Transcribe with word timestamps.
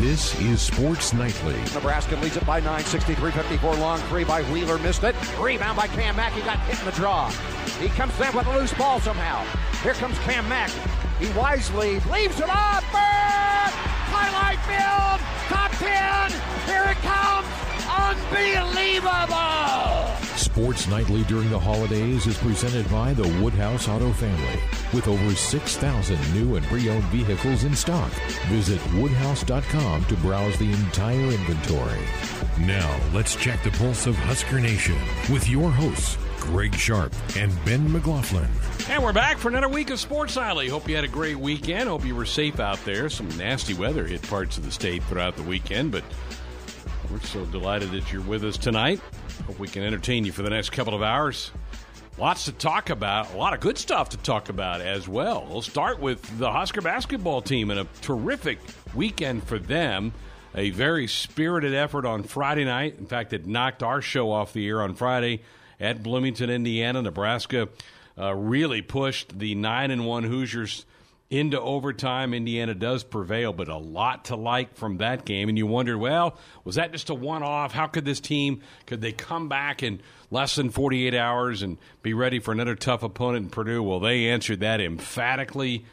This 0.00 0.34
is 0.40 0.62
Sports 0.62 1.12
Nightly. 1.12 1.56
Nebraska 1.74 2.16
leads 2.16 2.38
it 2.38 2.46
by 2.46 2.58
9, 2.58 2.80
63-54. 2.84 3.78
Long 3.78 3.98
three 4.08 4.24
by 4.24 4.40
Wheeler, 4.44 4.78
missed 4.78 5.04
it. 5.04 5.14
Rebound 5.38 5.76
by 5.76 5.88
Cam 5.88 6.16
Mack, 6.16 6.34
got 6.42 6.58
hit 6.60 6.78
in 6.78 6.86
the 6.86 6.92
draw. 6.92 7.28
He 7.78 7.88
comes 7.88 8.16
down 8.16 8.34
with 8.34 8.46
a 8.46 8.58
loose 8.58 8.72
ball 8.72 8.98
somehow. 9.00 9.44
Here 9.82 9.92
comes 9.92 10.18
Cam 10.20 10.48
Mack. 10.48 10.70
He 11.18 11.28
wisely 11.38 12.00
leaves 12.10 12.40
it 12.40 12.48
off. 12.48 12.82
Bird! 12.90 13.74
Highlight 14.08 14.58
field! 14.64 15.20
Top 15.48 15.70
10! 15.72 16.30
Here 16.64 16.86
it 16.92 16.96
comes! 17.04 17.46
Unbelievable! 17.92 20.19
Sports 20.60 20.88
Nightly 20.88 21.22
during 21.22 21.48
the 21.48 21.58
holidays 21.58 22.26
is 22.26 22.36
presented 22.36 22.88
by 22.90 23.14
the 23.14 23.26
Woodhouse 23.42 23.88
Auto 23.88 24.12
Family. 24.12 24.60
With 24.92 25.08
over 25.08 25.34
6,000 25.34 26.34
new 26.34 26.56
and 26.56 26.66
pre 26.66 26.90
owned 26.90 27.02
vehicles 27.04 27.64
in 27.64 27.74
stock, 27.74 28.10
visit 28.48 28.78
woodhouse.com 28.92 30.04
to 30.04 30.16
browse 30.16 30.58
the 30.58 30.70
entire 30.70 31.18
inventory. 31.18 31.98
Now, 32.58 32.94
let's 33.14 33.36
check 33.36 33.62
the 33.62 33.70
pulse 33.70 34.06
of 34.06 34.16
Husker 34.16 34.60
Nation 34.60 34.96
with 35.32 35.48
your 35.48 35.70
hosts, 35.70 36.18
Greg 36.40 36.74
Sharp 36.74 37.14
and 37.36 37.50
Ben 37.64 37.90
McLaughlin. 37.90 38.50
And 38.90 39.02
we're 39.02 39.14
back 39.14 39.38
for 39.38 39.48
another 39.48 39.68
week 39.68 39.88
of 39.88 39.98
Sports 39.98 40.36
Nightly. 40.36 40.68
Hope 40.68 40.86
you 40.90 40.94
had 40.94 41.04
a 41.04 41.08
great 41.08 41.38
weekend. 41.38 41.88
Hope 41.88 42.04
you 42.04 42.14
were 42.14 42.26
safe 42.26 42.60
out 42.60 42.84
there. 42.84 43.08
Some 43.08 43.28
nasty 43.38 43.72
weather 43.72 44.06
hit 44.06 44.20
parts 44.28 44.58
of 44.58 44.66
the 44.66 44.70
state 44.70 45.02
throughout 45.04 45.36
the 45.36 45.42
weekend, 45.42 45.90
but 45.90 46.04
we're 47.10 47.20
so 47.20 47.44
delighted 47.46 47.90
that 47.90 48.12
you're 48.12 48.22
with 48.22 48.44
us 48.44 48.56
tonight. 48.56 49.00
Hope 49.46 49.58
we 49.58 49.68
can 49.68 49.82
entertain 49.82 50.24
you 50.24 50.32
for 50.32 50.42
the 50.42 50.50
next 50.50 50.70
couple 50.70 50.94
of 50.94 51.02
hours. 51.02 51.50
Lots 52.18 52.44
to 52.44 52.52
talk 52.52 52.90
about, 52.90 53.32
a 53.32 53.36
lot 53.36 53.54
of 53.54 53.60
good 53.60 53.78
stuff 53.78 54.10
to 54.10 54.16
talk 54.18 54.48
about 54.48 54.80
as 54.80 55.08
well. 55.08 55.46
We'll 55.48 55.62
start 55.62 56.00
with 56.00 56.38
the 56.38 56.50
Husker 56.50 56.80
basketball 56.80 57.42
team 57.42 57.70
and 57.70 57.80
a 57.80 57.86
terrific 58.02 58.58
weekend 58.94 59.44
for 59.44 59.58
them. 59.58 60.12
A 60.54 60.70
very 60.70 61.06
spirited 61.06 61.74
effort 61.74 62.04
on 62.04 62.22
Friday 62.22 62.64
night. 62.64 62.96
In 62.98 63.06
fact, 63.06 63.32
it 63.32 63.46
knocked 63.46 63.82
our 63.82 64.02
show 64.02 64.30
off 64.30 64.52
the 64.52 64.66
air 64.68 64.82
on 64.82 64.94
Friday 64.94 65.42
at 65.78 66.02
Bloomington, 66.02 66.50
Indiana. 66.50 67.02
Nebraska 67.02 67.68
uh, 68.18 68.34
really 68.34 68.82
pushed 68.82 69.38
the 69.38 69.54
9 69.54 69.90
and 69.90 70.06
1 70.06 70.24
Hoosiers 70.24 70.84
into 71.30 71.60
overtime. 71.60 72.34
Indiana 72.34 72.74
does 72.74 73.04
prevail, 73.04 73.52
but 73.52 73.68
a 73.68 73.76
lot 73.76 74.26
to 74.26 74.36
like 74.36 74.74
from 74.74 74.98
that 74.98 75.24
game. 75.24 75.48
And 75.48 75.56
you 75.56 75.66
wondered, 75.66 75.98
well, 75.98 76.36
was 76.64 76.74
that 76.74 76.90
just 76.90 77.08
a 77.08 77.14
one 77.14 77.44
off? 77.44 77.72
How 77.72 77.86
could 77.86 78.04
this 78.04 78.20
team, 78.20 78.62
could 78.86 79.00
they 79.00 79.12
come 79.12 79.48
back 79.48 79.82
in 79.82 80.00
less 80.30 80.56
than 80.56 80.70
48 80.70 81.14
hours 81.14 81.62
and 81.62 81.78
be 82.02 82.14
ready 82.14 82.40
for 82.40 82.50
another 82.50 82.74
tough 82.74 83.04
opponent 83.04 83.44
in 83.44 83.50
Purdue? 83.50 83.82
Well, 83.82 84.00
they 84.00 84.28
answered 84.28 84.60
that 84.60 84.80
emphatically 84.80 85.84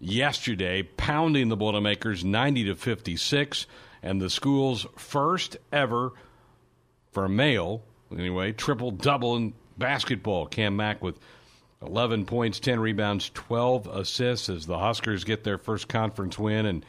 yesterday, 0.00 0.82
pounding 0.82 1.50
the 1.50 1.56
Boilermakers 1.56 2.24
90 2.24 2.64
to 2.64 2.74
56. 2.74 3.66
And 4.02 4.22
the 4.22 4.30
school's 4.30 4.86
first 4.96 5.58
ever, 5.70 6.12
for 7.12 7.26
a 7.26 7.28
male 7.28 7.82
anyway, 8.10 8.52
triple 8.52 8.90
double 8.90 9.36
in 9.36 9.52
basketball. 9.76 10.46
Cam 10.46 10.76
Mack 10.76 11.02
with 11.02 11.18
11 11.82 12.24
points, 12.24 12.60
10 12.60 12.80
rebounds, 12.80 13.30
12 13.34 13.86
assists 13.86 14.48
as 14.48 14.66
the 14.66 14.78
Huskers 14.78 15.24
get 15.24 15.44
their 15.44 15.58
first 15.58 15.88
conference 15.88 16.38
win. 16.38 16.66
And 16.66 16.86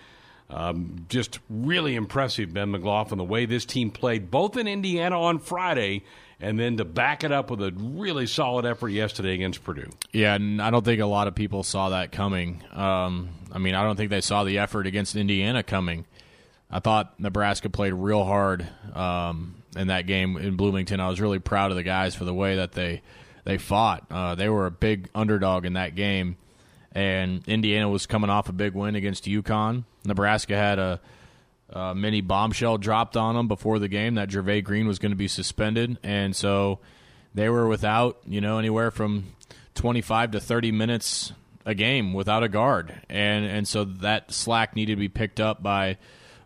um, 0.49 1.05
just 1.09 1.39
really 1.49 1.95
impressive, 1.95 2.53
Ben 2.53 2.71
McLaughlin, 2.71 3.17
the 3.17 3.23
way 3.23 3.45
this 3.45 3.65
team 3.65 3.91
played 3.91 4.31
both 4.31 4.57
in 4.57 4.67
Indiana 4.67 5.19
on 5.21 5.39
Friday 5.39 6.03
and 6.41 6.59
then 6.59 6.77
to 6.77 6.85
back 6.85 7.23
it 7.23 7.31
up 7.31 7.51
with 7.51 7.61
a 7.61 7.71
really 7.75 8.25
solid 8.25 8.65
effort 8.65 8.89
yesterday 8.89 9.33
against 9.33 9.63
Purdue. 9.63 9.89
Yeah, 10.11 10.35
and 10.35 10.61
I 10.61 10.71
don't 10.71 10.85
think 10.85 11.01
a 11.01 11.05
lot 11.05 11.27
of 11.27 11.35
people 11.35 11.63
saw 11.63 11.89
that 11.89 12.11
coming. 12.11 12.63
Um, 12.71 13.29
I 13.51 13.59
mean, 13.59 13.75
I 13.75 13.83
don't 13.83 13.95
think 13.95 14.09
they 14.09 14.21
saw 14.21 14.43
the 14.43 14.59
effort 14.59 14.87
against 14.87 15.15
Indiana 15.15 15.63
coming. 15.63 16.05
I 16.71 16.79
thought 16.79 17.19
Nebraska 17.19 17.69
played 17.69 17.93
real 17.93 18.23
hard 18.23 18.67
um, 18.93 19.55
in 19.75 19.87
that 19.87 20.07
game 20.07 20.37
in 20.37 20.55
Bloomington. 20.55 20.99
I 20.99 21.09
was 21.09 21.19
really 21.19 21.39
proud 21.39 21.71
of 21.71 21.77
the 21.77 21.83
guys 21.83 22.15
for 22.15 22.25
the 22.25 22.33
way 22.33 22.55
that 22.55 22.71
they 22.71 23.01
they 23.49 23.57
fought. 23.57 24.05
Uh, 24.11 24.35
they 24.35 24.47
were 24.47 24.67
a 24.67 24.71
big 24.71 25.09
underdog 25.15 25.65
in 25.65 25.73
that 25.73 25.95
game, 25.95 26.37
and 26.91 27.43
Indiana 27.47 27.89
was 27.89 28.05
coming 28.05 28.29
off 28.29 28.47
a 28.47 28.53
big 28.53 28.75
win 28.75 28.93
against 28.93 29.25
UConn. 29.25 29.85
Nebraska 30.05 30.55
had 30.55 30.77
a, 30.77 31.01
a 31.71 31.95
mini 31.95 32.21
bombshell 32.21 32.77
dropped 32.77 33.17
on 33.17 33.33
them 33.33 33.47
before 33.47 33.79
the 33.79 33.87
game 33.87 34.15
that 34.15 34.29
Jervay 34.29 34.63
Green 34.63 34.87
was 34.87 34.99
going 34.99 35.13
to 35.13 35.15
be 35.15 35.27
suspended, 35.27 35.97
and 36.03 36.35
so 36.35 36.77
they 37.33 37.49
were 37.49 37.67
without 37.67 38.19
you 38.27 38.39
know 38.39 38.59
anywhere 38.59 38.91
from 38.91 39.33
25 39.73 40.31
to 40.31 40.39
30 40.39 40.71
minutes 40.71 41.33
a 41.65 41.73
game 41.73 42.13
without 42.13 42.43
a 42.43 42.49
guard, 42.49 43.01
and 43.09 43.45
and 43.45 43.67
so 43.67 43.83
that 43.83 44.31
slack 44.31 44.75
needed 44.75 44.93
to 44.93 44.99
be 44.99 45.09
picked 45.09 45.39
up 45.39 45.63
by. 45.63 45.97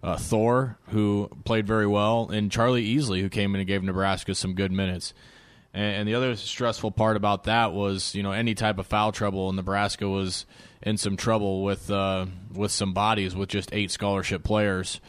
Uh, 0.01 0.17
Thor, 0.17 0.77
who 0.89 1.29
played 1.45 1.65
very 1.65 1.87
well, 1.87 2.29
and 2.29 2.51
Charlie 2.51 2.93
Easley, 2.93 3.21
who 3.21 3.29
came 3.29 3.55
in 3.55 3.61
and 3.61 3.67
gave 3.67 3.81
Nebraska 3.83 4.35
some 4.35 4.53
good 4.53 4.69
minutes. 4.69 5.13
And, 5.73 6.07
the 6.07 6.13
other 6.13 6.35
stressful 6.35 6.91
part 6.91 7.17
about 7.17 7.45
that 7.45 7.73
was, 7.73 8.13
you 8.13 8.21
know, 8.21 8.31
any 8.31 8.53
type 8.53 8.77
of 8.77 8.85
foul 8.85 9.11
trouble. 9.11 9.49
And 9.49 9.55
Nebraska 9.55 10.07
was 10.07 10.45
in 10.83 10.97
some 10.97 11.17
trouble 11.17 11.63
with 11.63 11.89
uh, 11.89 12.27
with 12.53 12.71
some 12.71 12.93
bodies 12.93 13.35
with 13.35 13.49
just 13.49 13.73
eight 13.73 13.89
scholarship 13.89 14.43
players. 14.43 15.01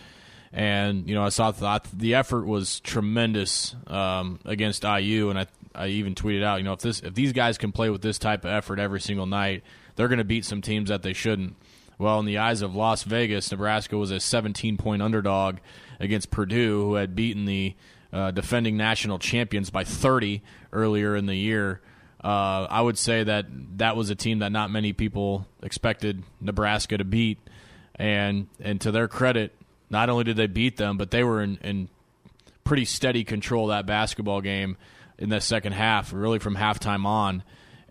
And 0.52 1.08
you 1.08 1.14
know, 1.14 1.24
I 1.24 1.30
saw 1.30 1.52
thought 1.52 1.86
the 1.92 2.14
effort 2.14 2.46
was 2.46 2.80
tremendous 2.80 3.74
um, 3.88 4.38
against 4.44 4.84
IU, 4.84 5.30
and 5.30 5.38
I 5.38 5.46
I 5.74 5.88
even 5.88 6.14
tweeted 6.14 6.44
out, 6.44 6.58
you 6.58 6.64
know, 6.64 6.72
if 6.72 6.80
this 6.80 7.00
if 7.00 7.14
these 7.14 7.32
guys 7.32 7.58
can 7.58 7.72
play 7.72 7.90
with 7.90 8.02
this 8.02 8.18
type 8.18 8.44
of 8.44 8.50
effort 8.52 8.78
every 8.78 9.00
single 9.00 9.26
night, 9.26 9.64
they're 9.96 10.08
going 10.08 10.18
to 10.18 10.24
beat 10.24 10.44
some 10.44 10.62
teams 10.62 10.88
that 10.88 11.02
they 11.02 11.12
shouldn't. 11.12 11.56
Well, 11.98 12.18
in 12.20 12.26
the 12.26 12.38
eyes 12.38 12.62
of 12.62 12.74
Las 12.74 13.02
Vegas, 13.04 13.50
Nebraska 13.50 13.96
was 13.96 14.10
a 14.10 14.20
17 14.20 14.76
point 14.76 15.02
underdog 15.02 15.58
against 16.00 16.30
Purdue, 16.30 16.82
who 16.82 16.94
had 16.94 17.14
beaten 17.14 17.44
the 17.44 17.74
uh, 18.14 18.30
defending 18.30 18.76
national 18.76 19.18
champions 19.18 19.70
by 19.70 19.82
30 19.82 20.40
earlier 20.72 21.16
in 21.16 21.26
the 21.26 21.34
year. 21.34 21.80
Uh, 22.22 22.66
I 22.70 22.80
would 22.80 22.96
say 22.96 23.24
that 23.24 23.46
that 23.78 23.96
was 23.96 24.08
a 24.08 24.14
team 24.14 24.38
that 24.38 24.52
not 24.52 24.70
many 24.70 24.92
people 24.92 25.46
expected 25.62 26.22
Nebraska 26.40 26.96
to 26.96 27.04
beat, 27.04 27.38
and 27.96 28.46
and 28.60 28.80
to 28.80 28.92
their 28.92 29.08
credit, 29.08 29.52
not 29.90 30.08
only 30.08 30.24
did 30.24 30.36
they 30.36 30.46
beat 30.46 30.78
them, 30.78 30.96
but 30.96 31.10
they 31.10 31.22
were 31.22 31.42
in, 31.42 31.58
in 31.60 31.88
pretty 32.62 32.86
steady 32.86 33.24
control 33.24 33.66
that 33.66 33.84
basketball 33.84 34.40
game 34.40 34.78
in 35.18 35.28
the 35.28 35.40
second 35.40 35.72
half, 35.72 36.12
really 36.12 36.38
from 36.38 36.56
halftime 36.56 37.04
on 37.04 37.42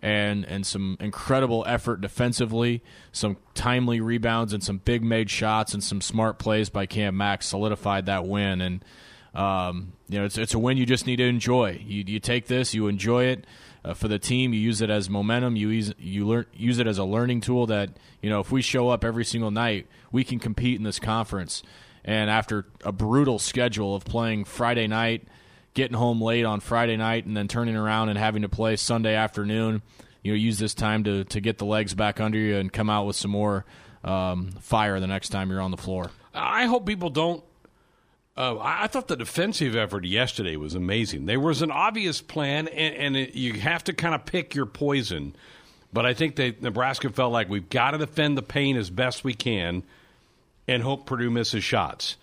and 0.02 0.44
and 0.46 0.66
some 0.66 0.96
incredible 1.00 1.64
effort 1.68 2.00
defensively, 2.00 2.82
some 3.12 3.36
timely 3.54 4.00
rebounds 4.00 4.52
and 4.52 4.64
some 4.64 4.78
big 4.78 5.04
made 5.04 5.30
shots 5.30 5.74
and 5.74 5.84
some 5.84 6.00
smart 6.00 6.38
plays 6.38 6.70
by 6.70 6.86
Cam 6.86 7.16
Max 7.16 7.46
solidified 7.46 8.06
that 8.06 8.26
win. 8.26 8.60
And 8.60 8.84
um, 9.34 9.92
you 10.08 10.18
know, 10.18 10.24
it's 10.24 10.38
it's 10.38 10.54
a 10.54 10.58
win 10.58 10.76
you 10.76 10.86
just 10.86 11.06
need 11.06 11.16
to 11.16 11.24
enjoy. 11.24 11.80
You 11.84 12.04
you 12.06 12.20
take 12.20 12.46
this, 12.46 12.74
you 12.74 12.86
enjoy 12.88 13.24
it. 13.24 13.46
Uh, 13.84 13.92
for 13.92 14.08
the 14.08 14.18
team, 14.18 14.54
you 14.54 14.60
use 14.60 14.80
it 14.80 14.88
as 14.88 15.10
momentum. 15.10 15.56
You 15.56 15.68
use 15.68 15.92
you 15.98 16.26
learn 16.26 16.46
use 16.54 16.78
it 16.78 16.86
as 16.86 16.98
a 16.98 17.04
learning 17.04 17.40
tool. 17.42 17.66
That 17.66 17.90
you 18.22 18.30
know, 18.30 18.40
if 18.40 18.50
we 18.52 18.62
show 18.62 18.88
up 18.88 19.04
every 19.04 19.24
single 19.24 19.50
night, 19.50 19.86
we 20.12 20.24
can 20.24 20.38
compete 20.38 20.78
in 20.78 20.84
this 20.84 20.98
conference. 20.98 21.62
And 22.04 22.30
after 22.30 22.66
a 22.84 22.92
brutal 22.92 23.38
schedule 23.38 23.94
of 23.94 24.04
playing 24.04 24.44
Friday 24.44 24.86
night, 24.86 25.26
getting 25.72 25.96
home 25.96 26.20
late 26.20 26.44
on 26.44 26.60
Friday 26.60 26.96
night 26.96 27.26
and 27.26 27.36
then 27.36 27.48
turning 27.48 27.76
around 27.76 28.10
and 28.10 28.18
having 28.18 28.42
to 28.42 28.48
play 28.48 28.76
Sunday 28.76 29.14
afternoon. 29.14 29.82
You 30.22 30.32
know, 30.32 30.36
use 30.36 30.58
this 30.58 30.74
time 30.74 31.04
to 31.04 31.24
to 31.24 31.40
get 31.40 31.58
the 31.58 31.66
legs 31.66 31.94
back 31.94 32.20
under 32.20 32.38
you 32.38 32.56
and 32.56 32.72
come 32.72 32.88
out 32.88 33.06
with 33.06 33.16
some 33.16 33.30
more 33.30 33.64
um, 34.04 34.52
fire 34.60 35.00
the 35.00 35.06
next 35.06 35.30
time 35.30 35.50
you're 35.50 35.60
on 35.60 35.70
the 35.70 35.76
floor. 35.76 36.10
I 36.32 36.66
hope 36.66 36.86
people 36.86 37.10
don't. 37.10 37.42
Uh, 38.36 38.58
I 38.60 38.88
thought 38.88 39.06
the 39.06 39.16
defensive 39.16 39.76
effort 39.76 40.04
yesterday 40.04 40.56
was 40.56 40.74
amazing. 40.74 41.26
There 41.26 41.38
was 41.38 41.62
an 41.62 41.70
obvious 41.70 42.20
plan, 42.20 42.66
and, 42.66 42.94
and 42.96 43.16
it, 43.16 43.34
you 43.34 43.54
have 43.60 43.84
to 43.84 43.92
kind 43.92 44.14
of 44.14 44.26
pick 44.26 44.56
your 44.56 44.66
poison. 44.66 45.36
But 45.92 46.04
I 46.04 46.14
think 46.14 46.34
that 46.36 46.60
Nebraska 46.60 47.10
felt 47.10 47.32
like 47.32 47.48
we've 47.48 47.68
got 47.68 47.92
to 47.92 47.98
defend 47.98 48.36
the 48.36 48.42
paint 48.42 48.76
as 48.76 48.90
best 48.90 49.22
we 49.22 49.34
can, 49.34 49.84
and 50.66 50.82
hope 50.82 51.06
Purdue 51.06 51.30
misses 51.30 51.62
shots. 51.62 52.16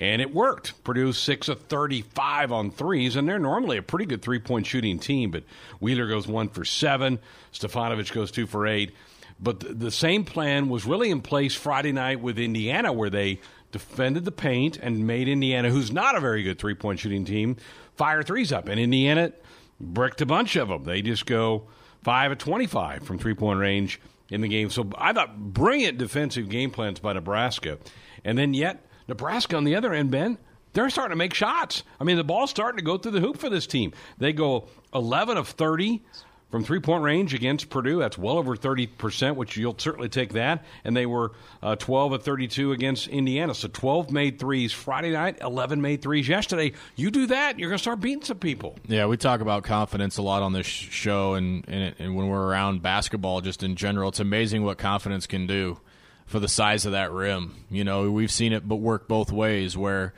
And 0.00 0.22
it 0.22 0.32
worked. 0.32 0.82
Purdue 0.84 1.12
6 1.12 1.48
of 1.48 1.60
35 1.62 2.50
on 2.50 2.70
threes, 2.70 3.16
and 3.16 3.28
they're 3.28 3.38
normally 3.38 3.76
a 3.76 3.82
pretty 3.82 4.06
good 4.06 4.22
three 4.22 4.38
point 4.38 4.64
shooting 4.64 4.98
team. 4.98 5.30
But 5.32 5.44
Wheeler 5.80 6.06
goes 6.06 6.26
one 6.26 6.48
for 6.48 6.64
seven, 6.64 7.18
Stefanovic 7.52 8.10
goes 8.14 8.30
two 8.30 8.46
for 8.46 8.66
eight. 8.66 8.94
But 9.40 9.60
the, 9.60 9.74
the 9.74 9.90
same 9.90 10.24
plan 10.24 10.68
was 10.68 10.86
really 10.86 11.10
in 11.10 11.20
place 11.20 11.54
Friday 11.54 11.92
night 11.92 12.20
with 12.20 12.38
Indiana, 12.38 12.92
where 12.92 13.10
they 13.10 13.40
defended 13.70 14.24
the 14.24 14.32
paint 14.32 14.76
and 14.76 15.06
made 15.06 15.28
Indiana, 15.28 15.70
who's 15.70 15.92
not 15.92 16.16
a 16.16 16.20
very 16.20 16.42
good 16.42 16.58
three 16.58 16.74
point 16.74 17.00
shooting 17.00 17.24
team, 17.24 17.56
fire 17.96 18.22
threes 18.22 18.52
up. 18.52 18.68
And 18.68 18.80
Indiana 18.80 19.32
bricked 19.80 20.20
a 20.20 20.26
bunch 20.26 20.56
of 20.56 20.68
them. 20.68 20.84
They 20.84 21.02
just 21.02 21.26
go 21.26 21.68
5 22.02 22.32
of 22.32 22.38
25 22.38 23.02
from 23.02 23.18
three 23.18 23.34
point 23.34 23.58
range 23.58 24.00
in 24.30 24.40
the 24.40 24.48
game. 24.48 24.70
So 24.70 24.90
I 24.96 25.12
thought 25.12 25.38
brilliant 25.38 25.98
defensive 25.98 26.48
game 26.48 26.70
plans 26.70 27.00
by 27.00 27.12
Nebraska. 27.12 27.78
And 28.24 28.36
then 28.36 28.54
yet 28.54 28.86
Nebraska 29.06 29.56
on 29.56 29.64
the 29.64 29.74
other 29.74 29.92
end, 29.92 30.10
Ben, 30.10 30.38
they're 30.72 30.90
starting 30.90 31.12
to 31.12 31.16
make 31.16 31.34
shots. 31.34 31.82
I 31.98 32.04
mean, 32.04 32.16
the 32.16 32.24
ball's 32.24 32.50
starting 32.50 32.78
to 32.78 32.84
go 32.84 32.98
through 32.98 33.12
the 33.12 33.20
hoop 33.20 33.38
for 33.38 33.48
this 33.48 33.66
team. 33.66 33.92
They 34.18 34.32
go 34.32 34.68
11 34.94 35.36
of 35.36 35.48
30 35.48 36.02
from 36.50 36.64
three 36.64 36.80
point 36.80 37.02
range 37.02 37.34
against 37.34 37.68
Purdue. 37.68 37.98
That's 37.98 38.16
well 38.16 38.38
over 38.38 38.56
30%, 38.56 39.36
which 39.36 39.56
you'll 39.56 39.78
certainly 39.78 40.08
take 40.08 40.32
that. 40.32 40.64
And 40.84 40.96
they 40.96 41.06
were 41.06 41.32
uh, 41.62 41.76
12 41.76 42.12
of 42.12 42.22
32 42.22 42.72
against 42.72 43.08
Indiana. 43.08 43.54
So 43.54 43.68
12 43.68 44.10
made 44.10 44.38
threes 44.38 44.72
Friday 44.72 45.10
night, 45.10 45.38
11 45.40 45.80
made 45.80 46.02
threes 46.02 46.28
yesterday. 46.28 46.72
You 46.96 47.10
do 47.10 47.26
that, 47.26 47.58
you're 47.58 47.68
going 47.68 47.78
to 47.78 47.82
start 47.82 48.00
beating 48.00 48.22
some 48.22 48.38
people. 48.38 48.76
Yeah, 48.86 49.06
we 49.06 49.16
talk 49.16 49.40
about 49.40 49.64
confidence 49.64 50.16
a 50.16 50.22
lot 50.22 50.42
on 50.42 50.52
this 50.52 50.66
show, 50.66 51.34
and, 51.34 51.64
and, 51.68 51.94
and 51.98 52.16
when 52.16 52.28
we're 52.28 52.46
around 52.46 52.82
basketball, 52.82 53.40
just 53.40 53.62
in 53.62 53.76
general, 53.76 54.08
it's 54.08 54.20
amazing 54.20 54.64
what 54.64 54.78
confidence 54.78 55.26
can 55.26 55.46
do 55.46 55.78
for 56.26 56.40
the 56.40 56.48
size 56.48 56.86
of 56.86 56.92
that 56.92 57.12
rim. 57.12 57.54
You 57.70 57.84
know, 57.84 58.10
we've 58.10 58.30
seen 58.30 58.52
it 58.52 58.66
but 58.66 58.76
work 58.76 59.08
both 59.08 59.32
ways 59.32 59.76
where. 59.76 60.14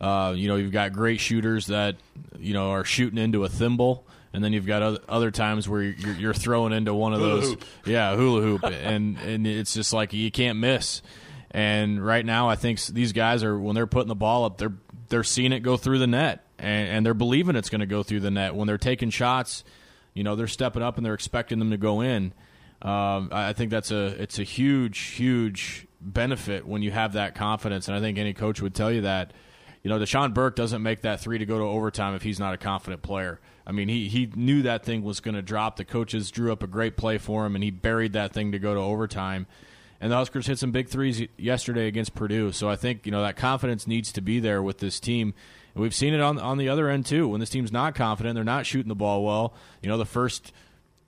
Uh, 0.00 0.34
you 0.36 0.48
know, 0.48 0.56
you've 0.56 0.72
got 0.72 0.92
great 0.92 1.18
shooters 1.18 1.68
that 1.68 1.96
you 2.38 2.52
know 2.52 2.72
are 2.72 2.84
shooting 2.84 3.16
into 3.16 3.44
a 3.44 3.48
thimble, 3.48 4.04
and 4.34 4.42
then 4.44 4.52
you've 4.52 4.66
got 4.66 4.82
other, 4.82 4.98
other 5.08 5.30
times 5.30 5.68
where 5.68 5.80
you're, 5.80 6.14
you're 6.16 6.34
throwing 6.34 6.72
into 6.72 6.92
one 6.92 7.14
of 7.14 7.20
Hula 7.20 7.34
those, 7.36 7.50
hoop. 7.50 7.64
yeah, 7.86 8.14
hula 8.16 8.42
hoop, 8.42 8.64
and 8.64 9.16
and 9.18 9.46
it's 9.46 9.72
just 9.72 9.92
like 9.92 10.12
you 10.12 10.30
can't 10.30 10.58
miss. 10.58 11.00
And 11.52 12.04
right 12.04 12.26
now, 12.26 12.48
I 12.48 12.56
think 12.56 12.84
these 12.86 13.12
guys 13.12 13.44
are 13.44 13.56
when 13.56 13.76
they're 13.76 13.86
putting 13.86 14.08
the 14.08 14.16
ball 14.16 14.44
up, 14.44 14.58
they're 14.58 14.74
they're 15.08 15.22
seeing 15.22 15.52
it 15.52 15.60
go 15.60 15.76
through 15.76 16.00
the 16.00 16.08
net, 16.08 16.44
and, 16.58 16.88
and 16.88 17.06
they're 17.06 17.14
believing 17.14 17.54
it's 17.54 17.70
going 17.70 17.80
to 17.80 17.86
go 17.86 18.02
through 18.02 18.20
the 18.20 18.30
net. 18.30 18.56
When 18.56 18.66
they're 18.66 18.76
taking 18.76 19.10
shots, 19.10 19.62
you 20.14 20.24
know, 20.24 20.34
they're 20.34 20.48
stepping 20.48 20.82
up 20.82 20.96
and 20.96 21.06
they're 21.06 21.14
expecting 21.14 21.60
them 21.60 21.70
to 21.70 21.76
go 21.76 22.00
in. 22.00 22.32
Um, 22.82 23.28
I 23.30 23.50
I 23.50 23.52
think 23.52 23.70
that's 23.70 23.92
a 23.92 24.06
it's 24.20 24.40
a 24.40 24.42
huge 24.42 24.98
huge 24.98 25.86
benefit 26.00 26.66
when 26.66 26.82
you 26.82 26.90
have 26.90 27.12
that 27.12 27.36
confidence, 27.36 27.86
and 27.86 27.96
I 27.96 28.00
think 28.00 28.18
any 28.18 28.34
coach 28.34 28.60
would 28.60 28.74
tell 28.74 28.90
you 28.90 29.02
that. 29.02 29.32
You 29.84 29.90
know, 29.90 29.98
Dachon 29.98 30.32
Burke 30.32 30.56
doesn't 30.56 30.82
make 30.82 31.02
that 31.02 31.20
three 31.20 31.36
to 31.36 31.44
go 31.44 31.58
to 31.58 31.64
overtime 31.64 32.14
if 32.14 32.22
he's 32.22 32.40
not 32.40 32.54
a 32.54 32.56
confident 32.56 33.02
player. 33.02 33.38
I 33.66 33.72
mean, 33.72 33.88
he 33.88 34.08
he 34.08 34.30
knew 34.34 34.62
that 34.62 34.84
thing 34.84 35.02
was 35.02 35.20
going 35.20 35.34
to 35.34 35.42
drop. 35.42 35.76
The 35.76 35.84
coaches 35.84 36.30
drew 36.30 36.52
up 36.52 36.62
a 36.62 36.66
great 36.66 36.96
play 36.96 37.18
for 37.18 37.46
him, 37.46 37.54
and 37.54 37.64
he 37.64 37.70
buried 37.70 38.12
that 38.12 38.32
thing 38.32 38.52
to 38.52 38.58
go 38.58 38.74
to 38.74 38.80
overtime. 38.80 39.46
And 40.00 40.12
the 40.12 40.16
Huskers 40.16 40.46
hit 40.46 40.58
some 40.58 40.70
big 40.70 40.88
threes 40.88 41.22
yesterday 41.38 41.86
against 41.86 42.14
Purdue. 42.14 42.52
So 42.52 42.68
I 42.68 42.76
think 42.76 43.06
you 43.06 43.12
know 43.12 43.22
that 43.22 43.36
confidence 43.36 43.86
needs 43.86 44.12
to 44.12 44.20
be 44.20 44.38
there 44.38 44.62
with 44.62 44.78
this 44.78 45.00
team. 45.00 45.32
And 45.74 45.82
we've 45.82 45.94
seen 45.94 46.12
it 46.12 46.20
on 46.20 46.38
on 46.38 46.58
the 46.58 46.68
other 46.68 46.88
end 46.88 47.06
too. 47.06 47.28
When 47.28 47.40
this 47.40 47.50
team's 47.50 47.72
not 47.72 47.94
confident, 47.94 48.34
they're 48.34 48.44
not 48.44 48.66
shooting 48.66 48.88
the 48.88 48.94
ball 48.94 49.24
well. 49.24 49.54
You 49.82 49.88
know, 49.88 49.96
the 49.96 50.04
first 50.04 50.52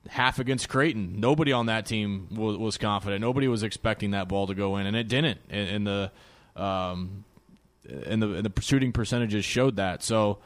half 0.09 0.39
against 0.39 0.69
Creighton, 0.69 1.19
nobody 1.19 1.51
on 1.51 1.67
that 1.67 1.85
team 1.85 2.27
was, 2.31 2.57
was 2.57 2.77
confident. 2.77 3.21
Nobody 3.21 3.47
was 3.47 3.63
expecting 3.63 4.11
that 4.11 4.27
ball 4.27 4.47
to 4.47 4.55
go 4.55 4.77
in, 4.77 4.87
and 4.87 4.95
it 4.95 5.07
didn't. 5.07 5.39
And, 5.49 5.69
and 5.69 5.87
the 5.87 6.11
um, 6.61 7.23
and 8.05 8.21
the 8.21 8.33
and 8.33 8.45
the 8.45 8.61
shooting 8.61 8.91
percentages 8.91 9.45
showed 9.45 9.77
that. 9.77 10.03
So, 10.03 10.39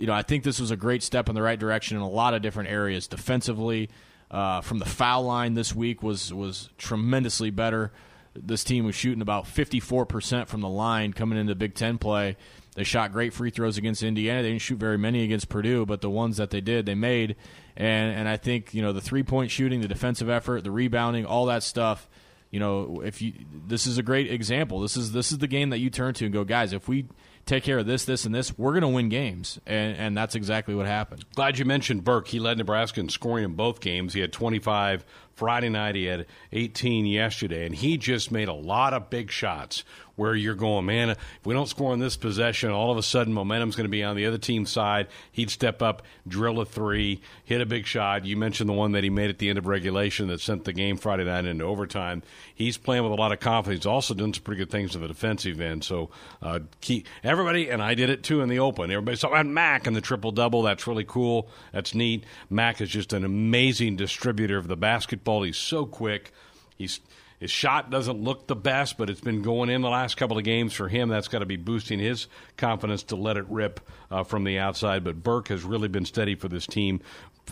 you 0.00 0.06
know, 0.06 0.14
I 0.14 0.22
think 0.22 0.44
this 0.44 0.58
was 0.58 0.70
a 0.70 0.76
great 0.76 1.02
step 1.02 1.28
in 1.28 1.34
the 1.34 1.42
right 1.42 1.58
direction 1.58 1.96
in 1.96 2.02
a 2.02 2.08
lot 2.08 2.32
of 2.32 2.40
different 2.40 2.70
areas. 2.70 3.06
Defensively, 3.06 3.90
uh, 4.30 4.62
from 4.62 4.78
the 4.78 4.86
foul 4.86 5.24
line 5.24 5.54
this 5.54 5.74
week 5.74 6.02
was 6.02 6.32
was 6.32 6.70
tremendously 6.78 7.50
better. 7.50 7.92
This 8.34 8.64
team 8.64 8.86
was 8.86 8.94
shooting 8.94 9.20
about 9.20 9.46
fifty 9.46 9.78
four 9.78 10.06
percent 10.06 10.48
from 10.48 10.62
the 10.62 10.68
line 10.68 11.12
coming 11.12 11.38
into 11.38 11.54
Big 11.54 11.74
Ten 11.74 11.98
play. 11.98 12.36
They 12.76 12.84
shot 12.84 13.12
great 13.12 13.34
free 13.34 13.50
throws 13.50 13.76
against 13.76 14.02
Indiana. 14.02 14.42
They 14.42 14.50
didn't 14.50 14.62
shoot 14.62 14.78
very 14.78 14.96
many 14.96 15.22
against 15.22 15.48
Purdue, 15.48 15.84
but 15.84 16.00
the 16.00 16.10
ones 16.10 16.38
that 16.38 16.50
they 16.50 16.60
did, 16.60 16.86
they 16.86 16.94
made. 16.94 17.36
And 17.76 18.16
and 18.16 18.28
I 18.28 18.38
think 18.38 18.72
you 18.72 18.80
know 18.80 18.92
the 18.92 19.02
three 19.02 19.22
point 19.22 19.50
shooting, 19.50 19.82
the 19.82 19.88
defensive 19.88 20.30
effort, 20.30 20.64
the 20.64 20.70
rebounding, 20.70 21.26
all 21.26 21.46
that 21.46 21.62
stuff 21.62 22.08
you 22.50 22.58
know, 22.58 23.00
if 23.04 23.22
you 23.22 23.32
this 23.66 23.86
is 23.86 23.98
a 23.98 24.02
great 24.02 24.30
example. 24.30 24.80
This 24.80 24.96
is 24.96 25.12
this 25.12 25.30
is 25.30 25.38
the 25.38 25.46
game 25.46 25.70
that 25.70 25.78
you 25.78 25.88
turn 25.88 26.14
to 26.14 26.24
and 26.24 26.32
go, 26.32 26.44
guys, 26.44 26.72
if 26.72 26.88
we 26.88 27.06
take 27.50 27.64
care 27.64 27.78
of 27.78 27.86
this, 27.86 28.04
this, 28.04 28.24
and 28.24 28.32
this, 28.32 28.56
we're 28.56 28.70
going 28.70 28.82
to 28.82 28.88
win 28.88 29.08
games, 29.08 29.58
and 29.66 29.96
and 29.96 30.16
that's 30.16 30.36
exactly 30.36 30.74
what 30.74 30.86
happened. 30.86 31.24
Glad 31.34 31.58
you 31.58 31.64
mentioned 31.64 32.04
Burke. 32.04 32.28
He 32.28 32.38
led 32.38 32.56
Nebraska 32.58 33.00
in 33.00 33.08
scoring 33.08 33.44
in 33.44 33.54
both 33.54 33.80
games. 33.80 34.14
He 34.14 34.20
had 34.20 34.32
25 34.32 35.04
Friday 35.34 35.68
night. 35.68 35.96
He 35.96 36.04
had 36.04 36.26
18 36.52 37.06
yesterday, 37.06 37.66
and 37.66 37.74
he 37.74 37.96
just 37.96 38.30
made 38.30 38.48
a 38.48 38.54
lot 38.54 38.94
of 38.94 39.10
big 39.10 39.32
shots 39.32 39.84
where 40.20 40.34
you're 40.34 40.54
going, 40.54 40.84
man, 40.84 41.08
if 41.08 41.18
we 41.46 41.54
don't 41.54 41.66
score 41.66 41.92
on 41.92 41.98
this 41.98 42.14
possession, 42.14 42.70
all 42.70 42.90
of 42.90 42.98
a 42.98 43.02
sudden 43.02 43.32
momentum's 43.32 43.74
going 43.74 43.86
to 43.86 43.90
be 43.90 44.04
on 44.04 44.16
the 44.16 44.26
other 44.26 44.36
team's 44.36 44.70
side. 44.70 45.06
He'd 45.32 45.48
step 45.48 45.80
up, 45.80 46.02
drill 46.28 46.60
a 46.60 46.66
three, 46.66 47.22
hit 47.46 47.62
a 47.62 47.66
big 47.66 47.86
shot. 47.86 48.26
You 48.26 48.36
mentioned 48.36 48.68
the 48.68 48.74
one 48.74 48.92
that 48.92 49.02
he 49.02 49.08
made 49.08 49.30
at 49.30 49.38
the 49.38 49.48
end 49.48 49.56
of 49.56 49.66
regulation 49.66 50.28
that 50.28 50.42
sent 50.42 50.66
the 50.66 50.74
game 50.74 50.98
Friday 50.98 51.24
night 51.24 51.46
into 51.46 51.64
overtime. 51.64 52.22
He's 52.54 52.76
playing 52.76 53.02
with 53.02 53.12
a 53.12 53.14
lot 53.14 53.32
of 53.32 53.40
confidence. 53.40 53.84
He's 53.84 53.86
also 53.86 54.12
done 54.12 54.34
some 54.34 54.44
pretty 54.44 54.58
good 54.58 54.70
things 54.70 54.94
on 54.94 55.00
the 55.00 55.08
defensive 55.08 55.58
end. 55.58 55.84
So, 55.84 56.10
uh, 56.42 56.60
key, 56.82 57.04
everybody, 57.24 57.70
and 57.70 57.82
I 57.82 57.94
did 57.94 58.10
it 58.10 58.22
too 58.22 58.42
in 58.42 58.50
the 58.50 58.58
open. 58.58 58.90
Everybody 58.90 59.16
saw 59.16 59.32
and 59.32 59.54
Mack 59.54 59.86
in 59.86 59.94
the 59.94 60.02
triple 60.02 60.32
double. 60.32 60.60
That's 60.60 60.86
really 60.86 61.04
cool. 61.04 61.48
That's 61.72 61.94
neat. 61.94 62.24
Mack 62.50 62.82
is 62.82 62.90
just 62.90 63.14
an 63.14 63.24
amazing 63.24 63.96
distributor 63.96 64.58
of 64.58 64.68
the 64.68 64.76
basketball. 64.76 65.44
He's 65.44 65.56
so 65.56 65.86
quick. 65.86 66.34
He's 66.76 67.00
his 67.40 67.50
shot 67.50 67.90
doesn't 67.90 68.22
look 68.22 68.46
the 68.46 68.54
best, 68.54 68.98
but 68.98 69.08
it's 69.08 69.22
been 69.22 69.40
going 69.40 69.70
in 69.70 69.80
the 69.80 69.88
last 69.88 70.18
couple 70.18 70.36
of 70.36 70.44
games 70.44 70.74
for 70.74 70.88
him. 70.88 71.08
That's 71.08 71.26
got 71.26 71.38
to 71.38 71.46
be 71.46 71.56
boosting 71.56 71.98
his 71.98 72.26
confidence 72.58 73.02
to 73.04 73.16
let 73.16 73.38
it 73.38 73.46
rip 73.48 73.80
uh, 74.10 74.24
from 74.24 74.44
the 74.44 74.58
outside. 74.58 75.02
But 75.04 75.22
Burke 75.22 75.48
has 75.48 75.64
really 75.64 75.88
been 75.88 76.04
steady 76.04 76.34
for 76.34 76.48
this 76.48 76.66
team 76.66 77.00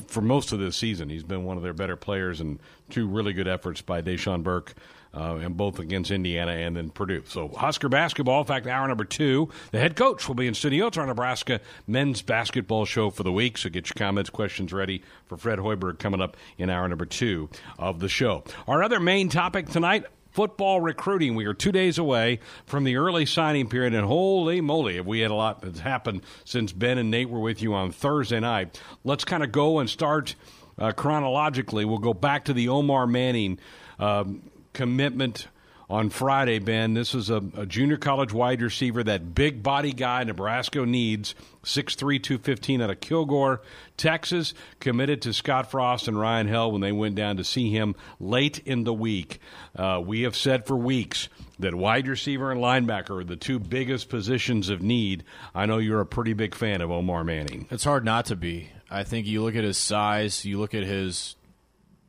for 0.06 0.20
most 0.20 0.52
of 0.52 0.58
this 0.58 0.76
season. 0.76 1.08
He's 1.08 1.22
been 1.24 1.44
one 1.44 1.56
of 1.56 1.62
their 1.62 1.72
better 1.72 1.96
players, 1.96 2.40
and 2.40 2.60
two 2.90 3.08
really 3.08 3.32
good 3.32 3.48
efforts 3.48 3.80
by 3.80 4.02
Dachon 4.02 4.42
Burke. 4.42 4.74
Uh, 5.14 5.36
and 5.36 5.56
both 5.56 5.78
against 5.78 6.10
Indiana 6.10 6.52
and 6.52 6.76
then 6.76 6.90
Purdue. 6.90 7.22
So 7.26 7.48
Husker 7.48 7.88
basketball. 7.88 8.40
In 8.40 8.46
fact, 8.46 8.66
hour 8.66 8.86
number 8.86 9.04
two, 9.04 9.48
the 9.72 9.78
head 9.78 9.96
coach 9.96 10.28
will 10.28 10.34
be 10.34 10.46
in 10.46 10.52
studio. 10.52 10.88
It's 10.88 10.98
our 10.98 11.06
Nebraska 11.06 11.60
men's 11.86 12.20
basketball 12.20 12.84
show 12.84 13.08
for 13.08 13.22
the 13.22 13.32
week. 13.32 13.56
So 13.56 13.70
get 13.70 13.88
your 13.88 13.94
comments, 13.96 14.28
questions 14.28 14.72
ready 14.72 15.02
for 15.26 15.38
Fred 15.38 15.60
Hoiberg 15.60 15.98
coming 15.98 16.20
up 16.20 16.36
in 16.58 16.68
hour 16.68 16.86
number 16.86 17.06
two 17.06 17.48
of 17.78 18.00
the 18.00 18.08
show. 18.08 18.44
Our 18.66 18.82
other 18.82 19.00
main 19.00 19.30
topic 19.30 19.70
tonight 19.70 20.04
football 20.30 20.80
recruiting. 20.80 21.34
We 21.34 21.46
are 21.46 21.54
two 21.54 21.72
days 21.72 21.98
away 21.98 22.40
from 22.66 22.84
the 22.84 22.96
early 22.96 23.26
signing 23.26 23.68
period, 23.68 23.94
and 23.94 24.06
holy 24.06 24.60
moly, 24.60 24.96
have 24.96 25.06
we 25.06 25.20
had 25.20 25.30
a 25.30 25.34
lot 25.34 25.62
that's 25.62 25.80
happened 25.80 26.22
since 26.44 26.72
Ben 26.72 26.98
and 26.98 27.10
Nate 27.10 27.28
were 27.28 27.40
with 27.40 27.60
you 27.62 27.74
on 27.74 27.90
Thursday 27.90 28.38
night. 28.38 28.80
Let's 29.04 29.24
kind 29.24 29.42
of 29.42 29.52
go 29.52 29.78
and 29.78 29.90
start 29.90 30.34
uh, 30.78 30.92
chronologically. 30.92 31.84
We'll 31.84 31.98
go 31.98 32.14
back 32.14 32.44
to 32.44 32.52
the 32.52 32.68
Omar 32.68 33.06
Manning 33.06 33.58
um, 33.98 34.42
commitment 34.78 35.48
on 35.90 36.08
Friday, 36.08 36.60
Ben. 36.60 36.94
This 36.94 37.12
is 37.12 37.30
a, 37.30 37.42
a 37.56 37.66
junior 37.66 37.96
college 37.96 38.32
wide 38.32 38.62
receiver, 38.62 39.02
that 39.02 39.34
big 39.34 39.60
body 39.60 39.92
guy 39.92 40.22
Nebraska 40.22 40.86
needs, 40.86 41.34
6'3", 41.64 42.22
215 42.22 42.82
out 42.82 42.90
of 42.90 43.00
Kilgore, 43.00 43.60
Texas, 43.96 44.54
committed 44.78 45.20
to 45.22 45.32
Scott 45.32 45.68
Frost 45.68 46.06
and 46.06 46.16
Ryan 46.16 46.46
Held 46.46 46.74
when 46.74 46.80
they 46.80 46.92
went 46.92 47.16
down 47.16 47.38
to 47.38 47.44
see 47.44 47.72
him 47.72 47.96
late 48.20 48.60
in 48.60 48.84
the 48.84 48.94
week. 48.94 49.40
Uh, 49.74 50.00
we 50.04 50.22
have 50.22 50.36
said 50.36 50.64
for 50.64 50.76
weeks 50.76 51.28
that 51.58 51.74
wide 51.74 52.06
receiver 52.06 52.52
and 52.52 52.60
linebacker 52.60 53.22
are 53.22 53.24
the 53.24 53.34
two 53.34 53.58
biggest 53.58 54.08
positions 54.08 54.68
of 54.68 54.80
need. 54.80 55.24
I 55.56 55.66
know 55.66 55.78
you're 55.78 56.00
a 56.00 56.06
pretty 56.06 56.34
big 56.34 56.54
fan 56.54 56.82
of 56.82 56.92
Omar 56.92 57.24
Manning. 57.24 57.66
It's 57.72 57.82
hard 57.82 58.04
not 58.04 58.26
to 58.26 58.36
be. 58.36 58.70
I 58.88 59.02
think 59.02 59.26
you 59.26 59.42
look 59.42 59.56
at 59.56 59.64
his 59.64 59.76
size, 59.76 60.44
you 60.44 60.60
look 60.60 60.72
at 60.72 60.84
his, 60.84 61.34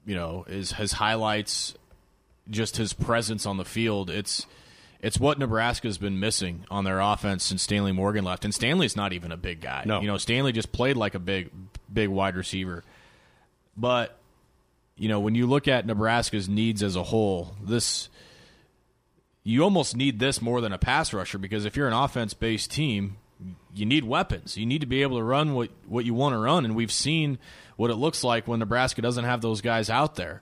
you 0.06 0.14
know, 0.14 0.46
his 0.48 0.74
his 0.74 0.92
highlights, 0.92 1.74
just 2.50 2.78
his 2.78 2.94
presence 2.94 3.46
on 3.46 3.58
the 3.58 3.66
field. 3.66 4.10
It's 4.10 4.46
it's 5.02 5.20
what 5.20 5.40
Nebraska's 5.40 5.98
been 5.98 6.20
missing 6.20 6.66
on 6.70 6.84
their 6.84 7.00
offense 7.00 7.46
since 7.46 7.64
Stanley 7.64 7.92
Morgan 7.94 8.26
left. 8.26 8.44
And 8.44 8.54
Stanley's 8.54 8.96
not 8.96 9.14
even 9.14 9.32
a 9.32 9.38
big 9.38 9.62
guy. 9.62 9.84
No. 9.86 10.02
You 10.02 10.08
know, 10.08 10.18
Stanley 10.18 10.52
just 10.52 10.72
played 10.72 10.98
like 10.98 11.16
a 11.16 11.20
big 11.20 11.50
big 11.92 12.10
wide 12.10 12.36
receiver. 12.36 12.84
But 13.78 14.18
you 14.98 15.08
know, 15.08 15.20
when 15.22 15.36
you 15.36 15.48
look 15.48 15.68
at 15.68 15.86
Nebraska's 15.86 16.50
needs 16.50 16.84
as 16.84 16.96
a 16.96 17.04
whole, 17.04 17.56
this 17.64 18.10
you 19.44 19.64
almost 19.64 19.96
need 19.96 20.20
this 20.20 20.42
more 20.42 20.62
than 20.62 20.74
a 20.74 20.78
pass 20.78 21.14
rusher 21.14 21.38
because 21.38 21.66
if 21.66 21.76
you're 21.76 21.88
an 21.88 21.94
offense 21.94 22.34
based 22.34 22.72
team, 22.72 23.18
you 23.74 23.86
need 23.86 24.04
weapons. 24.04 24.58
You 24.58 24.66
need 24.66 24.82
to 24.82 24.88
be 24.88 25.02
able 25.02 25.18
to 25.18 25.24
run 25.24 25.54
what, 25.54 25.70
what 25.88 26.06
you 26.06 26.14
want 26.14 26.34
to 26.34 26.38
run, 26.38 26.66
and 26.66 26.76
we've 26.76 26.92
seen 26.92 27.40
what 27.78 27.90
it 27.90 27.96
looks 27.96 28.24
like 28.24 28.48
when 28.48 28.60
Nebraska 28.60 29.02
doesn't 29.02 29.24
have 29.24 29.42
those 29.42 29.62
guys 29.62 29.90
out 29.90 30.16
there. 30.16 30.42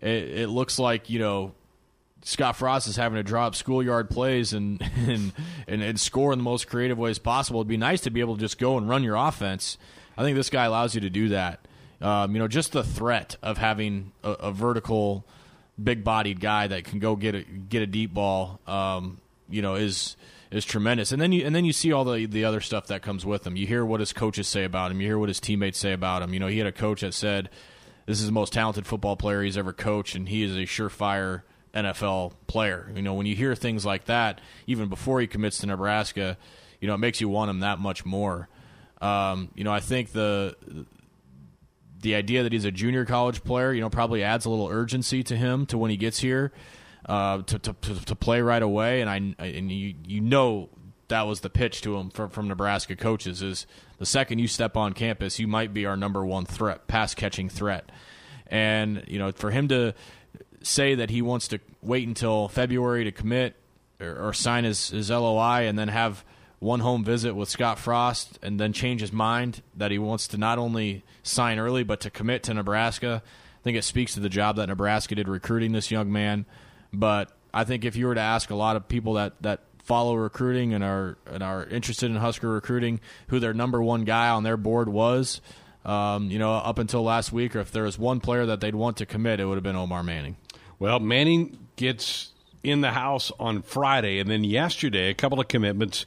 It, 0.00 0.40
it 0.40 0.48
looks 0.48 0.78
like 0.78 1.10
you 1.10 1.18
know 1.18 1.54
Scott 2.22 2.56
Frost 2.56 2.88
is 2.88 2.96
having 2.96 3.16
to 3.16 3.22
drop 3.22 3.54
schoolyard 3.54 4.10
plays 4.10 4.52
and 4.52 4.82
and, 4.96 5.32
and 5.68 5.82
and 5.82 6.00
score 6.00 6.32
in 6.32 6.38
the 6.38 6.44
most 6.44 6.66
creative 6.66 6.98
ways 6.98 7.18
possible. 7.18 7.60
It'd 7.60 7.68
be 7.68 7.76
nice 7.76 8.00
to 8.02 8.10
be 8.10 8.20
able 8.20 8.34
to 8.34 8.40
just 8.40 8.58
go 8.58 8.76
and 8.76 8.88
run 8.88 9.02
your 9.02 9.16
offense. 9.16 9.78
I 10.18 10.22
think 10.22 10.36
this 10.36 10.50
guy 10.50 10.64
allows 10.64 10.94
you 10.94 11.00
to 11.02 11.10
do 11.10 11.28
that. 11.30 11.60
Um, 12.00 12.34
you 12.34 12.38
know, 12.38 12.48
just 12.48 12.72
the 12.72 12.84
threat 12.84 13.36
of 13.42 13.58
having 13.58 14.12
a, 14.22 14.30
a 14.32 14.52
vertical, 14.52 15.24
big-bodied 15.82 16.40
guy 16.40 16.66
that 16.66 16.84
can 16.84 16.98
go 16.98 17.16
get 17.16 17.34
a 17.34 17.42
get 17.42 17.82
a 17.82 17.86
deep 17.86 18.12
ball. 18.12 18.60
Um, 18.66 19.20
you 19.48 19.62
know, 19.62 19.76
is 19.76 20.16
is 20.50 20.64
tremendous. 20.64 21.12
And 21.12 21.20
then 21.20 21.32
you 21.32 21.46
and 21.46 21.54
then 21.54 21.64
you 21.64 21.72
see 21.72 21.92
all 21.92 22.04
the 22.04 22.26
the 22.26 22.44
other 22.44 22.60
stuff 22.60 22.88
that 22.88 23.02
comes 23.02 23.24
with 23.24 23.46
him. 23.46 23.56
You 23.56 23.66
hear 23.66 23.84
what 23.84 24.00
his 24.00 24.12
coaches 24.12 24.48
say 24.48 24.64
about 24.64 24.90
him. 24.90 25.00
You 25.00 25.06
hear 25.06 25.18
what 25.18 25.28
his 25.28 25.40
teammates 25.40 25.78
say 25.78 25.92
about 25.92 26.22
him. 26.22 26.34
You 26.34 26.40
know, 26.40 26.48
he 26.48 26.58
had 26.58 26.66
a 26.66 26.72
coach 26.72 27.02
that 27.02 27.14
said 27.14 27.50
this 28.06 28.20
is 28.20 28.26
the 28.26 28.32
most 28.32 28.52
talented 28.52 28.86
football 28.86 29.16
player 29.16 29.42
he's 29.42 29.58
ever 29.58 29.72
coached, 29.72 30.14
and 30.14 30.28
he 30.28 30.42
is 30.42 30.56
a 30.56 30.60
surefire 30.60 31.42
NFL 31.74 32.32
player. 32.46 32.90
You 32.94 33.02
know, 33.02 33.14
when 33.14 33.26
you 33.26 33.36
hear 33.36 33.54
things 33.54 33.84
like 33.84 34.06
that, 34.06 34.40
even 34.66 34.88
before 34.88 35.20
he 35.20 35.26
commits 35.26 35.58
to 35.58 35.66
Nebraska, 35.66 36.38
you 36.80 36.88
know, 36.88 36.94
it 36.94 36.98
makes 36.98 37.20
you 37.20 37.28
want 37.28 37.50
him 37.50 37.60
that 37.60 37.78
much 37.78 38.04
more. 38.04 38.48
Um, 39.00 39.50
you 39.54 39.64
know, 39.64 39.72
I 39.72 39.80
think 39.80 40.12
the 40.12 40.56
the 42.00 42.14
idea 42.14 42.42
that 42.44 42.52
he's 42.52 42.64
a 42.64 42.70
junior 42.70 43.04
college 43.04 43.42
player, 43.42 43.72
you 43.72 43.80
know, 43.80 43.90
probably 43.90 44.22
adds 44.22 44.44
a 44.44 44.50
little 44.50 44.68
urgency 44.68 45.22
to 45.24 45.36
him 45.36 45.66
to 45.66 45.76
when 45.76 45.90
he 45.90 45.96
gets 45.96 46.20
here 46.20 46.52
uh, 47.06 47.42
to, 47.42 47.58
to, 47.58 47.74
to 48.04 48.14
play 48.14 48.40
right 48.40 48.62
away. 48.62 49.00
And 49.00 49.10
I 49.10 49.44
and 49.44 49.70
you 49.70 49.94
you 50.06 50.20
know 50.20 50.70
that 51.08 51.22
was 51.22 51.40
the 51.40 51.50
pitch 51.50 51.82
to 51.82 51.96
him 51.96 52.10
from, 52.10 52.30
from 52.30 52.48
Nebraska 52.48 52.96
coaches 52.96 53.42
is 53.42 53.66
the 53.98 54.06
second 54.06 54.38
you 54.38 54.48
step 54.48 54.76
on 54.76 54.92
campus, 54.92 55.38
you 55.38 55.46
might 55.46 55.72
be 55.72 55.86
our 55.86 55.96
number 55.96 56.24
one 56.24 56.44
threat, 56.44 56.86
pass 56.86 57.14
catching 57.14 57.48
threat. 57.48 57.90
And 58.46 59.04
you 59.08 59.18
know, 59.18 59.32
for 59.32 59.50
him 59.50 59.68
to 59.68 59.94
say 60.62 60.96
that 60.96 61.10
he 61.10 61.22
wants 61.22 61.48
to 61.48 61.60
wait 61.82 62.06
until 62.06 62.48
February 62.48 63.04
to 63.04 63.12
commit 63.12 63.56
or, 64.00 64.28
or 64.28 64.32
sign 64.32 64.64
his, 64.64 64.90
his 64.90 65.10
LOI 65.10 65.66
and 65.66 65.78
then 65.78 65.88
have 65.88 66.24
one 66.58 66.80
home 66.80 67.04
visit 67.04 67.34
with 67.34 67.48
Scott 67.48 67.78
Frost 67.78 68.38
and 68.42 68.58
then 68.58 68.72
change 68.72 69.00
his 69.00 69.12
mind 69.12 69.62
that 69.76 69.90
he 69.90 69.98
wants 69.98 70.28
to 70.28 70.38
not 70.38 70.58
only 70.58 71.04
sign 71.22 71.58
early 71.58 71.84
but 71.84 72.00
to 72.00 72.10
commit 72.10 72.42
to 72.44 72.54
Nebraska. 72.54 73.22
I 73.24 73.62
think 73.62 73.76
it 73.76 73.84
speaks 73.84 74.14
to 74.14 74.20
the 74.20 74.28
job 74.28 74.56
that 74.56 74.66
Nebraska 74.66 75.14
did 75.14 75.28
recruiting 75.28 75.72
this 75.72 75.90
young 75.90 76.10
man. 76.10 76.46
But 76.92 77.30
I 77.52 77.64
think 77.64 77.84
if 77.84 77.96
you 77.96 78.06
were 78.06 78.14
to 78.14 78.20
ask 78.20 78.50
a 78.50 78.54
lot 78.54 78.76
of 78.76 78.88
people 78.88 79.14
that, 79.14 79.34
that 79.42 79.60
follow 79.86 80.16
recruiting 80.16 80.74
and 80.74 80.82
are 80.82 81.16
and 81.26 81.42
are 81.42 81.64
interested 81.64 82.10
in 82.10 82.16
Husker 82.16 82.50
recruiting, 82.50 83.00
who 83.28 83.38
their 83.38 83.54
number 83.54 83.80
one 83.80 84.04
guy 84.04 84.28
on 84.28 84.42
their 84.42 84.56
board 84.56 84.88
was, 84.88 85.40
um, 85.84 86.30
you 86.30 86.38
know, 86.38 86.52
up 86.52 86.78
until 86.78 87.04
last 87.04 87.32
week, 87.32 87.54
or 87.54 87.60
if 87.60 87.70
there 87.70 87.84
was 87.84 87.98
one 87.98 88.20
player 88.20 88.44
that 88.46 88.60
they'd 88.60 88.74
want 88.74 88.96
to 88.98 89.06
commit, 89.06 89.38
it 89.38 89.46
would 89.46 89.54
have 89.54 89.62
been 89.62 89.76
Omar 89.76 90.02
Manning. 90.02 90.36
Well, 90.80 90.98
Manning 90.98 91.56
gets 91.76 92.32
in 92.64 92.80
the 92.80 92.90
house 92.90 93.30
on 93.38 93.62
Friday, 93.62 94.18
and 94.18 94.28
then 94.28 94.42
yesterday, 94.42 95.08
a 95.08 95.14
couple 95.14 95.40
of 95.40 95.48
commitments. 95.48 96.04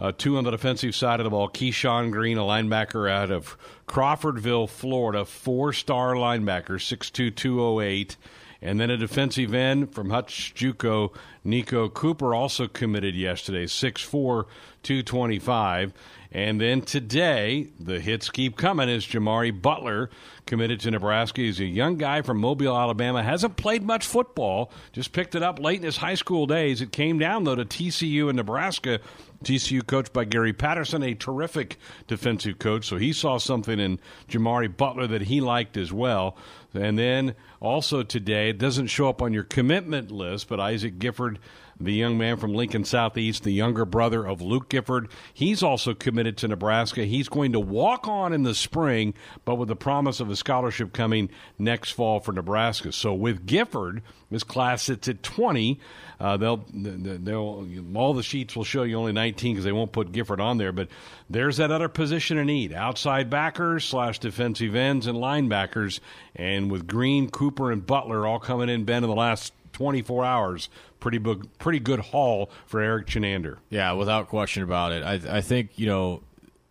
Uh, 0.00 0.12
two 0.16 0.36
on 0.36 0.44
the 0.44 0.52
defensive 0.52 0.94
side 0.94 1.18
of 1.18 1.24
the 1.24 1.30
ball. 1.30 1.48
Keyshawn 1.48 2.12
Green, 2.12 2.38
a 2.38 2.42
linebacker 2.42 3.10
out 3.10 3.32
of 3.32 3.58
Crawfordville, 3.88 4.68
Florida, 4.68 5.24
four 5.24 5.72
star 5.72 6.14
linebacker, 6.14 6.78
6'2, 6.78 7.34
208. 7.34 8.16
And 8.60 8.80
then 8.80 8.90
a 8.90 8.96
defensive 8.96 9.54
end 9.54 9.94
from 9.94 10.10
Hutch 10.10 10.52
Juco, 10.54 11.14
Niko 11.46 11.92
Cooper, 11.92 12.34
also 12.34 12.66
committed 12.66 13.14
yesterday, 13.14 13.66
6'4, 13.66 14.44
225. 14.82 15.92
And 16.30 16.60
then 16.60 16.82
today, 16.82 17.68
the 17.80 18.00
hits 18.00 18.28
keep 18.28 18.56
coming 18.56 18.90
as 18.90 19.06
Jamari 19.06 19.50
Butler 19.62 20.10
committed 20.44 20.80
to 20.80 20.90
Nebraska. 20.90 21.40
He's 21.40 21.60
a 21.60 21.64
young 21.64 21.96
guy 21.96 22.20
from 22.20 22.38
Mobile, 22.38 22.76
Alabama. 22.76 23.22
Hasn't 23.22 23.56
played 23.56 23.82
much 23.82 24.04
football, 24.04 24.70
just 24.92 25.12
picked 25.12 25.34
it 25.34 25.42
up 25.42 25.58
late 25.58 25.78
in 25.78 25.84
his 25.84 25.96
high 25.96 26.16
school 26.16 26.46
days. 26.46 26.82
It 26.82 26.92
came 26.92 27.18
down, 27.18 27.44
though, 27.44 27.54
to 27.54 27.64
TCU 27.64 28.28
and 28.28 28.36
Nebraska. 28.36 29.00
TCU 29.44 29.86
coached 29.86 30.12
by 30.12 30.24
Gary 30.24 30.52
Patterson, 30.52 31.02
a 31.02 31.14
terrific 31.14 31.78
defensive 32.08 32.58
coach. 32.58 32.86
So 32.86 32.96
he 32.96 33.12
saw 33.12 33.38
something 33.38 33.78
in 33.78 34.00
Jamari 34.28 34.74
Butler 34.74 35.06
that 35.06 35.22
he 35.22 35.40
liked 35.40 35.76
as 35.76 35.92
well. 35.92 36.36
And 36.78 36.98
then 36.98 37.34
also 37.60 38.02
today, 38.02 38.50
it 38.50 38.58
doesn't 38.58 38.86
show 38.86 39.08
up 39.08 39.20
on 39.20 39.32
your 39.32 39.44
commitment 39.44 40.10
list, 40.10 40.48
but 40.48 40.60
Isaac 40.60 40.98
Gifford 40.98 41.38
the 41.80 41.92
young 41.92 42.18
man 42.18 42.36
from 42.36 42.54
Lincoln 42.54 42.84
Southeast, 42.84 43.44
the 43.44 43.52
younger 43.52 43.84
brother 43.84 44.26
of 44.26 44.40
Luke 44.40 44.68
Gifford. 44.68 45.08
He's 45.32 45.62
also 45.62 45.94
committed 45.94 46.36
to 46.38 46.48
Nebraska. 46.48 47.04
He's 47.04 47.28
going 47.28 47.52
to 47.52 47.60
walk 47.60 48.08
on 48.08 48.32
in 48.32 48.42
the 48.42 48.54
spring, 48.54 49.14
but 49.44 49.56
with 49.56 49.68
the 49.68 49.76
promise 49.76 50.20
of 50.20 50.30
a 50.30 50.36
scholarship 50.36 50.92
coming 50.92 51.30
next 51.58 51.92
fall 51.92 52.20
for 52.20 52.32
Nebraska. 52.32 52.92
So 52.92 53.14
with 53.14 53.46
Gifford, 53.46 54.02
this 54.30 54.42
class 54.42 54.82
sits 54.82 55.08
at 55.08 55.22
20. 55.22 55.80
Uh, 56.20 56.36
they'll, 56.36 56.64
they'll, 56.72 57.66
all 57.94 58.12
the 58.12 58.22
sheets 58.22 58.56
will 58.56 58.64
show 58.64 58.82
you 58.82 58.96
only 58.96 59.12
19 59.12 59.54
because 59.54 59.64
they 59.64 59.72
won't 59.72 59.92
put 59.92 60.12
Gifford 60.12 60.40
on 60.40 60.58
there. 60.58 60.72
But 60.72 60.88
there's 61.30 61.58
that 61.58 61.70
other 61.70 61.88
position 61.88 62.38
in 62.38 62.46
need: 62.46 62.72
outside 62.72 63.30
backers 63.30 63.84
slash 63.84 64.18
defensive 64.18 64.74
ends 64.74 65.06
and 65.06 65.16
linebackers. 65.18 66.00
And 66.34 66.70
with 66.70 66.86
Green, 66.86 67.30
Cooper, 67.30 67.70
and 67.70 67.86
Butler 67.86 68.26
all 68.26 68.38
coming 68.38 68.68
in, 68.68 68.84
Ben, 68.84 69.04
in 69.04 69.10
the 69.10 69.16
last 69.16 69.52
24 69.78 70.24
hours, 70.24 70.68
pretty 70.98 71.18
big, 71.18 71.46
pretty 71.58 71.78
good 71.78 72.00
haul 72.00 72.50
for 72.66 72.80
Erik 72.80 73.06
Chinander. 73.06 73.58
Yeah, 73.70 73.92
without 73.92 74.28
question 74.28 74.64
about 74.64 74.90
it. 74.90 75.04
I, 75.04 75.38
I 75.38 75.40
think 75.40 75.78
you 75.78 75.86
know. 75.86 76.22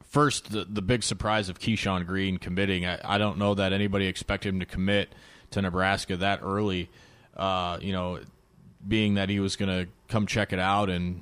First, 0.10 0.52
the, 0.52 0.64
the 0.64 0.82
big 0.82 1.04
surprise 1.04 1.50
of 1.50 1.60
Keyshawn 1.60 2.08
Green 2.08 2.38
committing. 2.38 2.86
I, 2.86 2.98
I 3.04 3.18
don't 3.18 3.38
know 3.38 3.54
that 3.56 3.74
anybody 3.74 4.08
expected 4.08 4.54
him 4.54 4.62
to 4.62 4.66
commit 4.66 5.10
to 5.52 5.62
Nebraska 5.62 6.16
that 6.18 6.40
early. 6.42 6.90
Uh, 7.36 7.78
you 7.82 7.92
know, 7.92 8.20
being 8.88 9.16
that 9.16 9.30
he 9.30 9.42
was 9.42 9.58
going 9.58 9.70
to 9.70 9.92
come 10.08 10.26
check 10.26 10.54
it 10.54 10.60
out, 10.60 10.90
and 10.90 11.22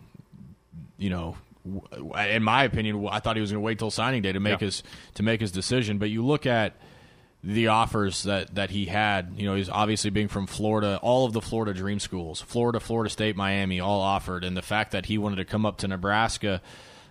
you 0.98 1.10
know, 1.10 1.36
in 2.30 2.44
my 2.44 2.64
opinion, 2.64 3.08
I 3.10 3.20
thought 3.20 3.36
he 3.36 3.42
was 3.42 3.52
going 3.52 3.62
to 3.62 3.66
wait 3.66 3.80
till 3.80 3.92
signing 3.92 4.22
day 4.22 4.32
to 4.32 4.40
make 4.40 4.62
yeah. 4.62 4.68
his 4.68 4.84
to 5.16 5.24
make 5.24 5.42
his 5.42 5.52
decision. 5.52 5.98
But 5.98 6.12
you 6.12 6.24
look 6.24 6.46
at 6.46 6.76
the 7.46 7.68
offers 7.68 8.24
that, 8.24 8.56
that 8.56 8.72
he 8.72 8.86
had. 8.86 9.36
You 9.38 9.46
know, 9.46 9.56
he's 9.56 9.70
obviously 9.70 10.10
being 10.10 10.28
from 10.28 10.48
Florida, 10.48 11.00
all 11.04 11.26
of 11.26 11.34
the 11.34 11.42
Florida 11.42 11.74
dream 11.74 12.00
schools, 12.00 12.42
Florida, 12.42 12.80
Florida 12.80 13.10
State, 13.10 13.36
Miami, 13.36 13.80
all 13.80 14.02
offered. 14.02 14.44
And 14.44 14.58
the 14.58 14.64
fact 14.64 14.92
that 14.92 15.06
he 15.06 15.20
wanted 15.20 15.36
to 15.36 15.46
come 15.46 15.64
up 15.64 15.78
to 15.78 15.88
Nebraska, 15.88 16.62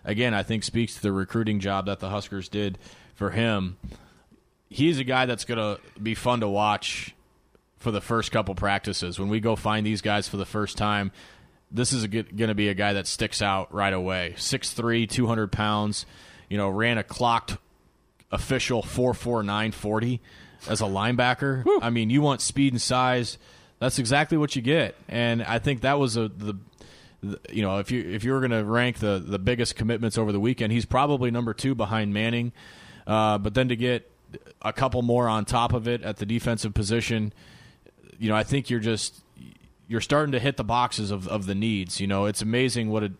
again, 0.04 0.34
I 0.34 0.42
think 0.42 0.64
speaks 0.64 0.96
to 0.96 1.02
the 1.02 1.12
recruiting 1.12 1.60
job 1.60 1.86
that 1.86 2.00
the 2.00 2.10
Huskers 2.10 2.48
did 2.48 2.78
for 3.14 3.30
him. 3.30 3.76
He's 4.68 4.98
a 4.98 5.04
guy 5.04 5.26
that's 5.26 5.44
going 5.44 5.58
to 5.58 5.80
be 6.02 6.16
fun 6.16 6.40
to 6.40 6.48
watch 6.48 7.14
for 7.78 7.92
the 7.92 8.00
first 8.00 8.32
couple 8.32 8.56
practices. 8.56 9.20
When 9.20 9.28
we 9.28 9.38
go 9.38 9.54
find 9.54 9.86
these 9.86 10.02
guys 10.02 10.26
for 10.26 10.36
the 10.36 10.46
first 10.46 10.76
time, 10.76 11.12
this 11.70 11.92
is 11.92 12.08
going 12.08 12.48
to 12.48 12.54
be 12.56 12.68
a 12.68 12.74
guy 12.74 12.94
that 12.94 13.06
sticks 13.06 13.40
out 13.40 13.72
right 13.72 13.92
away. 13.92 14.34
6'3, 14.36 15.08
200 15.08 15.52
pounds, 15.52 16.06
you 16.48 16.56
know, 16.56 16.68
ran 16.68 16.98
a 16.98 17.04
clocked 17.04 17.56
official 18.34 18.82
four 18.82 19.14
four 19.14 19.42
nine 19.42 19.72
forty 19.72 20.20
as 20.68 20.80
a 20.80 20.84
linebacker. 20.84 21.64
Woo. 21.64 21.78
I 21.80 21.90
mean, 21.90 22.10
you 22.10 22.20
want 22.20 22.40
speed 22.40 22.72
and 22.72 22.82
size. 22.82 23.38
That's 23.78 23.98
exactly 23.98 24.36
what 24.36 24.56
you 24.56 24.62
get, 24.62 24.94
and 25.08 25.42
I 25.42 25.58
think 25.58 25.82
that 25.82 25.98
was 25.98 26.16
a 26.16 26.28
the, 26.28 26.56
the 27.22 27.40
you 27.50 27.62
know 27.62 27.78
if 27.78 27.90
you 27.90 28.00
if 28.00 28.24
you 28.24 28.32
were 28.32 28.40
going 28.40 28.50
to 28.50 28.64
rank 28.64 28.98
the 28.98 29.22
the 29.24 29.38
biggest 29.38 29.76
commitments 29.76 30.18
over 30.18 30.32
the 30.32 30.40
weekend, 30.40 30.72
he's 30.72 30.84
probably 30.84 31.30
number 31.30 31.54
two 31.54 31.74
behind 31.74 32.12
Manning. 32.12 32.52
Uh, 33.06 33.38
but 33.38 33.54
then 33.54 33.68
to 33.68 33.76
get 33.76 34.10
a 34.62 34.72
couple 34.72 35.02
more 35.02 35.28
on 35.28 35.44
top 35.44 35.72
of 35.72 35.86
it 35.86 36.02
at 36.02 36.16
the 36.16 36.26
defensive 36.26 36.74
position, 36.74 37.32
you 38.18 38.28
know, 38.28 38.36
I 38.36 38.42
think 38.42 38.70
you're 38.70 38.80
just 38.80 39.22
you're 39.86 40.00
starting 40.00 40.32
to 40.32 40.40
hit 40.40 40.56
the 40.56 40.64
boxes 40.64 41.10
of, 41.10 41.28
of 41.28 41.46
the 41.46 41.54
needs. 41.54 42.00
You 42.00 42.06
know, 42.06 42.24
it's 42.24 42.42
amazing 42.42 42.90
what 42.90 43.04
a 43.04 43.12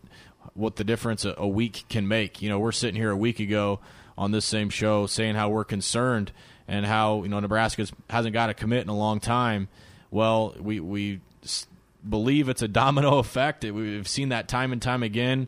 what 0.53 0.77
the 0.77 0.83
difference 0.83 1.25
a, 1.25 1.35
a 1.37 1.47
week 1.47 1.85
can 1.89 2.07
make. 2.07 2.41
You 2.41 2.49
know, 2.49 2.59
we're 2.59 2.71
sitting 2.71 2.95
here 2.99 3.11
a 3.11 3.17
week 3.17 3.39
ago 3.39 3.79
on 4.17 4.31
this 4.31 4.45
same 4.45 4.69
show 4.69 5.07
saying 5.07 5.35
how 5.35 5.49
we're 5.49 5.65
concerned 5.65 6.31
and 6.67 6.85
how 6.85 7.23
you 7.23 7.29
know 7.29 7.39
Nebraska 7.39 7.87
hasn't 8.09 8.33
got 8.33 8.49
a 8.49 8.53
commit 8.53 8.81
in 8.81 8.89
a 8.89 8.97
long 8.97 9.19
time. 9.19 9.67
Well, 10.11 10.55
we 10.59 10.79
we 10.79 11.21
believe 12.07 12.49
it's 12.49 12.61
a 12.61 12.67
domino 12.67 13.17
effect. 13.19 13.63
We've 13.63 14.07
seen 14.07 14.29
that 14.29 14.47
time 14.47 14.71
and 14.71 14.81
time 14.81 15.03
again. 15.03 15.47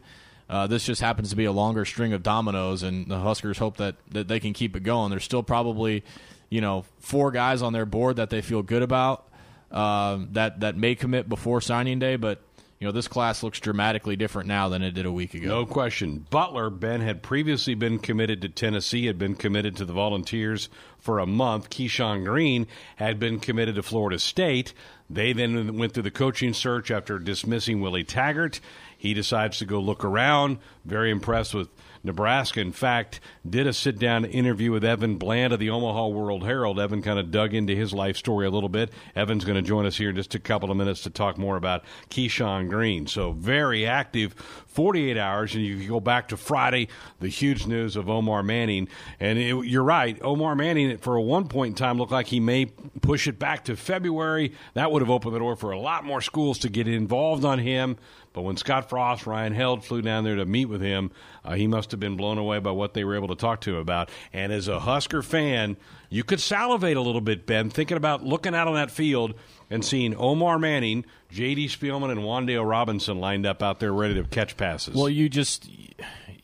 Uh, 0.49 0.65
this 0.65 0.85
just 0.85 1.01
happens 1.01 1.29
to 1.31 1.35
be 1.35 1.45
a 1.45 1.51
longer 1.51 1.83
string 1.83 2.13
of 2.13 2.23
dominoes, 2.23 2.81
and 2.81 3.07
the 3.07 3.19
Huskers 3.19 3.57
hope 3.57 3.77
that, 3.77 3.95
that 4.11 4.29
they 4.29 4.39
can 4.39 4.53
keep 4.53 4.77
it 4.77 4.83
going. 4.83 5.09
There's 5.09 5.25
still 5.25 5.43
probably, 5.43 6.05
you 6.49 6.61
know, 6.61 6.85
four 6.99 7.31
guys 7.31 7.61
on 7.61 7.73
their 7.73 7.85
board 7.85 8.15
that 8.15 8.29
they 8.29 8.41
feel 8.41 8.61
good 8.61 8.81
about 8.81 9.27
uh, 9.71 10.19
that 10.31 10.61
that 10.61 10.77
may 10.77 10.95
commit 10.95 11.27
before 11.27 11.61
signing 11.61 11.99
day, 11.99 12.15
but 12.15 12.39
you 12.79 12.85
know, 12.85 12.91
this 12.91 13.07
class 13.07 13.41
looks 13.41 13.59
dramatically 13.59 14.15
different 14.15 14.47
now 14.47 14.69
than 14.69 14.83
it 14.83 14.91
did 14.91 15.07
a 15.07 15.11
week 15.11 15.33
ago. 15.33 15.47
No 15.47 15.65
question. 15.65 16.27
Butler, 16.29 16.69
Ben, 16.69 17.01
had 17.01 17.23
previously 17.23 17.73
been 17.73 17.97
committed 17.97 18.41
to 18.43 18.49
Tennessee, 18.49 19.07
had 19.07 19.17
been 19.17 19.33
committed 19.33 19.75
to 19.77 19.85
the 19.85 19.93
Volunteers 19.93 20.69
for 20.99 21.17
a 21.17 21.25
month. 21.25 21.71
Keyshawn 21.71 22.23
Green 22.23 22.67
had 22.97 23.19
been 23.19 23.39
committed 23.39 23.75
to 23.75 23.83
Florida 23.83 24.19
State. 24.19 24.73
They 25.09 25.33
then 25.33 25.77
went 25.77 25.93
through 25.93 26.03
the 26.03 26.11
coaching 26.11 26.53
search 26.53 26.91
after 26.91 27.17
dismissing 27.17 27.81
Willie 27.81 28.03
Taggart. 28.03 28.59
He 28.95 29.15
decides 29.15 29.57
to 29.57 29.65
go 29.65 29.79
look 29.79 30.05
around. 30.05 30.59
Very 30.85 31.09
impressed 31.09 31.55
with 31.55 31.69
Nebraska, 32.07 32.59
in 32.59 32.71
fact, 32.71 33.19
did 33.47 33.67
a 33.67 33.73
sit 33.73 33.99
down 33.99 34.25
interview 34.25 34.71
with 34.71 34.83
Evan 34.83 35.17
Bland 35.17 35.53
of 35.53 35.59
the 35.59 35.69
Omaha 35.69 36.07
World 36.07 36.43
Herald. 36.43 36.79
Evan 36.79 37.01
kind 37.01 37.19
of 37.19 37.31
dug 37.31 37.53
into 37.53 37.75
his 37.75 37.93
life 37.93 38.17
story 38.17 38.47
a 38.47 38.49
little 38.49 38.69
bit. 38.69 38.91
Evan's 39.15 39.45
going 39.45 39.55
to 39.55 39.61
join 39.61 39.85
us 39.85 39.97
here 39.97 40.09
in 40.09 40.15
just 40.15 40.33
a 40.35 40.39
couple 40.39 40.71
of 40.71 40.77
minutes 40.77 41.03
to 41.03 41.09
talk 41.09 41.37
more 41.37 41.55
about 41.55 41.83
Keyshawn 42.09 42.69
Green. 42.69 43.07
So, 43.07 43.31
very 43.31 43.85
active 43.85 44.33
48 44.77 45.17
hours. 45.17 45.55
And 45.55 45.63
you 45.63 45.87
go 45.87 45.99
back 45.99 46.27
to 46.27 46.37
Friday, 46.37 46.87
the 47.19 47.29
huge 47.29 47.65
news 47.65 47.95
of 47.95 48.09
Omar 48.09 48.43
Manning. 48.43 48.87
And 49.19 49.39
it, 49.39 49.65
you're 49.65 49.83
right, 49.83 50.17
Omar 50.21 50.55
Manning, 50.55 50.97
for 50.99 51.15
a 51.15 51.21
one 51.21 51.47
point 51.47 51.71
in 51.71 51.75
time, 51.75 51.97
looked 51.97 52.11
like 52.11 52.27
he 52.27 52.39
may 52.39 52.67
push 53.01 53.27
it 53.27 53.39
back 53.39 53.65
to 53.65 53.75
February. 53.75 54.53
That 54.75 54.91
would 54.91 55.01
have 55.01 55.09
opened 55.09 55.33
the 55.33 55.39
door 55.39 55.55
for 55.55 55.71
a 55.71 55.79
lot 55.79 56.05
more 56.05 56.21
schools 56.21 56.59
to 56.59 56.69
get 56.69 56.87
involved 56.87 57.43
on 57.43 57.59
him. 57.59 57.97
But 58.37 58.43
when 58.43 58.55
Scott 58.55 58.87
Frost, 58.87 59.25
Ryan 59.25 59.51
Held 59.51 59.83
flew 59.83 60.03
down 60.03 60.23
there 60.23 60.35
to 60.35 60.45
meet 60.45 60.65
with 60.65 60.79
him, 60.79 61.09
uh, 61.43 61.55
he 61.55 61.65
must 61.65 61.89
have 61.89 61.99
been 61.99 62.15
blown 62.15 62.37
away 62.37 62.59
by 62.59 62.69
what 62.69 62.93
they 62.93 63.03
were 63.03 63.15
able 63.15 63.29
to 63.29 63.35
talk 63.35 63.61
to 63.61 63.71
him 63.71 63.77
about. 63.77 64.11
And 64.31 64.53
as 64.53 64.67
a 64.67 64.79
Husker 64.79 65.23
fan, 65.23 65.75
you 66.11 66.23
could 66.23 66.39
salivate 66.39 66.97
a 66.97 67.01
little 67.01 67.19
bit, 67.19 67.47
Ben, 67.47 67.71
thinking 67.71 67.97
about 67.97 68.23
looking 68.23 68.53
out 68.53 68.67
on 68.67 68.75
that 68.75 68.91
field 68.91 69.33
and 69.71 69.83
seeing 69.83 70.15
Omar 70.15 70.59
Manning, 70.59 71.03
J.D. 71.31 71.69
Spielman, 71.69 72.11
and 72.11 72.19
Wan'Dale 72.19 72.63
Robinson 72.63 73.19
lined 73.19 73.47
up 73.47 73.63
out 73.63 73.79
there 73.79 73.91
ready 73.91 74.13
to 74.13 74.23
catch 74.23 74.55
passes. 74.55 74.93
Well, 74.93 75.09
you 75.09 75.29
just 75.29 75.67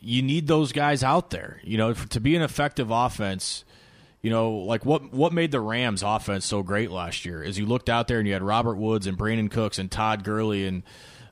you 0.02 0.24
need 0.24 0.48
those 0.48 0.72
guys 0.72 1.04
out 1.04 1.30
there. 1.30 1.62
You 1.64 1.78
know, 1.78 1.94
to 1.94 2.20
be 2.20 2.36
an 2.36 2.42
effective 2.42 2.90
offense 2.90 3.66
you 4.24 4.30
know, 4.30 4.52
like 4.52 4.86
what 4.86 5.14
what 5.14 5.34
made 5.34 5.52
the 5.52 5.60
Rams 5.60 6.02
offense 6.02 6.46
so 6.46 6.64
great 6.64 6.90
last 6.90 7.26
year 7.26 7.44
is 7.44 7.60
you 7.60 7.66
looked 7.66 7.90
out 7.90 8.08
there 8.08 8.20
and 8.20 8.28
you 8.28 8.32
had 8.34 8.42
Robert 8.42 8.76
Woods 8.78 9.06
and 9.06 9.18
Brandin 9.18 9.52
Cooks 9.52 9.78
and 9.78 9.92
Todd 9.92 10.24
Gurley 10.24 10.66
and 10.66 10.84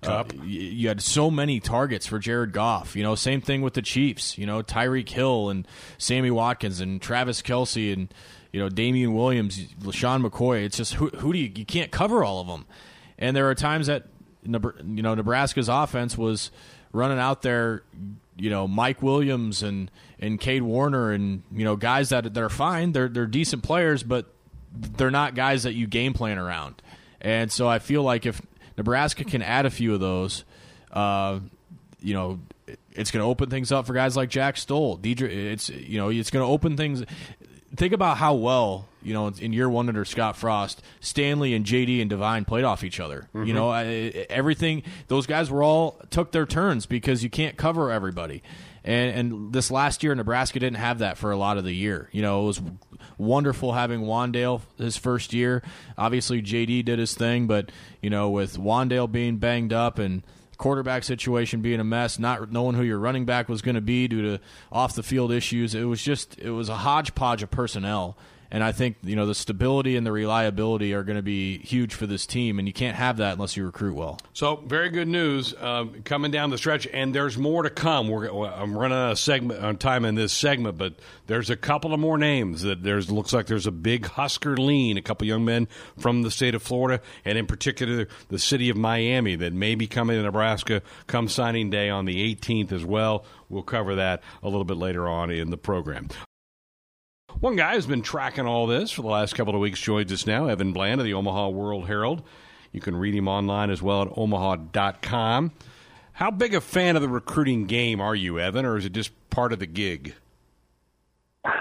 uh, 0.03 0.23
you 0.43 0.87
had 0.87 1.01
so 1.01 1.29
many 1.29 1.59
targets 1.59 2.07
for 2.07 2.17
Jared 2.17 2.53
Goff. 2.53 2.95
You 2.95 3.03
know, 3.03 3.15
same 3.15 3.41
thing 3.41 3.61
with 3.61 3.75
the 3.75 3.81
Chiefs. 3.81 4.37
You 4.37 4.45
know, 4.45 4.63
Tyreek 4.63 5.09
Hill 5.09 5.49
and 5.49 5.67
Sammy 5.97 6.31
Watkins 6.31 6.79
and 6.79 7.01
Travis 7.01 7.41
Kelce 7.41 7.93
and 7.93 8.13
you 8.51 8.59
know 8.59 8.69
Damien 8.69 9.13
Williams, 9.13 9.59
LeSean 9.81 10.27
McCoy. 10.27 10.63
It's 10.63 10.77
just 10.77 10.95
who, 10.95 11.09
who 11.09 11.33
do 11.33 11.39
you 11.39 11.51
you 11.55 11.65
can't 11.65 11.91
cover 11.91 12.23
all 12.23 12.41
of 12.41 12.47
them. 12.47 12.65
And 13.19 13.35
there 13.35 13.49
are 13.49 13.55
times 13.55 13.87
that 13.87 14.07
you 14.43 14.51
know 15.03 15.13
Nebraska's 15.13 15.69
offense 15.69 16.17
was 16.17 16.51
running 16.91 17.19
out 17.19 17.43
there, 17.43 17.83
you 18.37 18.49
know 18.49 18.67
Mike 18.67 19.03
Williams 19.03 19.61
and 19.61 19.91
and 20.19 20.39
Kade 20.39 20.61
Warner 20.61 21.11
and 21.11 21.43
you 21.51 21.63
know 21.63 21.75
guys 21.75 22.09
that 22.09 22.33
that 22.33 22.41
are 22.41 22.49
fine. 22.49 22.91
They're 22.91 23.07
they're 23.07 23.27
decent 23.27 23.61
players, 23.61 24.01
but 24.01 24.25
they're 24.73 25.11
not 25.11 25.35
guys 25.35 25.63
that 25.63 25.73
you 25.73 25.85
game 25.85 26.13
plan 26.13 26.39
around. 26.39 26.81
And 27.19 27.51
so 27.51 27.67
I 27.67 27.77
feel 27.77 28.01
like 28.01 28.25
if 28.25 28.41
Nebraska 28.77 29.23
can 29.23 29.41
add 29.41 29.65
a 29.65 29.69
few 29.69 29.93
of 29.93 29.99
those. 29.99 30.43
Uh, 30.91 31.39
you 32.01 32.13
know, 32.13 32.39
it's 32.93 33.11
going 33.11 33.23
to 33.23 33.27
open 33.27 33.49
things 33.49 33.71
up 33.71 33.85
for 33.85 33.93
guys 33.93 34.17
like 34.17 34.29
Jack 34.29 34.57
Stoll. 34.57 34.97
Deidre, 34.97 35.29
it's 35.29 35.69
you 35.69 35.97
know, 35.97 36.09
it's 36.09 36.29
going 36.29 36.45
to 36.45 36.51
open 36.51 36.77
things. 36.77 37.03
Think 37.75 37.93
about 37.93 38.17
how 38.17 38.33
well 38.33 38.87
you 39.01 39.13
know 39.13 39.27
in 39.27 39.53
year 39.53 39.69
one 39.69 39.87
under 39.87 40.05
Scott 40.05 40.35
Frost, 40.35 40.81
Stanley 40.99 41.53
and 41.53 41.65
JD 41.65 42.01
and 42.01 42.09
Devine 42.09 42.45
played 42.45 42.63
off 42.63 42.83
each 42.83 42.99
other. 42.99 43.27
Mm-hmm. 43.33 43.45
You 43.45 43.53
know, 43.53 43.71
everything 43.71 44.83
those 45.07 45.25
guys 45.25 45.49
were 45.49 45.63
all 45.63 45.99
took 46.09 46.31
their 46.31 46.45
turns 46.45 46.85
because 46.85 47.23
you 47.23 47.29
can't 47.29 47.57
cover 47.57 47.91
everybody. 47.91 48.43
And, 48.83 49.33
and 49.33 49.53
this 49.53 49.69
last 49.69 50.03
year, 50.03 50.15
Nebraska 50.15 50.59
didn't 50.59 50.77
have 50.77 50.99
that 50.99 51.17
for 51.17 51.31
a 51.31 51.37
lot 51.37 51.57
of 51.57 51.63
the 51.63 51.73
year. 51.73 52.09
You 52.11 52.21
know, 52.21 52.43
it 52.43 52.45
was 52.47 52.61
wonderful 53.17 53.73
having 53.73 54.01
Wan'Dale 54.01 54.61
his 54.77 54.97
first 54.97 55.33
year. 55.33 55.61
Obviously, 55.97 56.41
JD 56.41 56.85
did 56.85 56.97
his 56.97 57.13
thing, 57.13 57.47
but 57.47 57.71
you 58.01 58.09
know, 58.09 58.29
with 58.29 58.57
Wan'Dale 58.57 59.11
being 59.11 59.37
banged 59.37 59.73
up 59.73 59.99
and 59.99 60.23
quarterback 60.57 61.03
situation 61.03 61.61
being 61.61 61.79
a 61.79 61.83
mess, 61.83 62.19
not 62.19 62.51
knowing 62.51 62.75
who 62.75 62.83
your 62.83 62.99
running 62.99 63.25
back 63.25 63.49
was 63.49 63.61
going 63.61 63.75
to 63.75 63.81
be 63.81 64.07
due 64.07 64.21
to 64.21 64.39
off 64.71 64.95
the 64.95 65.03
field 65.03 65.31
issues, 65.31 65.75
it 65.75 65.83
was 65.83 66.01
just 66.01 66.37
it 66.39 66.51
was 66.51 66.69
a 66.69 66.77
hodgepodge 66.77 67.43
of 67.43 67.51
personnel. 67.51 68.17
And 68.51 68.63
I 68.63 68.73
think 68.73 68.97
you 69.01 69.15
know 69.15 69.25
the 69.25 69.33
stability 69.33 69.95
and 69.95 70.05
the 70.05 70.11
reliability 70.11 70.93
are 70.93 71.03
going 71.03 71.15
to 71.15 71.21
be 71.21 71.59
huge 71.59 71.93
for 71.93 72.05
this 72.05 72.25
team, 72.25 72.59
and 72.59 72.67
you 72.67 72.73
can't 72.73 72.97
have 72.97 73.17
that 73.17 73.33
unless 73.33 73.55
you 73.55 73.65
recruit 73.65 73.95
well. 73.95 74.19
So, 74.33 74.57
very 74.57 74.89
good 74.89 75.07
news 75.07 75.53
uh, 75.53 75.85
coming 76.03 76.31
down 76.31 76.49
the 76.49 76.57
stretch, 76.57 76.85
and 76.87 77.15
there's 77.15 77.37
more 77.37 77.63
to 77.63 77.69
come. 77.69 78.09
We're, 78.09 78.27
I'm 78.29 78.77
running 78.77 78.97
out 78.97 79.11
of 79.11 79.19
segment 79.19 79.63
on 79.63 79.77
time 79.77 80.03
in 80.03 80.15
this 80.15 80.33
segment, 80.33 80.77
but 80.77 80.95
there's 81.27 81.49
a 81.49 81.55
couple 81.55 81.93
of 81.93 81.99
more 82.01 82.17
names 82.17 82.63
that 82.63 82.83
there's 82.83 83.09
looks 83.09 83.31
like 83.31 83.47
there's 83.47 83.67
a 83.67 83.71
big 83.71 84.05
Husker 84.05 84.57
lean, 84.57 84.97
a 84.97 85.01
couple 85.01 85.25
young 85.25 85.45
men 85.45 85.69
from 85.97 86.23
the 86.23 86.31
state 86.31 86.53
of 86.53 86.61
Florida, 86.61 87.01
and 87.23 87.37
in 87.37 87.47
particular 87.47 88.07
the 88.27 88.39
city 88.39 88.69
of 88.69 88.75
Miami 88.75 89.35
that 89.37 89.53
may 89.53 89.75
be 89.75 89.87
coming 89.87 90.17
to 90.17 90.23
Nebraska 90.23 90.81
come 91.07 91.29
signing 91.29 91.69
day 91.69 91.89
on 91.89 92.03
the 92.03 92.35
18th 92.35 92.73
as 92.73 92.83
well. 92.83 93.23
We'll 93.47 93.63
cover 93.63 93.95
that 93.95 94.21
a 94.43 94.47
little 94.47 94.65
bit 94.65 94.77
later 94.77 95.07
on 95.07 95.29
in 95.31 95.51
the 95.51 95.57
program. 95.57 96.09
One 97.39 97.55
guy 97.55 97.75
who's 97.75 97.85
been 97.85 98.01
tracking 98.01 98.45
all 98.45 98.67
this 98.67 98.91
for 98.91 99.01
the 99.01 99.07
last 99.07 99.35
couple 99.35 99.55
of 99.55 99.61
weeks 99.61 99.79
joins 99.79 100.11
us 100.11 100.27
now, 100.27 100.47
Evan 100.47 100.73
Bland 100.73 100.99
of 100.99 101.05
the 101.05 101.13
Omaha 101.13 101.49
World 101.49 101.87
Herald. 101.87 102.21
You 102.71 102.81
can 102.81 102.95
read 102.95 103.15
him 103.15 103.27
online 103.27 103.69
as 103.69 103.81
well 103.81 104.03
at 104.03 104.09
omaha.com. 104.17 105.51
How 106.13 106.31
big 106.31 106.53
a 106.53 106.61
fan 106.61 106.95
of 106.95 107.01
the 107.01 107.09
recruiting 107.09 107.65
game 107.65 107.99
are 108.01 108.15
you, 108.15 108.39
Evan, 108.39 108.65
or 108.65 108.77
is 108.77 108.85
it 108.85 108.91
just 108.91 109.11
part 109.29 109.53
of 109.53 109.59
the 109.59 109.65
gig? 109.65 110.13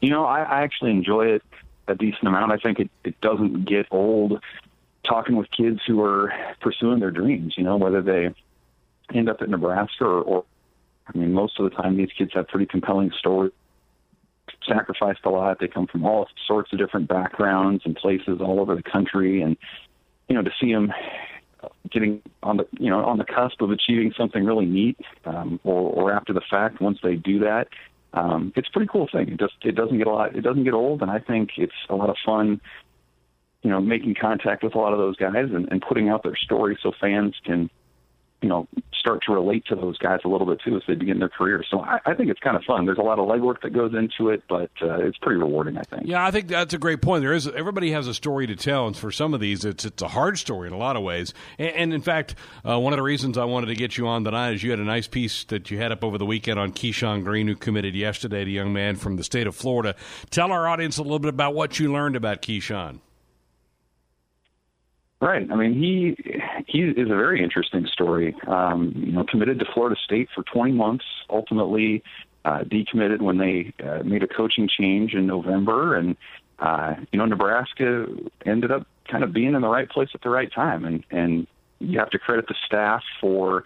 you 0.00 0.10
know, 0.10 0.24
I, 0.24 0.42
I 0.42 0.62
actually 0.62 0.90
enjoy 0.90 1.26
it 1.28 1.42
a 1.88 1.94
decent 1.94 2.26
amount. 2.26 2.52
I 2.52 2.58
think 2.58 2.80
it, 2.80 2.90
it 3.04 3.20
doesn't 3.20 3.64
get 3.64 3.86
old 3.90 4.42
talking 5.04 5.36
with 5.36 5.50
kids 5.50 5.80
who 5.86 6.02
are 6.02 6.32
pursuing 6.60 6.98
their 6.98 7.12
dreams, 7.12 7.54
you 7.56 7.62
know, 7.62 7.76
whether 7.76 8.02
they 8.02 8.34
end 9.14 9.28
up 9.28 9.40
at 9.40 9.48
Nebraska 9.48 10.04
or, 10.04 10.20
or 10.22 10.44
I 11.06 11.16
mean, 11.16 11.32
most 11.32 11.58
of 11.60 11.70
the 11.70 11.76
time 11.76 11.96
these 11.96 12.10
kids 12.16 12.32
have 12.34 12.48
pretty 12.48 12.66
compelling 12.66 13.12
stories 13.16 13.52
sacrificed 14.66 15.20
a 15.24 15.30
lot. 15.30 15.58
They 15.60 15.68
come 15.68 15.86
from 15.86 16.04
all 16.04 16.28
sorts 16.46 16.72
of 16.72 16.78
different 16.78 17.08
backgrounds 17.08 17.82
and 17.84 17.96
places 17.96 18.40
all 18.40 18.60
over 18.60 18.74
the 18.74 18.82
country, 18.82 19.42
and 19.42 19.56
you 20.28 20.34
know 20.34 20.42
to 20.42 20.50
see 20.60 20.72
them 20.72 20.92
getting 21.90 22.22
on 22.42 22.58
the 22.58 22.66
you 22.78 22.90
know 22.90 23.04
on 23.04 23.18
the 23.18 23.24
cusp 23.24 23.60
of 23.60 23.70
achieving 23.70 24.12
something 24.16 24.44
really 24.44 24.66
neat, 24.66 24.98
um, 25.24 25.60
or 25.64 25.80
or 25.80 26.12
after 26.12 26.32
the 26.32 26.42
fact 26.50 26.80
once 26.80 26.98
they 27.02 27.16
do 27.16 27.38
that, 27.40 27.68
um, 28.12 28.52
it's 28.56 28.68
a 28.68 28.72
pretty 28.72 28.88
cool 28.90 29.08
thing. 29.10 29.28
It 29.28 29.38
just 29.38 29.54
it 29.62 29.74
doesn't 29.74 29.98
get 29.98 30.06
a 30.06 30.12
lot. 30.12 30.36
It 30.36 30.42
doesn't 30.42 30.64
get 30.64 30.74
old, 30.74 31.02
and 31.02 31.10
I 31.10 31.18
think 31.18 31.50
it's 31.56 31.72
a 31.88 31.94
lot 31.94 32.10
of 32.10 32.16
fun. 32.24 32.60
You 33.62 33.70
know, 33.70 33.80
making 33.80 34.14
contact 34.20 34.62
with 34.62 34.74
a 34.76 34.78
lot 34.78 34.92
of 34.92 34.98
those 34.98 35.16
guys 35.16 35.48
and, 35.52 35.66
and 35.72 35.82
putting 35.82 36.08
out 36.08 36.22
their 36.22 36.36
story 36.36 36.78
so 36.82 36.92
fans 37.00 37.34
can 37.44 37.68
you 38.42 38.48
know 38.48 38.68
start 38.98 39.22
to 39.24 39.32
relate 39.32 39.64
to 39.66 39.76
those 39.76 39.96
guys 39.98 40.18
a 40.24 40.28
little 40.28 40.46
bit 40.46 40.60
too 40.64 40.76
as 40.76 40.82
they 40.88 40.94
begin 40.94 41.20
their 41.20 41.28
career. 41.28 41.64
So 41.70 41.80
I, 41.80 42.00
I 42.06 42.14
think 42.14 42.28
it's 42.28 42.40
kind 42.40 42.56
of 42.56 42.64
fun. 42.64 42.86
There's 42.86 42.98
a 42.98 43.02
lot 43.02 43.18
of 43.18 43.28
legwork 43.28 43.62
that 43.62 43.70
goes 43.70 43.92
into 43.94 44.30
it, 44.30 44.42
but 44.48 44.70
uh, 44.82 44.98
it's 44.98 45.16
pretty 45.18 45.38
rewarding. 45.38 45.78
I 45.78 45.82
think. 45.82 46.02
Yeah, 46.06 46.24
I 46.24 46.30
think 46.30 46.48
that's 46.48 46.74
a 46.74 46.78
great 46.78 47.02
point. 47.02 47.22
There 47.22 47.32
is 47.32 47.46
everybody 47.46 47.92
has 47.92 48.08
a 48.08 48.14
story 48.14 48.46
to 48.48 48.56
tell, 48.56 48.86
and 48.86 48.96
for 48.96 49.10
some 49.12 49.32
of 49.32 49.40
these, 49.40 49.64
it's 49.64 49.84
it's 49.84 50.02
a 50.02 50.08
hard 50.08 50.38
story 50.38 50.66
in 50.66 50.74
a 50.74 50.78
lot 50.78 50.96
of 50.96 51.02
ways. 51.02 51.32
And, 51.58 51.70
and 51.70 51.94
in 51.94 52.00
fact, 52.00 52.34
uh, 52.68 52.78
one 52.78 52.92
of 52.92 52.98
the 52.98 53.02
reasons 53.02 53.38
I 53.38 53.44
wanted 53.44 53.66
to 53.66 53.76
get 53.76 53.96
you 53.96 54.06
on 54.08 54.24
tonight 54.24 54.54
is 54.54 54.62
you 54.62 54.70
had 54.70 54.80
a 54.80 54.84
nice 54.84 55.06
piece 55.06 55.44
that 55.44 55.70
you 55.70 55.78
had 55.78 55.92
up 55.92 56.02
over 56.02 56.18
the 56.18 56.26
weekend 56.26 56.58
on 56.58 56.72
Keyshawn 56.72 57.24
Green, 57.24 57.46
who 57.46 57.54
committed 57.54 57.94
yesterday, 57.94 58.44
the 58.44 58.52
young 58.52 58.72
man 58.72 58.96
from 58.96 59.16
the 59.16 59.24
state 59.24 59.46
of 59.46 59.54
Florida. 59.54 59.94
Tell 60.30 60.50
our 60.50 60.66
audience 60.66 60.98
a 60.98 61.02
little 61.02 61.18
bit 61.18 61.30
about 61.30 61.54
what 61.54 61.78
you 61.78 61.92
learned 61.92 62.16
about 62.16 62.42
Keyshawn. 62.42 63.00
Right. 65.20 65.50
I 65.50 65.54
mean, 65.54 65.72
he 65.74 66.16
he 66.66 66.82
is 66.82 67.10
a 67.10 67.14
very 67.14 67.42
interesting 67.42 67.86
story. 67.90 68.34
Um, 68.46 68.92
you 68.94 69.12
know, 69.12 69.24
committed 69.24 69.58
to 69.60 69.64
Florida 69.72 69.96
State 70.04 70.28
for 70.34 70.42
20 70.42 70.72
months. 70.72 71.04
Ultimately, 71.30 72.02
uh, 72.44 72.60
decommitted 72.64 73.22
when 73.22 73.38
they 73.38 73.72
uh, 73.82 74.02
made 74.02 74.22
a 74.22 74.28
coaching 74.28 74.68
change 74.68 75.14
in 75.14 75.26
November, 75.26 75.96
and 75.96 76.16
uh, 76.58 76.94
you 77.12 77.18
know, 77.18 77.24
Nebraska 77.24 78.06
ended 78.44 78.70
up 78.70 78.86
kind 79.10 79.24
of 79.24 79.32
being 79.32 79.54
in 79.54 79.62
the 79.62 79.68
right 79.68 79.88
place 79.88 80.10
at 80.14 80.20
the 80.20 80.28
right 80.28 80.52
time. 80.52 80.84
And 80.84 81.02
and 81.10 81.46
you 81.78 81.98
have 81.98 82.10
to 82.10 82.18
credit 82.18 82.46
the 82.48 82.54
staff 82.66 83.02
for 83.18 83.64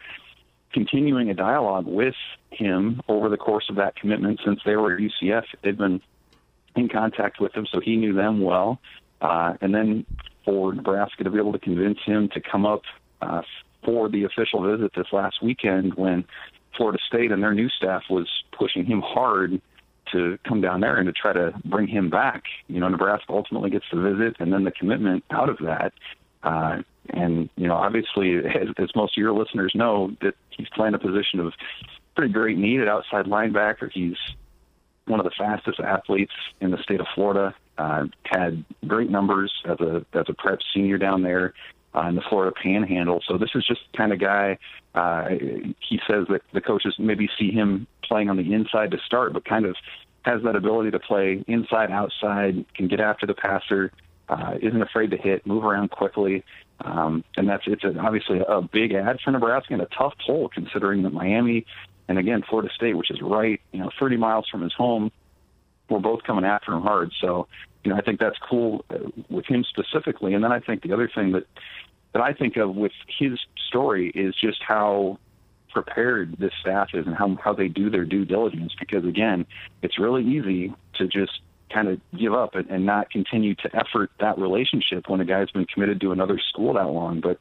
continuing 0.73 1.31
a 1.31 1.35
dialogue 1.35 1.87
with 1.87 2.15
him 2.51 3.01
over 3.09 3.29
the 3.29 3.37
course 3.37 3.67
of 3.69 3.77
that 3.77 3.97
commitment 3.97 4.41
since 4.45 4.61
they 4.65 4.77
were 4.77 4.95
at 4.95 5.01
UCF. 5.01 5.45
They'd 5.63 5.79
been 5.79 6.01
in 6.77 6.89
contact 6.89 7.41
with 7.41 7.53
him, 7.55 7.67
so 7.71 7.81
he 7.81 7.97
knew 7.97 8.15
them 8.15 8.41
well. 8.41 8.81
Uh, 9.21 9.55
and 9.61 9.75
then 9.75 10.07
for 10.51 10.75
Nebraska 10.75 11.23
to 11.23 11.31
be 11.31 11.39
able 11.39 11.53
to 11.53 11.61
convince 11.61 11.99
him 12.05 12.29
to 12.35 12.41
come 12.41 12.67
up 12.67 12.83
uh, 13.23 13.43
for 13.85 14.09
the 14.09 14.25
official 14.25 14.69
visit 14.69 14.91
this 14.97 15.07
last 15.13 15.41
weekend 15.43 15.95
when 15.95 16.25
Florida 16.77 16.99
State 17.07 17.31
and 17.31 17.41
their 17.41 17.55
new 17.55 17.69
staff 17.69 18.03
was 18.11 18.29
pushing 18.59 18.85
him 18.85 19.01
hard 19.01 19.61
to 20.13 20.39
come 20.47 20.61
down 20.61 20.81
there 20.81 20.97
and 20.97 21.07
to 21.07 21.13
try 21.13 21.33
to 21.33 21.53
bring 21.65 21.87
him 21.87 22.11
back. 22.11 22.43
You 22.67 22.81
know, 22.81 22.89
Nebraska 22.89 23.33
ultimately 23.33 23.71
gets 23.71 23.85
the 23.93 24.01
visit 24.01 24.37
and 24.41 24.53
then 24.53 24.65
the 24.65 24.73
commitment 24.73 25.23
out 25.31 25.49
of 25.49 25.59
that. 25.59 25.93
Uh, 26.43 26.79
and, 27.11 27.49
you 27.57 27.69
know, 27.69 27.75
obviously, 27.75 28.39
as, 28.39 28.69
as 28.77 28.89
most 28.97 29.17
of 29.17 29.21
your 29.21 29.33
listeners 29.33 29.73
know, 29.75 30.17
that 30.21 30.35
he's 30.51 30.69
playing 30.75 30.95
a 30.95 30.99
position 30.99 31.39
of 31.39 31.53
pretty 32.17 32.33
great 32.33 32.59
need 32.59 32.81
at 32.81 32.89
outside 32.89 33.27
linebacker. 33.27 33.89
He's 33.93 34.17
one 35.07 35.21
of 35.21 35.25
the 35.25 35.33
fastest 35.39 35.79
athletes 35.79 36.33
in 36.61 36.73
the 36.73 36.83
state 36.83 36.99
of 36.99 37.07
Florida. 37.15 37.55
Uh, 37.81 38.05
had 38.25 38.63
great 38.87 39.09
numbers 39.09 39.51
as 39.65 39.81
a 39.81 40.05
as 40.13 40.27
a 40.29 40.35
prep 40.35 40.59
senior 40.75 40.99
down 40.99 41.23
there 41.23 41.55
uh, 41.95 42.07
in 42.09 42.15
the 42.15 42.21
Florida 42.29 42.55
Panhandle. 42.63 43.23
So 43.27 43.39
this 43.39 43.49
is 43.55 43.65
just 43.67 43.81
the 43.91 43.97
kind 43.97 44.13
of 44.13 44.21
guy. 44.21 44.59
Uh, 44.95 45.29
he 45.81 45.99
says 46.07 46.27
that 46.29 46.43
the 46.53 46.61
coaches 46.61 46.95
maybe 46.99 47.27
see 47.39 47.51
him 47.51 47.87
playing 48.05 48.29
on 48.29 48.37
the 48.37 48.53
inside 48.53 48.91
to 48.91 48.99
start, 49.07 49.33
but 49.33 49.47
kind 49.47 49.65
of 49.65 49.77
has 50.27 50.43
that 50.43 50.57
ability 50.57 50.91
to 50.91 50.99
play 50.99 51.43
inside, 51.49 51.91
outside, 51.91 52.67
can 52.75 52.87
get 52.87 53.01
after 53.01 53.27
the 53.27 53.33
passer, 53.33 53.91
uh, 54.29 54.57
isn't 54.61 54.83
afraid 54.83 55.11
to 55.13 55.17
hit, 55.17 55.47
move 55.47 55.65
around 55.65 55.91
quickly. 55.91 56.45
Um, 56.85 57.25
and 57.39 57.49
that's 57.49 57.65
it's 57.67 57.85
a, 57.85 57.99
obviously 57.99 58.41
a 58.47 58.61
big 58.61 58.93
ad 58.93 59.21
for 59.25 59.31
Nebraska 59.31 59.73
and 59.73 59.83
a 59.83 59.89
tough 59.97 60.13
pull 60.27 60.51
considering 60.51 61.03
that 61.05 61.15
Miami 61.15 61.65
and 62.09 62.19
again 62.19 62.43
Florida 62.47 62.71
State, 62.75 62.99
which 62.99 63.11
is 63.11 63.23
right, 63.23 63.59
you 63.73 63.81
know, 63.81 63.91
30 63.99 64.19
miles 64.19 64.47
from 64.51 64.61
his 64.61 64.75
home, 64.75 65.11
were 65.89 65.99
both 65.99 66.23
coming 66.23 66.45
after 66.45 66.73
him 66.73 66.83
hard. 66.83 67.13
So 67.21 67.49
you 67.85 67.91
know, 67.91 67.97
I 67.97 68.03
think 68.03 68.21
that's 68.21 68.39
cool 68.39 68.85
uh, 68.91 68.99
with 69.29 69.47
him 69.47 69.65
specifically. 69.65 70.35
And 70.35 70.45
then 70.45 70.53
I 70.53 70.61
think 70.61 70.83
the 70.83 70.93
other 70.93 71.11
thing 71.13 71.33
that 71.33 71.47
that 72.13 72.23
I 72.23 72.33
think 72.33 72.57
of 72.57 72.75
with 72.75 72.93
his 73.07 73.39
story 73.69 74.11
is 74.11 74.35
just 74.35 74.61
how 74.67 75.19
prepared 75.73 76.37
this 76.39 76.53
staff 76.61 76.89
is 76.93 77.07
and 77.07 77.15
how 77.15 77.37
how 77.43 77.53
they 77.53 77.69
do 77.69 77.91
their 77.91 78.05
due 78.05 78.25
diligence. 78.25 78.75
Because 78.79 79.05
again, 79.05 79.47
it's 79.83 79.99
really 79.99 80.25
easy 80.25 80.75
to 80.95 81.07
just 81.07 81.41
kind 81.73 81.89
of 81.89 82.01
give 82.19 82.35
up 82.35 82.57
and, 82.57 82.69
and 82.69 82.85
not 82.85 83.11
continue 83.11 83.55
to 83.55 83.71
effort 83.75 84.11
that 84.19 84.39
relationship 84.39 85.09
when 85.09 85.21
a 85.21 85.25
guy's 85.25 85.51
been 85.51 85.67
committed 85.67 86.01
to 86.01 86.13
another 86.13 86.39
school 86.39 86.75
that 86.75 86.89
long. 86.89 87.21
But 87.21 87.39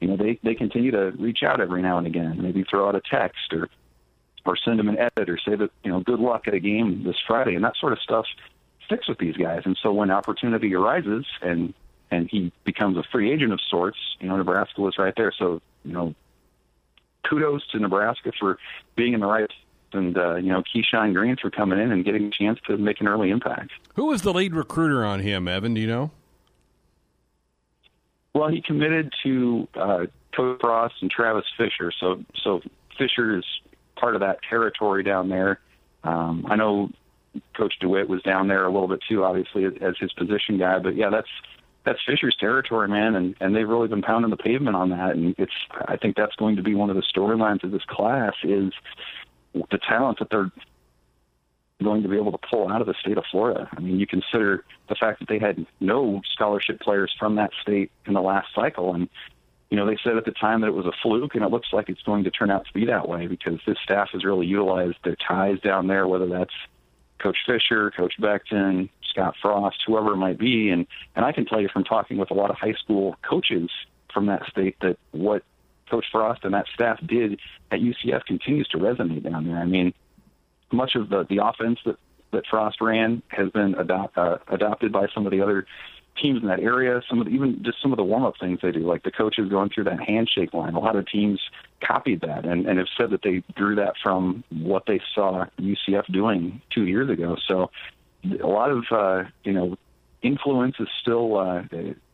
you 0.00 0.08
know, 0.08 0.16
they 0.16 0.38
they 0.42 0.54
continue 0.54 0.90
to 0.90 1.12
reach 1.18 1.42
out 1.42 1.60
every 1.60 1.82
now 1.82 1.98
and 1.98 2.06
again, 2.06 2.42
maybe 2.42 2.64
throw 2.68 2.88
out 2.88 2.94
a 2.94 3.00
text 3.00 3.52
or 3.52 3.68
or 4.44 4.56
send 4.56 4.80
him 4.80 4.88
an 4.88 4.98
edit 4.98 5.28
or 5.28 5.38
say 5.38 5.54
that 5.54 5.70
you 5.84 5.90
know 5.90 6.00
good 6.00 6.20
luck 6.20 6.48
at 6.48 6.54
a 6.54 6.60
game 6.60 7.04
this 7.04 7.16
Friday 7.26 7.54
and 7.54 7.64
that 7.64 7.76
sort 7.80 7.92
of 7.92 8.00
stuff 8.00 8.26
sticks 8.88 9.08
with 9.08 9.18
these 9.18 9.36
guys. 9.36 9.62
And 9.64 9.78
so 9.82 9.92
when 9.92 10.10
opportunity 10.10 10.74
arises 10.74 11.26
and 11.42 11.74
and 12.10 12.28
he 12.30 12.50
becomes 12.64 12.96
a 12.96 13.02
free 13.12 13.30
agent 13.30 13.52
of 13.52 13.60
sorts, 13.68 13.98
you 14.18 14.28
know, 14.28 14.36
Nebraska 14.38 14.80
was 14.80 14.96
right 14.98 15.12
there. 15.16 15.32
So 15.38 15.60
you 15.84 15.92
know, 15.92 16.14
kudos 17.28 17.66
to 17.72 17.78
Nebraska 17.78 18.32
for 18.40 18.58
being 18.96 19.12
in 19.12 19.20
the 19.20 19.26
right 19.26 19.50
and 19.92 20.16
uh, 20.16 20.36
you 20.36 20.50
know 20.52 20.62
Keyshawn 20.62 21.14
Green 21.14 21.36
for 21.36 21.50
coming 21.50 21.78
in 21.78 21.92
and 21.92 22.04
getting 22.04 22.26
a 22.26 22.30
chance 22.30 22.58
to 22.66 22.76
make 22.76 23.00
an 23.00 23.08
early 23.08 23.30
impact. 23.30 23.70
Who 23.94 24.06
was 24.06 24.22
the 24.22 24.32
lead 24.32 24.54
recruiter 24.54 25.04
on 25.04 25.20
him, 25.20 25.48
Evan? 25.48 25.74
Do 25.74 25.80
you 25.80 25.86
know? 25.86 26.10
Well, 28.34 28.48
he 28.48 28.62
committed 28.62 29.12
to 29.24 29.68
uh, 29.74 30.06
Coach 30.34 30.60
Frost 30.60 30.94
and 31.00 31.10
Travis 31.10 31.44
Fisher. 31.56 31.92
So, 31.98 32.24
so 32.42 32.60
Fisher 32.96 33.38
is 33.38 33.44
part 33.96 34.14
of 34.14 34.20
that 34.20 34.38
territory 34.48 35.02
down 35.02 35.28
there. 35.28 35.58
Um, 36.04 36.46
I 36.48 36.56
know 36.56 36.90
Coach 37.56 37.74
DeWitt 37.80 38.08
was 38.08 38.22
down 38.22 38.48
there 38.48 38.64
a 38.64 38.72
little 38.72 38.88
bit 38.88 39.00
too, 39.08 39.24
obviously 39.24 39.64
as 39.64 39.94
his 39.98 40.12
position 40.12 40.58
guy. 40.58 40.78
But 40.78 40.96
yeah, 40.96 41.10
that's 41.10 41.28
that's 41.84 41.98
Fisher's 42.06 42.36
territory, 42.38 42.88
man, 42.88 43.14
and 43.14 43.34
and 43.40 43.54
they've 43.54 43.68
really 43.68 43.88
been 43.88 44.02
pounding 44.02 44.30
the 44.30 44.36
pavement 44.36 44.76
on 44.76 44.90
that. 44.90 45.16
And 45.16 45.34
it's 45.38 45.52
I 45.86 45.96
think 45.96 46.16
that's 46.16 46.36
going 46.36 46.56
to 46.56 46.62
be 46.62 46.74
one 46.74 46.90
of 46.90 46.96
the 46.96 47.02
storylines 47.02 47.64
of 47.64 47.70
this 47.70 47.84
class 47.88 48.34
is 48.42 48.72
the 49.54 49.78
talent 49.78 50.18
that 50.18 50.30
they're 50.30 50.50
going 51.82 52.02
to 52.02 52.08
be 52.08 52.16
able 52.16 52.32
to 52.32 52.38
pull 52.50 52.68
out 52.68 52.80
of 52.80 52.86
the 52.86 52.94
state 53.00 53.16
of 53.16 53.24
Florida. 53.30 53.68
I 53.72 53.80
mean, 53.80 54.00
you 54.00 54.06
consider 54.06 54.64
the 54.88 54.96
fact 54.96 55.20
that 55.20 55.28
they 55.28 55.38
had 55.38 55.64
no 55.80 56.20
scholarship 56.32 56.80
players 56.80 57.14
from 57.18 57.36
that 57.36 57.50
state 57.62 57.92
in 58.06 58.14
the 58.14 58.20
last 58.20 58.48
cycle, 58.54 58.94
and 58.94 59.08
you 59.70 59.76
know, 59.76 59.86
they 59.86 59.98
said 60.02 60.16
at 60.16 60.24
the 60.24 60.32
time 60.32 60.62
that 60.62 60.68
it 60.68 60.74
was 60.74 60.86
a 60.86 60.92
fluke, 61.02 61.34
and 61.34 61.44
it 61.44 61.50
looks 61.50 61.68
like 61.72 61.88
it's 61.88 62.02
going 62.02 62.24
to 62.24 62.30
turn 62.30 62.50
out 62.50 62.66
to 62.66 62.72
be 62.72 62.86
that 62.86 63.08
way 63.08 63.26
because 63.26 63.60
this 63.66 63.76
staff 63.82 64.08
has 64.12 64.24
really 64.24 64.46
utilized 64.46 64.96
their 65.04 65.16
ties 65.16 65.60
down 65.60 65.86
there, 65.86 66.08
whether 66.08 66.26
that's 66.26 66.54
Coach 67.18 67.38
Fisher, 67.46 67.90
Coach 67.90 68.14
Beckton, 68.20 68.88
Scott 69.10 69.34
Frost, 69.40 69.78
whoever 69.86 70.12
it 70.12 70.16
might 70.16 70.38
be. 70.38 70.70
And, 70.70 70.86
and 71.16 71.24
I 71.24 71.32
can 71.32 71.44
tell 71.44 71.60
you 71.60 71.68
from 71.72 71.84
talking 71.84 72.16
with 72.16 72.30
a 72.30 72.34
lot 72.34 72.50
of 72.50 72.56
high 72.56 72.74
school 72.74 73.16
coaches 73.28 73.70
from 74.12 74.26
that 74.26 74.46
state 74.48 74.76
that 74.80 74.98
what 75.12 75.42
Coach 75.90 76.06
Frost 76.10 76.44
and 76.44 76.54
that 76.54 76.66
staff 76.74 76.98
did 77.06 77.40
at 77.70 77.80
UCF 77.80 78.24
continues 78.26 78.68
to 78.68 78.78
resonate 78.78 79.24
down 79.24 79.46
there. 79.46 79.58
I 79.58 79.64
mean, 79.64 79.94
much 80.70 80.94
of 80.94 81.08
the, 81.08 81.26
the 81.28 81.44
offense 81.44 81.78
that, 81.86 81.96
that 82.32 82.44
Frost 82.46 82.80
ran 82.80 83.22
has 83.28 83.50
been 83.50 83.74
adopt, 83.74 84.16
uh, 84.18 84.38
adopted 84.48 84.92
by 84.92 85.06
some 85.14 85.26
of 85.26 85.32
the 85.32 85.40
other 85.40 85.66
teams 86.20 86.42
in 86.42 86.48
that 86.48 86.60
area, 86.60 87.00
some 87.08 87.20
of 87.20 87.26
the, 87.26 87.32
even 87.32 87.62
just 87.62 87.80
some 87.80 87.92
of 87.92 87.96
the 87.96 88.04
warm 88.04 88.24
up 88.24 88.34
things 88.40 88.60
they 88.62 88.72
do, 88.72 88.80
like 88.80 89.02
the 89.02 89.10
coaches 89.10 89.48
going 89.48 89.70
through 89.70 89.84
that 89.84 90.00
handshake 90.00 90.52
line. 90.52 90.74
A 90.74 90.80
lot 90.80 90.96
of 90.96 91.06
teams 91.06 91.40
copied 91.80 92.20
that 92.22 92.44
and, 92.44 92.66
and 92.66 92.78
have 92.78 92.88
said 92.96 93.10
that 93.10 93.22
they 93.22 93.42
drew 93.56 93.74
that 93.76 93.94
from 94.02 94.44
what 94.50 94.84
they 94.86 95.00
saw 95.14 95.46
UCF 95.58 96.12
doing 96.12 96.60
two 96.74 96.86
years 96.86 97.08
ago. 97.10 97.36
So 97.46 97.70
a 98.24 98.46
lot 98.46 98.70
of 98.70 98.84
uh, 98.90 99.24
you 99.44 99.52
know 99.52 99.76
influence 100.22 100.76
is 100.80 100.88
still 101.00 101.38
uh, 101.38 101.62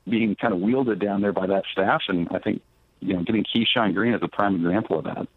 being 0.09 0.37
kind 0.37 0.53
of 0.53 0.61
wielded 0.61 0.99
down 1.01 1.21
there 1.21 1.33
by 1.33 1.47
that 1.47 1.65
staff, 1.73 2.03
and 2.09 2.29
I 2.31 2.39
think 2.39 2.63
you 3.01 3.15
know 3.15 3.23
getting 3.23 3.45
Keyshawn 3.45 3.95
Green 3.95 4.15
is 4.15 4.23
a 4.23 4.29
prime 4.29 4.57
example 4.57 4.99
of 4.99 5.05
that. 5.05 5.29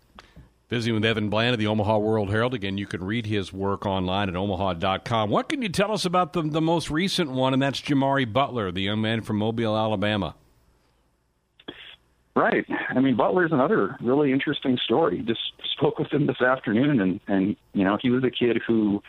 Visiting 0.70 0.96
with 0.96 1.06
Evan 1.06 1.30
Bland 1.30 1.54
of 1.54 1.60
the 1.60 1.68
Omaha 1.68 1.98
World 2.00 2.30
Herald. 2.30 2.54
Again, 2.54 2.78
you 2.78 2.86
can 2.86 3.02
read 3.02 3.26
his 3.26 3.54
work 3.54 3.86
online 3.86 4.28
at 4.28 4.36
omaha.com. 4.36 5.30
What 5.30 5.48
can 5.48 5.62
you 5.62 5.70
tell 5.70 5.94
us 5.94 6.04
about 6.04 6.34
the, 6.34 6.42
the 6.42 6.62
most 6.62 6.90
recent 6.92 7.32
one, 7.32 7.54
and 7.54 7.62
that's 7.62 7.80
Jamari 7.80 8.32
Butler, 8.32 8.70
the 8.74 8.82
young 8.82 9.00
man 9.00 9.22
from 9.22 9.38
Mobile, 9.38 9.78
Alabama? 9.78 10.36
Right. 12.36 12.66
I 12.90 13.00
mean, 13.00 13.16
Butler's 13.16 13.54
another 13.54 13.96
really 14.02 14.34
interesting 14.34 14.78
story. 14.84 15.24
Just 15.26 15.40
spoke 15.74 15.98
with 16.00 16.12
him 16.12 16.28
this 16.28 16.42
afternoon, 16.42 17.00
and, 17.00 17.20
and 17.28 17.56
you 17.74 17.86
know, 17.86 17.98
he 18.02 18.10
was 18.10 18.26
a 18.26 18.30
kid 18.30 18.62
who 18.68 19.02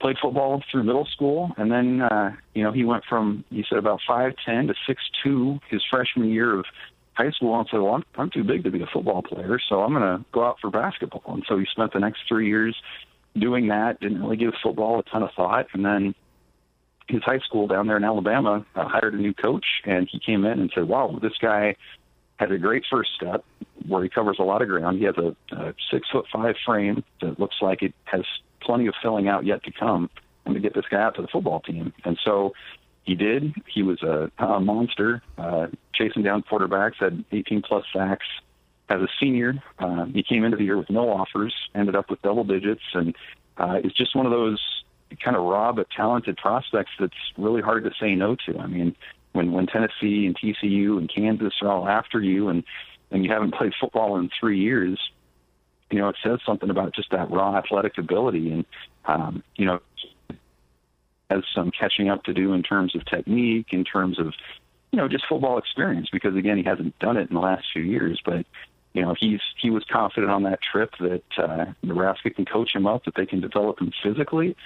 played 0.00 0.16
football 0.22 0.62
through 0.70 0.84
middle 0.84 1.06
school, 1.06 1.50
and 1.56 1.72
then, 1.72 2.02
uh, 2.02 2.34
you 2.54 2.62
know, 2.62 2.70
he 2.70 2.84
went 2.84 3.02
from, 3.08 3.44
he 3.50 3.64
said, 3.68 3.78
about 3.78 3.98
5'10 4.08 4.68
to 4.68 4.94
6'2 5.26 5.60
his 5.68 5.82
freshman 5.90 6.30
year 6.30 6.58
of 6.58 6.64
high 7.22 7.30
school 7.30 7.58
and 7.58 7.68
said, 7.70 7.80
"Well, 7.80 7.94
I'm, 7.94 8.04
I'm 8.16 8.30
too 8.30 8.44
big 8.44 8.64
to 8.64 8.70
be 8.70 8.82
a 8.82 8.86
football 8.86 9.22
player, 9.22 9.58
so 9.68 9.82
I'm 9.82 9.92
going 9.92 10.02
to 10.02 10.24
go 10.32 10.44
out 10.44 10.58
for 10.60 10.70
basketball." 10.70 11.34
And 11.34 11.44
so 11.48 11.58
he 11.58 11.66
spent 11.66 11.92
the 11.92 12.00
next 12.00 12.20
three 12.28 12.48
years 12.48 12.74
doing 13.36 13.68
that. 13.68 14.00
Didn't 14.00 14.22
really 14.22 14.36
give 14.36 14.52
football 14.62 14.98
a 14.98 15.02
ton 15.04 15.22
of 15.22 15.30
thought, 15.36 15.66
and 15.74 15.84
then 15.84 16.14
his 17.08 17.22
high 17.22 17.40
school 17.40 17.66
down 17.66 17.86
there 17.86 17.96
in 17.96 18.04
Alabama 18.04 18.64
uh, 18.74 18.88
hired 18.88 19.14
a 19.14 19.22
new 19.26 19.34
coach, 19.34 19.66
and 19.84 20.08
he 20.10 20.18
came 20.18 20.44
in 20.44 20.60
and 20.60 20.70
said, 20.74 20.88
"Wow, 20.88 21.18
this 21.20 21.38
guy." 21.40 21.76
Had 22.38 22.52
a 22.52 22.58
great 22.58 22.84
first 22.90 23.10
step 23.14 23.44
where 23.86 24.02
he 24.02 24.08
covers 24.08 24.38
a 24.40 24.42
lot 24.42 24.62
of 24.62 24.68
ground. 24.68 24.96
He 24.96 25.04
has 25.04 25.14
a, 25.18 25.36
a 25.54 25.74
six 25.92 26.08
foot 26.10 26.24
five 26.32 26.54
frame 26.64 27.04
that 27.20 27.38
looks 27.38 27.56
like 27.60 27.82
it 27.82 27.92
has 28.04 28.24
plenty 28.62 28.86
of 28.86 28.94
filling 29.02 29.28
out 29.28 29.44
yet 29.44 29.62
to 29.64 29.70
come, 29.70 30.08
and 30.46 30.54
to 30.54 30.60
get 30.60 30.72
this 30.74 30.86
guy 30.90 31.02
out 31.02 31.16
to 31.16 31.20
the 31.20 31.28
football 31.28 31.60
team. 31.60 31.92
And 32.02 32.18
so 32.24 32.54
he 33.04 33.14
did. 33.14 33.54
He 33.66 33.82
was 33.82 34.02
a, 34.02 34.30
a 34.38 34.58
monster, 34.58 35.22
uh, 35.36 35.66
chasing 36.00 36.22
down 36.22 36.42
quarterbacks, 36.42 36.96
had 36.98 37.24
18 37.32 37.62
plus 37.62 37.84
sacks. 37.92 38.26
As 38.88 39.00
a 39.00 39.08
senior, 39.20 39.54
uh, 39.78 40.06
he 40.06 40.22
came 40.22 40.44
into 40.44 40.56
the 40.56 40.64
year 40.64 40.76
with 40.76 40.90
no 40.90 41.10
offers, 41.10 41.54
ended 41.74 41.94
up 41.94 42.10
with 42.10 42.20
double 42.22 42.42
digits, 42.42 42.82
and 42.92 43.14
uh, 43.56 43.78
is 43.84 43.92
just 43.92 44.16
one 44.16 44.26
of 44.26 44.32
those 44.32 44.60
kind 45.22 45.36
of 45.36 45.44
raw 45.44 45.72
but 45.72 45.88
talented 45.90 46.36
prospects 46.36 46.90
that's 46.98 47.12
really 47.36 47.62
hard 47.62 47.84
to 47.84 47.90
say 48.00 48.14
no 48.14 48.36
to. 48.46 48.58
I 48.58 48.66
mean, 48.66 48.96
when 49.32 49.52
when 49.52 49.66
Tennessee 49.66 50.26
and 50.26 50.36
TCU 50.36 50.98
and 50.98 51.12
Kansas 51.12 51.54
are 51.62 51.68
all 51.68 51.88
after 51.88 52.20
you, 52.20 52.48
and 52.48 52.64
and 53.12 53.24
you 53.24 53.30
haven't 53.30 53.54
played 53.54 53.72
football 53.80 54.16
in 54.16 54.28
three 54.40 54.58
years, 54.58 54.98
you 55.90 55.98
know, 55.98 56.08
it 56.08 56.16
says 56.24 56.40
something 56.44 56.70
about 56.70 56.94
just 56.94 57.10
that 57.12 57.30
raw 57.30 57.56
athletic 57.56 57.96
ability. 57.96 58.50
And 58.50 58.64
um, 59.04 59.44
you 59.54 59.66
know, 59.66 59.80
has 61.30 61.44
some 61.54 61.70
catching 61.70 62.08
up 62.08 62.24
to 62.24 62.34
do 62.34 62.52
in 62.54 62.62
terms 62.62 62.96
of 62.96 63.04
technique, 63.06 63.68
in 63.70 63.84
terms 63.84 64.18
of, 64.18 64.34
you 64.92 64.96
know, 64.96 65.08
just 65.08 65.26
football 65.28 65.58
experience 65.58 66.08
because 66.12 66.36
again, 66.36 66.56
he 66.56 66.64
hasn't 66.64 66.98
done 66.98 67.16
it 67.16 67.28
in 67.28 67.34
the 67.34 67.40
last 67.40 67.66
few 67.72 67.82
years, 67.82 68.20
but 68.24 68.44
you 68.92 69.02
know, 69.02 69.14
he's 69.18 69.40
he 69.60 69.70
was 69.70 69.84
confident 69.90 70.32
on 70.32 70.42
that 70.44 70.60
trip 70.60 70.92
that 70.98 71.22
uh, 71.38 71.66
Nebraska 71.82 72.30
can 72.30 72.44
coach 72.44 72.74
him 72.74 72.86
up, 72.86 73.04
that 73.04 73.14
they 73.14 73.26
can 73.26 73.40
develop 73.40 73.80
him 73.80 73.92
physically, 74.02 74.56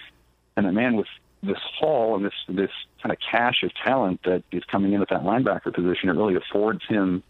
and 0.56 0.66
a 0.66 0.72
man 0.72 0.96
with 0.96 1.06
this 1.42 1.58
haul 1.78 2.16
and 2.16 2.24
this 2.24 2.32
this 2.48 2.70
kind 3.02 3.12
of 3.12 3.18
cache 3.30 3.62
of 3.62 3.70
talent 3.74 4.20
that 4.24 4.42
is 4.50 4.62
coming 4.64 4.92
in 4.94 5.02
at 5.02 5.10
that 5.10 5.22
linebacker 5.22 5.74
position, 5.74 6.08
it 6.08 6.12
really 6.12 6.37
affords 6.37 6.80
him 6.88 7.22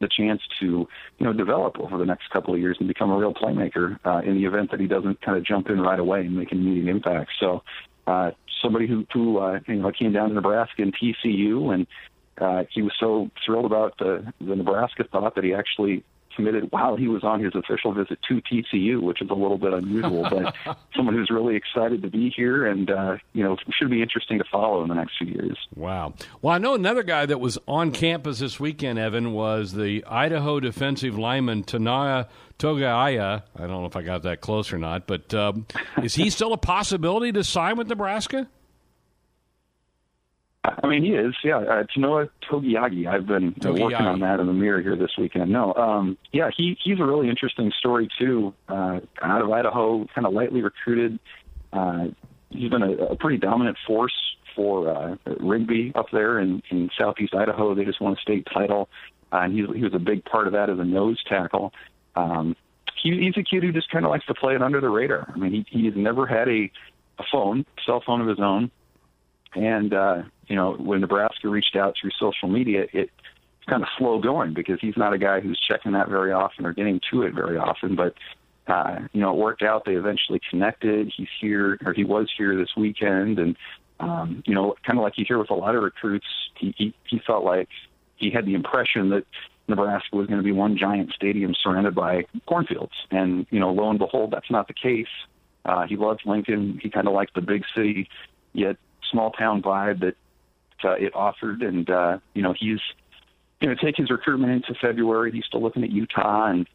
the 0.00 0.08
chance 0.08 0.42
to 0.60 0.86
you 1.18 1.26
know 1.26 1.32
develop 1.32 1.78
over 1.80 1.98
the 1.98 2.04
next 2.04 2.30
couple 2.30 2.54
of 2.54 2.60
years 2.60 2.76
and 2.78 2.86
become 2.86 3.10
a 3.10 3.16
real 3.16 3.34
playmaker 3.34 3.98
uh, 4.04 4.20
in 4.24 4.34
the 4.34 4.44
event 4.44 4.70
that 4.70 4.80
he 4.80 4.86
doesn't 4.86 5.20
kind 5.22 5.36
of 5.36 5.44
jump 5.44 5.70
in 5.70 5.80
right 5.80 5.98
away 5.98 6.20
and 6.20 6.36
make 6.36 6.52
an 6.52 6.58
immediate 6.58 6.88
impact. 6.88 7.30
So 7.40 7.62
uh, 8.06 8.32
somebody 8.60 8.86
who, 8.86 9.06
who 9.12 9.38
uh, 9.38 9.60
you 9.66 9.76
know 9.76 9.90
came 9.90 10.12
down 10.12 10.28
to 10.28 10.34
Nebraska 10.34 10.82
and 10.82 10.94
TCU, 10.94 11.74
and 11.74 11.86
uh, 12.38 12.64
he 12.70 12.82
was 12.82 12.92
so 12.98 13.30
thrilled 13.44 13.66
about 13.66 13.98
the 13.98 14.32
the 14.40 14.56
Nebraska 14.56 15.04
thought 15.04 15.34
that 15.34 15.44
he 15.44 15.54
actually 15.54 16.04
committed 16.34 16.70
while 16.70 16.96
he 16.96 17.08
was 17.08 17.24
on 17.24 17.42
his 17.42 17.54
official 17.54 17.92
visit 17.92 18.18
to 18.28 18.40
TCU, 18.40 19.00
which 19.00 19.20
is 19.20 19.30
a 19.30 19.34
little 19.34 19.58
bit 19.58 19.72
unusual. 19.72 20.26
but 20.30 20.54
someone 20.96 21.14
who's 21.14 21.30
really 21.30 21.56
excited 21.56 22.02
to 22.02 22.08
be 22.08 22.32
here, 22.34 22.66
and 22.66 22.90
uh, 22.90 23.16
you 23.32 23.42
know, 23.42 23.56
should 23.78 23.90
be 23.90 24.02
interesting 24.02 24.38
to 24.38 24.44
follow 24.50 24.82
in 24.82 24.88
the 24.88 24.94
next 24.94 25.18
few 25.18 25.28
years. 25.28 25.58
Wow. 25.74 26.14
Well, 26.40 26.54
I 26.54 26.58
know 26.58 26.74
another 26.74 27.02
guy 27.02 27.26
that 27.26 27.40
was 27.40 27.58
on 27.68 27.92
campus 27.92 28.38
this 28.38 28.58
weekend. 28.58 28.98
Evan 28.98 29.32
was 29.32 29.72
the 29.72 30.04
Idaho 30.06 30.60
defensive 30.60 31.18
lineman 31.18 31.64
Tanaya 31.64 32.28
Togiai. 32.58 33.20
I 33.20 33.42
don't 33.58 33.68
know 33.68 33.86
if 33.86 33.96
I 33.96 34.02
got 34.02 34.22
that 34.22 34.40
close 34.40 34.72
or 34.72 34.78
not, 34.78 35.06
but 35.06 35.32
um, 35.34 35.66
is 36.02 36.14
he 36.14 36.30
still 36.30 36.52
a 36.52 36.58
possibility 36.58 37.32
to 37.32 37.44
sign 37.44 37.76
with 37.76 37.88
Nebraska? 37.88 38.48
I 40.64 40.86
mean, 40.86 41.02
he 41.02 41.10
is. 41.10 41.34
Yeah, 41.42 41.58
uh, 41.58 41.84
Tanoa 41.84 42.28
Togiai. 42.48 43.06
I've 43.06 43.26
been 43.26 43.52
Togiai. 43.54 43.80
working 43.80 44.06
on 44.06 44.20
that 44.20 44.38
in 44.38 44.46
the 44.46 44.52
mirror 44.52 44.80
here 44.80 44.94
this 44.94 45.10
weekend. 45.18 45.50
No, 45.50 45.74
um, 45.74 46.16
yeah, 46.32 46.50
he 46.56 46.78
he's 46.82 47.00
a 47.00 47.04
really 47.04 47.28
interesting 47.28 47.72
story 47.76 48.08
too. 48.18 48.54
Uh, 48.68 49.00
out 49.20 49.42
of 49.42 49.50
Idaho, 49.50 50.06
kind 50.14 50.26
of 50.26 50.32
lightly 50.32 50.62
recruited. 50.62 51.18
Uh, 51.72 52.08
he's 52.50 52.70
been 52.70 52.82
a, 52.82 52.92
a 52.92 53.16
pretty 53.16 53.38
dominant 53.38 53.76
force 53.84 54.14
for 54.54 54.88
uh, 54.88 55.16
Rigby 55.40 55.92
up 55.96 56.06
there 56.12 56.38
in, 56.38 56.62
in 56.70 56.90
southeast 56.96 57.34
Idaho. 57.34 57.74
They 57.74 57.84
just 57.84 58.00
won 58.00 58.12
a 58.12 58.20
state 58.20 58.46
title, 58.52 58.88
uh, 59.32 59.38
and 59.38 59.52
he, 59.52 59.66
he 59.78 59.82
was 59.82 59.94
a 59.94 59.98
big 59.98 60.24
part 60.24 60.46
of 60.46 60.52
that 60.52 60.70
as 60.70 60.78
a 60.78 60.84
nose 60.84 61.20
tackle. 61.28 61.72
Um, 62.14 62.54
he, 63.02 63.18
he's 63.18 63.36
a 63.36 63.42
kid 63.42 63.64
who 63.64 63.72
just 63.72 63.90
kind 63.90 64.04
of 64.04 64.10
likes 64.10 64.26
to 64.26 64.34
play 64.34 64.54
it 64.54 64.62
under 64.62 64.80
the 64.80 64.90
radar. 64.90 65.32
I 65.34 65.38
mean, 65.38 65.64
he, 65.68 65.80
he's 65.80 65.96
never 65.96 66.26
had 66.26 66.48
a, 66.48 66.70
a 67.18 67.24
phone, 67.32 67.66
cell 67.84 68.02
phone 68.04 68.20
of 68.20 68.28
his 68.28 68.38
own. 68.38 68.70
And, 69.54 69.92
uh, 69.92 70.22
you 70.46 70.56
know, 70.56 70.74
when 70.74 71.00
Nebraska 71.00 71.48
reached 71.48 71.76
out 71.76 71.94
through 72.00 72.10
social 72.18 72.48
media, 72.48 72.82
it, 72.92 73.10
it's 73.62 73.68
kind 73.68 73.82
of 73.82 73.88
slow 73.96 74.20
going 74.20 74.54
because 74.54 74.78
he's 74.80 74.96
not 74.96 75.12
a 75.12 75.18
guy 75.18 75.40
who's 75.40 75.60
checking 75.60 75.92
that 75.92 76.08
very 76.08 76.32
often 76.32 76.66
or 76.66 76.72
getting 76.72 77.00
to 77.10 77.22
it 77.22 77.34
very 77.34 77.56
often. 77.56 77.94
But, 77.94 78.14
uh, 78.66 79.00
you 79.12 79.20
know, 79.20 79.30
it 79.30 79.36
worked 79.36 79.62
out. 79.62 79.84
They 79.84 79.94
eventually 79.94 80.40
connected. 80.50 81.12
He's 81.16 81.28
here, 81.40 81.78
or 81.84 81.92
he 81.92 82.04
was 82.04 82.28
here 82.36 82.56
this 82.56 82.70
weekend. 82.76 83.38
And, 83.38 83.56
um, 84.00 84.42
you 84.46 84.54
know, 84.54 84.74
kind 84.84 84.98
of 84.98 85.04
like 85.04 85.16
you 85.16 85.24
hear 85.26 85.38
with 85.38 85.50
a 85.50 85.54
lot 85.54 85.76
of 85.76 85.82
recruits, 85.82 86.26
he, 86.58 86.74
he, 86.76 86.94
he 87.08 87.20
felt 87.24 87.44
like 87.44 87.68
he 88.16 88.30
had 88.30 88.46
the 88.46 88.54
impression 88.54 89.10
that 89.10 89.24
Nebraska 89.68 90.16
was 90.16 90.26
going 90.26 90.40
to 90.40 90.44
be 90.44 90.52
one 90.52 90.76
giant 90.76 91.12
stadium 91.12 91.54
surrounded 91.54 91.94
by 91.94 92.24
cornfields. 92.46 92.94
And, 93.10 93.46
you 93.50 93.60
know, 93.60 93.70
lo 93.70 93.90
and 93.90 93.98
behold, 93.98 94.32
that's 94.32 94.50
not 94.50 94.66
the 94.66 94.74
case. 94.74 95.06
Uh, 95.64 95.86
he 95.86 95.96
loves 95.96 96.20
Lincoln. 96.26 96.80
He 96.82 96.90
kind 96.90 97.06
of 97.06 97.14
likes 97.14 97.30
the 97.34 97.40
big 97.40 97.62
city, 97.76 98.08
yet 98.52 98.76
small 99.10 99.30
town 99.30 99.62
vibe 99.62 100.00
that 100.00 100.16
uh, 100.84 100.94
it 100.94 101.14
offered, 101.14 101.62
and 101.62 101.88
uh, 101.88 102.18
you 102.34 102.42
know 102.42 102.54
he's 102.58 102.80
going 103.60 103.76
to 103.76 103.82
take 103.82 103.96
his 103.96 104.10
recruitment 104.10 104.52
into 104.52 104.78
February. 104.80 105.32
He's 105.32 105.44
still 105.44 105.62
looking 105.62 105.84
at 105.84 105.90
Utah 105.90 106.46
and 106.46 106.68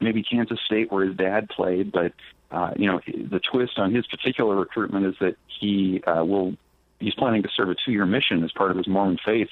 maybe 0.00 0.22
Kansas 0.22 0.58
State, 0.66 0.90
where 0.90 1.06
his 1.06 1.16
dad 1.16 1.48
played. 1.48 1.92
But 1.92 2.12
uh, 2.50 2.72
you 2.76 2.86
know 2.86 3.00
the 3.06 3.40
twist 3.40 3.78
on 3.78 3.94
his 3.94 4.06
particular 4.06 4.56
recruitment 4.56 5.06
is 5.06 5.14
that 5.20 5.36
he 5.60 6.02
uh, 6.06 6.24
will 6.24 6.54
he's 6.98 7.14
planning 7.14 7.42
to 7.42 7.48
serve 7.56 7.70
a 7.70 7.74
two-year 7.84 8.06
mission 8.06 8.44
as 8.44 8.52
part 8.52 8.70
of 8.70 8.76
his 8.76 8.86
Mormon 8.86 9.18
faith 9.24 9.48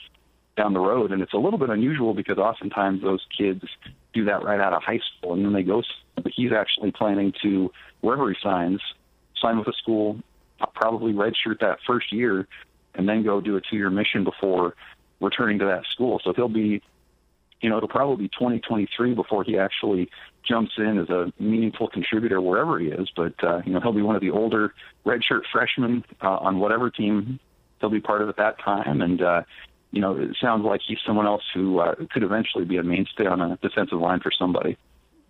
down 0.57 0.75
the 0.75 0.81
road, 0.81 1.13
and 1.13 1.23
it's 1.23 1.33
a 1.33 1.39
little 1.39 1.59
bit 1.59 1.71
unusual 1.71 2.15
because 2.15 2.37
oftentimes 2.37 3.01
those 3.03 3.25
kids 3.37 3.63
do 4.13 4.25
that 4.25 4.43
right 4.43 4.61
out 4.61 4.73
of 4.73 4.83
high 4.83 4.99
school 4.99 5.33
and 5.33 5.45
then 5.45 5.53
they 5.53 5.63
go. 5.63 5.83
But 6.17 6.33
he's 6.35 6.53
actually 6.53 6.91
planning 6.91 7.33
to 7.43 7.71
wherever 8.01 8.29
he 8.29 8.37
signs, 8.43 8.81
sign 9.41 9.59
with 9.59 9.69
a 9.69 9.73
school, 9.73 10.19
probably 10.75 11.13
redshirt 11.13 11.61
that 11.61 11.79
first 11.87 12.13
year, 12.13 12.47
and 12.99 13.09
then 13.09 13.23
go 13.23 13.41
do 13.41 13.57
a 13.57 13.61
two-year 13.61 13.89
mission 13.89 14.25
before 14.25 14.75
returning 15.21 15.59
to 15.61 15.65
that 15.65 15.85
school. 15.91 16.21
So 16.23 16.35
he'll 16.35 16.49
be, 16.49 16.83
you 17.63 17.71
know, 17.71 17.79
it'll 17.79 17.89
probably 17.89 18.25
be 18.25 18.29
2023 18.29 19.15
before 19.15 19.45
he 19.45 19.57
actually 19.57 20.11
jumps 20.47 20.73
in 20.77 20.99
as 20.99 21.09
a 21.09 21.33
meaningful 21.39 21.89
contributor 21.89 22.41
wherever 22.41 22.79
he 22.79 22.89
is. 22.89 23.09
But 23.17 23.35
uh, 23.43 23.63
you 23.65 23.73
know, 23.73 23.81
he'll 23.81 23.93
be 23.93 24.03
one 24.03 24.17
of 24.17 24.21
the 24.21 24.31
older 24.31 24.75
redshirt 25.07 25.43
freshmen 25.51 26.05
uh, 26.23 26.37
on 26.37 26.59
whatever 26.59 26.91
team 26.91 27.41
he'll 27.81 27.91
be 27.91 28.01
part 28.01 28.21
of 28.21 28.29
at 28.29 28.37
that 28.37 28.59
time, 28.61 29.01
and. 29.01 29.23
uh 29.23 29.43
you 29.91 30.03
know, 30.03 30.17
it 30.17 30.37
sounds 30.39 30.65
like 30.65 30.83
he's 30.87 30.99
someone 31.07 31.27
else 31.27 31.45
who 31.55 31.79
uh, 31.79 31.95
could 32.11 32.23
eventually 32.23 32.67
be 32.67 32.77
a 32.77 32.83
mainstay 32.83 33.25
on 33.27 33.41
a 33.41 33.57
defensive 33.63 33.99
line 33.99 34.21
for 34.21 34.31
somebody. 34.31 34.77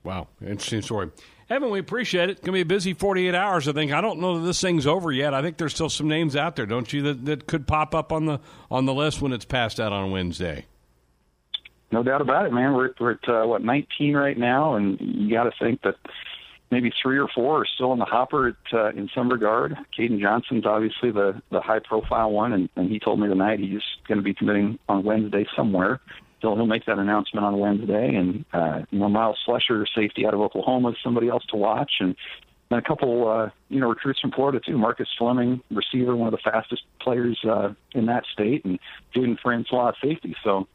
Wow, 0.05 0.29
interesting 0.41 0.83
story. 0.83 1.11
Evan, 1.51 1.71
we 1.71 1.79
appreciate 1.79 2.29
it. 2.29 2.33
It's 2.33 2.41
going 2.41 2.49
to 2.49 2.53
be 2.53 2.61
a 2.61 2.67
busy 2.67 2.93
48 2.93 3.35
hours, 3.35 3.69
I 3.69 3.73
think. 3.73 3.91
I 3.91 4.03
don't 4.03 4.21
know 4.21 4.39
that 4.39 4.47
this 4.47 4.61
thing's 4.61 4.87
over 4.87 5.11
yet. 5.11 5.33
I 5.33 5.41
think 5.41 5.57
there's 5.57 5.75
still 5.75 5.89
some 5.89 6.07
names 6.07 6.37
out 6.37 6.57
there, 6.57 6.67
don't 6.67 6.93
you, 6.93 7.03
that, 7.03 7.25
that 7.25 7.47
could 7.47 7.67
pop 7.67 7.95
up 7.95 8.13
on 8.13 8.27
the 8.27 8.41
on 8.71 8.85
the 8.85 8.93
list 8.93 9.23
when 9.23 9.33
it's 9.33 9.47
passed 9.47 9.81
out 9.81 9.93
on 9.93 10.11
Wednesday. 10.11 10.67
No 11.91 12.03
doubt 12.03 12.21
about 12.21 12.45
it, 12.45 12.53
man. 12.53 12.75
We're, 12.75 12.91
we're 13.01 13.13
at, 13.13 13.29
uh, 13.29 13.47
what, 13.47 13.65
19 13.65 14.15
right 14.15 14.37
now, 14.37 14.75
and 14.75 15.01
you 15.01 15.35
got 15.35 15.45
to 15.45 15.53
think 15.59 15.81
that 15.83 15.95
maybe 16.71 16.93
three 17.03 17.19
or 17.19 17.29
four 17.35 17.63
are 17.63 17.67
still 17.67 17.95
in 17.95 17.99
the 17.99 18.05
hopper 18.05 18.49
at, 18.49 18.75
uh, 18.75 18.91
in 18.91 19.09
some 19.15 19.31
regard. 19.31 19.75
Caden 19.99 20.21
Johnson's 20.21 20.67
obviously 20.67 21.11
the, 21.11 21.41
the 21.51 21.63
high 21.63 21.79
profile 21.79 22.31
one, 22.31 22.53
and, 22.53 22.69
and 22.77 22.91
he 22.91 22.99
told 22.99 23.21
me 23.21 23.27
tonight 23.27 23.59
he's 23.59 23.81
going 24.07 24.19
to 24.19 24.23
be 24.23 24.35
committing 24.35 24.79
on 24.87 25.03
Wednesday 25.03 25.47
somewhere 25.57 25.99
he'll 26.41 26.57
he'll 26.57 26.67
make 26.67 26.87
that 26.87 26.99
announcement 26.99 27.45
on 27.45 27.59
Wednesday. 27.59 28.15
And 28.15 28.45
uh, 28.53 28.83
you 28.91 28.99
know, 28.99 29.09
Myles 29.09 29.39
Slusher, 29.47 29.85
safety 29.95 30.27
out 30.27 30.35
of 30.35 30.41
Oklahoma, 30.41 30.91
is 30.91 30.97
somebody 31.03 31.29
else 31.29 31.45
to 31.51 31.57
watch, 31.57 31.93
and 32.01 32.17
and 32.71 32.79
a 32.79 32.83
couple 32.83 33.29
uh, 33.29 33.51
you 33.69 33.81
know 33.81 33.89
recruits 33.89 34.21
from 34.21 34.33
Florida 34.33 34.61
too. 34.65 34.79
Marcus 34.79 35.09
Fleming, 35.19 35.61
receiver, 35.71 36.17
one 36.17 36.33
of 36.33 36.33
the 36.33 36.51
fastest 36.51 36.83
players 37.01 37.39
uh, 37.49 37.73
in 37.93 38.07
that 38.07 38.25
state, 38.33 38.65
and 38.65 38.79
Jaden 39.15 39.39
Francois, 39.41 39.93
safety. 40.03 40.35
So. 40.45 40.67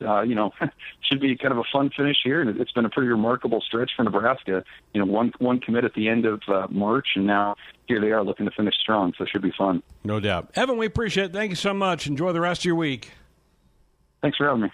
Uh, 0.00 0.22
you 0.22 0.36
know, 0.36 0.52
should 1.00 1.20
be 1.20 1.36
kind 1.36 1.50
of 1.50 1.58
a 1.58 1.64
fun 1.72 1.90
finish 1.90 2.18
here, 2.22 2.40
and 2.40 2.60
it's 2.60 2.70
been 2.70 2.84
a 2.84 2.88
pretty 2.88 3.08
remarkable 3.08 3.60
stretch 3.60 3.90
for 3.96 4.04
Nebraska. 4.04 4.62
You 4.94 5.04
know, 5.04 5.12
one 5.12 5.32
one 5.40 5.58
commit 5.58 5.82
at 5.84 5.94
the 5.94 6.06
end 6.06 6.24
of 6.24 6.40
uh, 6.46 6.68
March, 6.70 7.08
and 7.16 7.26
now 7.26 7.56
here 7.88 8.00
they 8.00 8.12
are 8.12 8.22
looking 8.22 8.46
to 8.46 8.52
finish 8.52 8.76
strong. 8.80 9.12
So 9.18 9.24
it 9.24 9.30
should 9.30 9.42
be 9.42 9.50
fun. 9.58 9.82
No 10.04 10.20
doubt, 10.20 10.52
Evan. 10.54 10.78
We 10.78 10.86
appreciate 10.86 11.24
it. 11.24 11.32
Thank 11.32 11.50
you 11.50 11.56
so 11.56 11.74
much. 11.74 12.06
Enjoy 12.06 12.32
the 12.32 12.40
rest 12.40 12.60
of 12.60 12.66
your 12.66 12.76
week. 12.76 13.10
Thanks 14.22 14.36
for 14.36 14.46
having 14.46 14.62
me. 14.62 14.70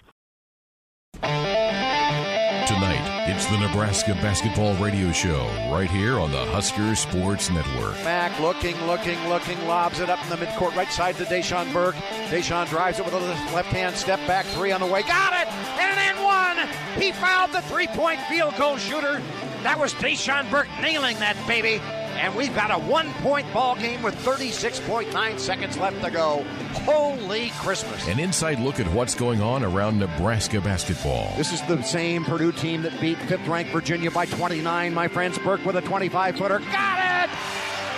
Tonight, 2.67 3.29
it's 3.29 3.45
the 3.45 3.57
Nebraska 3.59 4.13
Basketball 4.15 4.73
Radio 4.83 5.11
Show 5.11 5.45
right 5.71 5.89
here 5.89 6.19
on 6.19 6.31
the 6.31 6.45
Husker 6.45 6.95
Sports 6.95 7.51
Network. 7.51 7.93
Mack 8.03 8.39
looking, 8.39 8.75
looking, 8.87 9.23
looking, 9.29 9.67
lobs 9.67 9.99
it 9.99 10.09
up 10.09 10.23
in 10.23 10.29
the 10.29 10.43
midcourt, 10.43 10.75
right 10.75 10.91
side 10.91 11.15
to 11.17 11.25
Dachon 11.25 11.71
Burke. 11.71 11.95
Dachon 12.29 12.67
drives 12.67 12.99
it 12.99 13.05
with 13.05 13.13
a 13.13 13.19
left 13.19 13.69
hand 13.69 13.95
step 13.95 14.19
back, 14.25 14.45
three 14.47 14.71
on 14.71 14.81
the 14.81 14.87
way. 14.87 15.03
Got 15.03 15.33
it! 15.33 15.47
And 15.79 15.95
then 15.95 16.23
one! 16.23 16.67
He 16.99 17.11
fouled 17.11 17.51
the 17.51 17.61
three 17.61 17.87
point 17.87 18.19
field 18.21 18.55
goal 18.57 18.77
shooter. 18.77 19.21
That 19.61 19.77
was 19.79 19.93
Dachon 19.93 20.49
Burke 20.49 20.67
nailing 20.81 21.19
that 21.19 21.37
baby 21.47 21.79
and 22.15 22.35
we've 22.35 22.53
got 22.55 22.71
a 22.71 22.77
one 22.77 23.11
point 23.15 23.51
ball 23.53 23.75
game 23.75 24.01
with 24.01 24.15
36.9 24.23 25.39
seconds 25.39 25.77
left 25.77 26.01
to 26.03 26.11
go. 26.11 26.45
Holy 26.73 27.49
Christmas. 27.51 28.07
An 28.07 28.19
inside 28.19 28.59
look 28.59 28.79
at 28.79 28.87
what's 28.93 29.15
going 29.15 29.41
on 29.41 29.63
around 29.63 29.99
Nebraska 29.99 30.61
basketball. 30.61 31.33
This 31.37 31.51
is 31.51 31.61
the 31.63 31.81
same 31.83 32.23
Purdue 32.23 32.51
team 32.51 32.81
that 32.83 32.99
beat 32.99 33.17
fifth 33.19 33.47
ranked 33.47 33.71
Virginia 33.71 34.11
by 34.11 34.25
29. 34.25 34.93
My 34.93 35.07
friends 35.07 35.37
Burke 35.39 35.65
with 35.65 35.75
a 35.75 35.81
25 35.81 36.37
footer. 36.37 36.59
Got 36.59 37.29
it! 37.29 37.29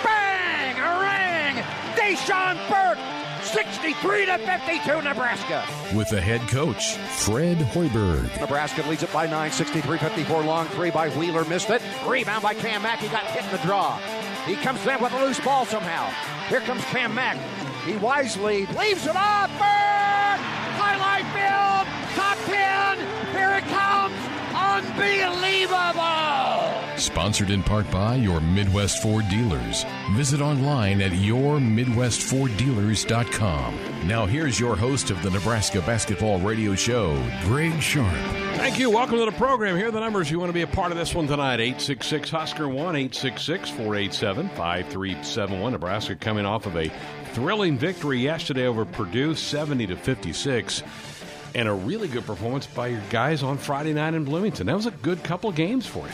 Bang! 0.04 0.78
A 0.78 1.54
ring! 1.54 1.64
Dachon 1.96 2.56
Burke 2.68 3.17
63 3.48 4.26
to 4.26 4.38
52 4.38 5.02
Nebraska. 5.02 5.64
With 5.96 6.08
the 6.10 6.20
head 6.20 6.42
coach, 6.42 6.92
Fred 6.92 7.56
Hoiberg. 7.58 8.40
Nebraska 8.40 8.82
leads 8.88 9.02
it 9.02 9.12
by 9.12 9.26
9, 9.26 9.50
63 9.50 9.98
54. 9.98 10.42
Long 10.44 10.66
three 10.68 10.90
by 10.90 11.08
Wheeler, 11.10 11.44
missed 11.46 11.70
it. 11.70 11.82
Rebound 12.06 12.42
by 12.42 12.54
Cam 12.54 12.82
Mack. 12.82 12.98
He 12.98 13.08
got 13.08 13.24
hit 13.24 13.44
in 13.44 13.50
the 13.50 13.58
draw. 13.66 13.96
He 14.46 14.54
comes 14.56 14.86
in 14.86 15.00
with 15.02 15.12
a 15.12 15.24
loose 15.24 15.40
ball 15.40 15.64
somehow. 15.64 16.10
Here 16.48 16.60
comes 16.60 16.84
Cam 16.84 17.14
Mack. 17.14 17.38
He 17.84 17.96
wisely 17.96 18.66
leaves 18.66 19.06
it 19.06 19.16
off. 19.16 19.50
Bird! 19.58 20.40
Highlight 20.76 21.24
field! 21.32 21.86
Top 22.14 22.38
10! 22.46 22.98
Here 23.34 23.54
it 23.56 23.64
comes! 23.72 24.14
Unbelievable! 24.54 26.47
Sponsored 26.98 27.50
in 27.50 27.62
part 27.62 27.88
by 27.92 28.16
your 28.16 28.40
Midwest 28.40 29.00
Ford 29.00 29.28
dealers. 29.28 29.84
Visit 30.12 30.40
online 30.40 31.00
at 31.00 31.12
yourmidwestforddealers.com. 31.12 34.08
Now 34.08 34.26
here's 34.26 34.58
your 34.58 34.74
host 34.74 35.10
of 35.10 35.22
the 35.22 35.30
Nebraska 35.30 35.80
Basketball 35.82 36.40
Radio 36.40 36.74
Show, 36.74 37.14
Greg 37.44 37.80
Sharp. 37.80 38.12
Thank 38.56 38.80
you. 38.80 38.90
Welcome 38.90 39.18
to 39.18 39.26
the 39.26 39.32
program. 39.32 39.76
Here 39.76 39.86
are 39.88 39.92
the 39.92 40.00
numbers 40.00 40.28
you 40.28 40.40
want 40.40 40.48
to 40.48 40.54
be 40.54 40.62
a 40.62 40.66
part 40.66 40.90
of 40.90 40.98
this 40.98 41.14
one 41.14 41.28
tonight. 41.28 41.60
866 41.60 42.30
Husker 42.30 42.68
1 42.68 42.76
866 42.76 43.70
487 43.70 44.48
5371. 44.48 45.72
Nebraska 45.72 46.16
coming 46.16 46.44
off 46.44 46.66
of 46.66 46.76
a 46.76 46.90
thrilling 47.32 47.78
victory 47.78 48.18
yesterday 48.18 48.66
over 48.66 48.84
Purdue 48.84 49.36
70 49.36 49.86
to 49.86 49.96
56 49.96 50.82
and 51.54 51.68
a 51.68 51.72
really 51.72 52.08
good 52.08 52.26
performance 52.26 52.66
by 52.66 52.88
your 52.88 53.02
guys 53.10 53.44
on 53.44 53.56
Friday 53.56 53.92
night 53.92 54.14
in 54.14 54.24
Bloomington. 54.24 54.66
That 54.66 54.74
was 54.76 54.86
a 54.86 54.90
good 54.90 55.22
couple 55.22 55.52
games 55.52 55.86
for 55.86 56.04
you. 56.06 56.12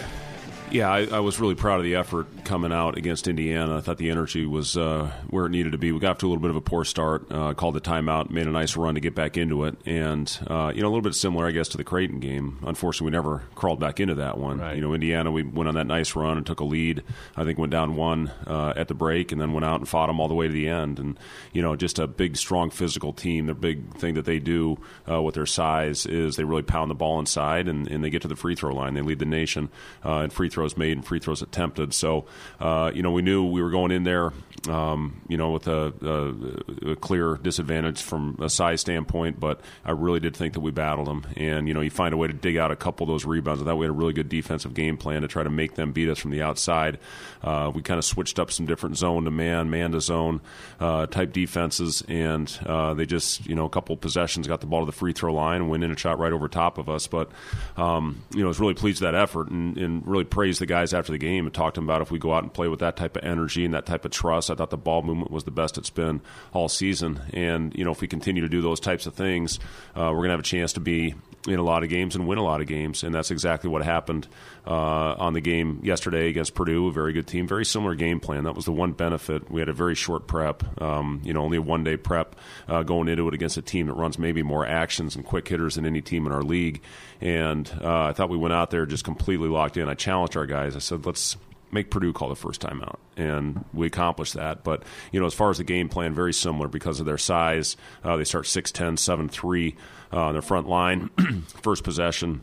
Yeah, 0.70 0.90
I, 0.90 1.07
I, 1.07 1.20
was 1.20 1.38
really 1.38 1.55
proud 1.55 1.79
of 1.79 1.85
the 1.85 1.94
effort 1.94 2.27
coming 2.44 2.72
out 2.72 2.98
against 2.98 3.29
Indiana. 3.29 3.77
I 3.77 3.81
thought 3.81 3.98
the 3.98 4.11
energy 4.11 4.44
was 4.44 4.77
uh, 4.77 5.12
where 5.29 5.46
it 5.46 5.50
needed 5.50 5.72
to 5.72 5.79
be. 5.79 5.92
We 5.92 6.00
got 6.00 6.12
off 6.12 6.18
to 6.18 6.27
a 6.27 6.29
little 6.29 6.42
bit 6.42 6.50
of 6.50 6.57
a 6.57 6.61
poor 6.61 6.85
start, 6.85 7.31
uh, 7.31 7.55
called 7.55 7.74
the 7.74 7.81
timeout, 7.81 8.31
made 8.31 8.48
a 8.48 8.50
nice 8.50 8.77
run 8.77 8.94
to 8.94 9.00
get 9.00 9.14
back 9.14 9.37
into 9.37 9.64
it, 9.64 9.77
and 9.87 10.37
uh, 10.48 10.72
you 10.74 10.83
know 10.83 10.88
a 10.88 10.90
little 10.90 11.03
bit 11.03 11.14
similar, 11.14 11.46
I 11.46 11.53
guess, 11.53 11.68
to 11.68 11.77
the 11.77 11.85
Creighton 11.85 12.18
game. 12.18 12.59
Unfortunately, 12.66 13.05
we 13.05 13.11
never 13.12 13.44
crawled 13.55 13.79
back 13.79 14.00
into 14.00 14.16
that 14.16 14.38
one. 14.38 14.59
Right. 14.59 14.74
You 14.74 14.83
know, 14.83 14.94
Indiana, 14.94 15.31
we 15.31 15.44
went 15.44 15.68
on 15.68 15.77
that 15.77 15.87
nice 15.87 16.16
run 16.16 16.38
and 16.38 16.46
took 16.46 16.61
a 16.61 16.64
lead. 16.64 17.05
I 17.37 17.44
think 17.44 17.59
went 17.59 17.70
down 17.70 17.94
one 17.94 18.33
uh, 18.46 18.72
at 18.74 18.88
the 18.88 18.94
break, 18.94 19.31
and 19.31 19.40
then 19.40 19.53
went 19.53 19.64
out 19.64 19.79
and 19.79 19.88
fought 19.88 20.09
them 20.09 20.18
all 20.18 20.29
the 20.29 20.35
way 20.35 20.48
to 20.48 20.53
the 20.53 20.68
end. 20.68 20.98
And 20.98 21.18
you 21.53 21.62
know, 21.62 21.77
just 21.77 22.00
a 22.00 22.09
big, 22.09 22.37
strong, 22.37 22.70
physical 22.70 23.12
team. 23.12 23.46
The 23.46 23.55
big 23.55 23.96
thing 23.98 24.14
that 24.14 24.24
they 24.24 24.40
do 24.40 24.79
uh, 25.09 25.22
with 25.22 25.37
their 25.37 25.46
size 25.46 26.05
is 26.05 26.35
they 26.35 26.44
really 26.44 26.62
pound 26.62 26.90
the 26.90 26.94
ball 26.94 27.20
inside, 27.20 27.68
and, 27.68 27.87
and 27.87 28.03
they 28.03 28.11
get 28.11 28.22
to 28.22 28.29
the 28.29 28.37
free 28.37 28.57
throw 28.57 28.74
line. 28.74 28.94
They 28.94 29.03
lead 29.03 29.20
the 29.20 29.24
nation 29.24 29.68
uh, 30.05 30.22
in 30.24 30.31
free 30.31 30.48
throws 30.64 30.77
made 30.79 30.96
and 30.96 31.07
free 31.07 31.18
throws 31.18 31.42
attempted. 31.42 31.92
So, 31.92 32.24
uh, 32.61 32.90
you 32.94 33.03
know, 33.03 33.11
we 33.11 33.22
knew 33.22 33.44
we 33.44 33.62
were 33.62 33.70
going 33.70 33.90
in 33.90 34.05
there, 34.05 34.33
um, 34.68 35.20
you 35.29 35.37
know, 35.37 35.50
with 35.50 35.68
a, 35.68 35.92
a, 36.03 36.92
a, 36.92 36.96
clear 36.96 37.37
disadvantage 37.37 38.00
from 38.00 38.38
a 38.40 38.48
size 38.48 38.81
standpoint, 38.81 39.38
but 39.38 39.61
I 39.85 39.90
really 39.90 40.20
did 40.20 40.35
think 40.35 40.55
that 40.55 40.61
we 40.61 40.70
battled 40.70 41.07
them. 41.07 41.27
And, 41.37 41.68
you 41.68 41.74
know, 41.74 41.83
you 41.83 41.90
find 41.90 42.14
a 42.14 42.16
way 42.16 42.29
to 42.29 42.33
dig 42.33 42.57
out 42.57 42.70
a 42.70 42.77
couple 42.77 43.05
of 43.05 43.09
those 43.09 43.27
rebounds. 43.27 43.61
I 43.61 43.66
thought 43.66 43.77
we 43.77 43.85
had 43.85 43.90
a 43.90 43.94
really 43.94 44.14
good 44.14 44.29
defensive 44.29 44.72
game 44.72 44.96
plan 44.96 45.22
to 45.22 45.29
try 45.29 45.42
to 45.42 45.50
make 45.50 45.74
them 45.74 45.92
beat 45.92 46.09
us 46.09 46.18
from 46.18 46.31
the 46.31 46.40
outside. 46.40 46.98
Uh, 47.42 47.70
we 47.74 47.83
kind 47.83 47.98
of 47.98 48.05
switched 48.05 48.38
up 48.38 48.50
some 48.50 48.64
different 48.64 48.96
zone 48.96 49.24
to 49.24 49.31
man, 49.31 49.68
man 49.68 49.92
to 49.92 50.00
zone 50.00 50.40
uh, 50.81 51.07
type 51.07 51.33
defenses, 51.33 52.03
and 52.09 52.59
uh, 52.64 52.94
they 52.94 53.05
just, 53.05 53.46
you 53.46 53.55
know, 53.55 53.66
a 53.66 53.70
couple 53.70 53.96
possessions 53.96 54.48
got 54.48 54.61
the 54.61 54.66
ball 54.66 54.81
to 54.81 54.87
the 54.87 54.92
free 54.92 55.12
throw 55.12 55.35
line 55.35 55.61
and 55.61 55.68
went 55.68 55.85
in 55.85 55.90
and 55.90 55.98
shot 55.98 56.18
right 56.18 56.33
over 56.33 56.48
top 56.48 56.79
of 56.79 56.88
us. 56.88 57.07
But, 57.07 57.31
um, 57.77 58.22
you 58.33 58.40
know, 58.40 58.46
I 58.46 58.48
was 58.48 58.61
really 58.61 58.74
pleased 58.74 59.03
with 59.03 59.12
that 59.12 59.20
effort 59.20 59.50
and, 59.50 59.77
and 59.77 60.07
really 60.07 60.24
praised 60.24 60.43
the 60.52 60.66
guys 60.66 60.94
after 60.94 61.12
the 61.12 61.18
game 61.18 61.46
and 61.46 61.54
talked 61.54 61.74
to 61.74 61.80
them 61.80 61.88
about 61.88 62.02
if 62.02 62.11
we 62.11 62.18
go 62.18 62.33
out 62.33 62.42
and 62.42 62.52
play 62.52 62.68
with 62.68 62.80
that 62.80 62.96
type 62.96 63.16
of 63.16 63.24
energy 63.24 63.64
and 63.64 63.74
that 63.74 63.87
type 63.87 64.04
of 64.04 64.11
trust. 64.11 64.50
I 64.50 64.54
thought 64.54 64.70
the 64.70 64.76
ball 64.76 65.02
movement 65.02 65.30
was 65.30 65.44
the 65.44 65.50
best 65.50 65.78
it's 65.78 65.90
been 65.90 66.20
all 66.52 66.68
season. 66.68 67.20
And, 67.33 67.74
you 67.74 67.85
know, 67.85 67.90
if 67.90 68.00
we 68.00 68.09
continue 68.09 68.42
to 68.42 68.48
do 68.48 68.62
those 68.62 68.80
types 68.80 69.07
of 69.07 69.14
things, 69.14 69.59
uh, 69.94 70.11
we're 70.12 70.18
going 70.18 70.28
to 70.28 70.33
have 70.33 70.40
a 70.40 70.44
chance 70.44 70.72
to 70.74 70.80
be 70.80 71.14
in 71.46 71.59
a 71.59 71.62
lot 71.62 71.83
of 71.83 71.88
games 71.88 72.14
and 72.14 72.26
win 72.26 72.38
a 72.38 72.42
lot 72.42 72.61
of 72.61 72.66
games. 72.66 73.02
And 73.02 73.14
that's 73.14 73.30
exactly 73.30 73.68
what 73.68 73.85
happened 73.85 74.26
uh, 74.66 75.14
on 75.18 75.35
the 75.35 75.40
game 75.40 75.81
yesterday 75.83 76.29
against 76.29 76.55
Purdue. 76.55 76.88
A 76.88 76.92
very 76.92 77.12
good 77.12 77.27
team, 77.27 77.46
very 77.46 77.64
similar 77.64 77.94
game 77.94 78.20
plan. 78.20 78.44
That 78.44 78.55
was 78.55 78.64
the 78.64 78.72
one 78.72 78.92
benefit. 78.92 79.50
We 79.50 79.61
had 79.61 79.68
a 79.68 79.72
very 79.72 79.94
short 79.94 80.27
prep, 80.27 80.81
um, 80.81 81.20
you 81.24 81.33
know, 81.33 81.42
only 81.42 81.59
a 81.59 81.62
one 81.62 81.85
day 81.85 81.96
prep 81.96 82.37
uh, 82.68 82.83
going 82.83 83.09
into 83.09 83.29
it 83.29 83.35
against 83.35 83.57
a 83.57 83.62
team 83.62 83.87
that 83.87 83.94
runs 83.94 84.18
maybe 84.18 84.42
more 84.42 84.66
actions 84.66 85.16
and 85.16 85.24
quick 85.24 85.48
hitters 85.48 85.74
than 85.74 85.87
any 85.87 86.00
team 86.00 86.27
in 86.27 86.33
our 86.33 86.42
league. 86.42 86.83
And 87.20 87.70
uh, 87.83 88.05
I 88.05 88.12
thought 88.12 88.31
we 88.31 88.37
went 88.37 88.55
out 88.55 88.70
there 88.70 88.87
just 88.87 89.05
completely 89.05 89.48
locked 89.48 89.77
in. 89.77 89.88
I 89.88 89.94
challenged 89.94 90.37
our 90.37 90.46
guys. 90.46 90.77
I 90.77 90.81
said, 90.81 91.05
let's 91.07 91.37
make 91.70 91.90
Purdue 91.90 92.12
call 92.12 92.29
the 92.29 92.37
first 92.37 92.61
timeout, 92.61 92.98
and 93.16 93.64
we 93.74 93.87
accomplished 93.87 94.35
that. 94.35 94.62
But 94.64 94.85
you 95.12 95.20
know, 95.20 95.27
as 95.27 95.35
far 95.35 95.50
as 95.50 95.59
the 95.59 95.64
game 95.64 95.88
plan, 95.88 96.14
very 96.14 96.33
similar 96.33 96.68
because 96.68 97.00
of 97.00 97.07
their 97.07 97.18
size. 97.18 97.77
Uh, 98.03 98.16
they 98.16 98.24
start 98.24 98.44
6'10", 98.44 98.94
7'3", 98.94 99.74
uh, 100.12 100.16
on 100.16 100.33
their 100.35 100.42
front 100.42 100.68
line. 100.68 101.11
first 101.62 101.85
possession 101.85 102.42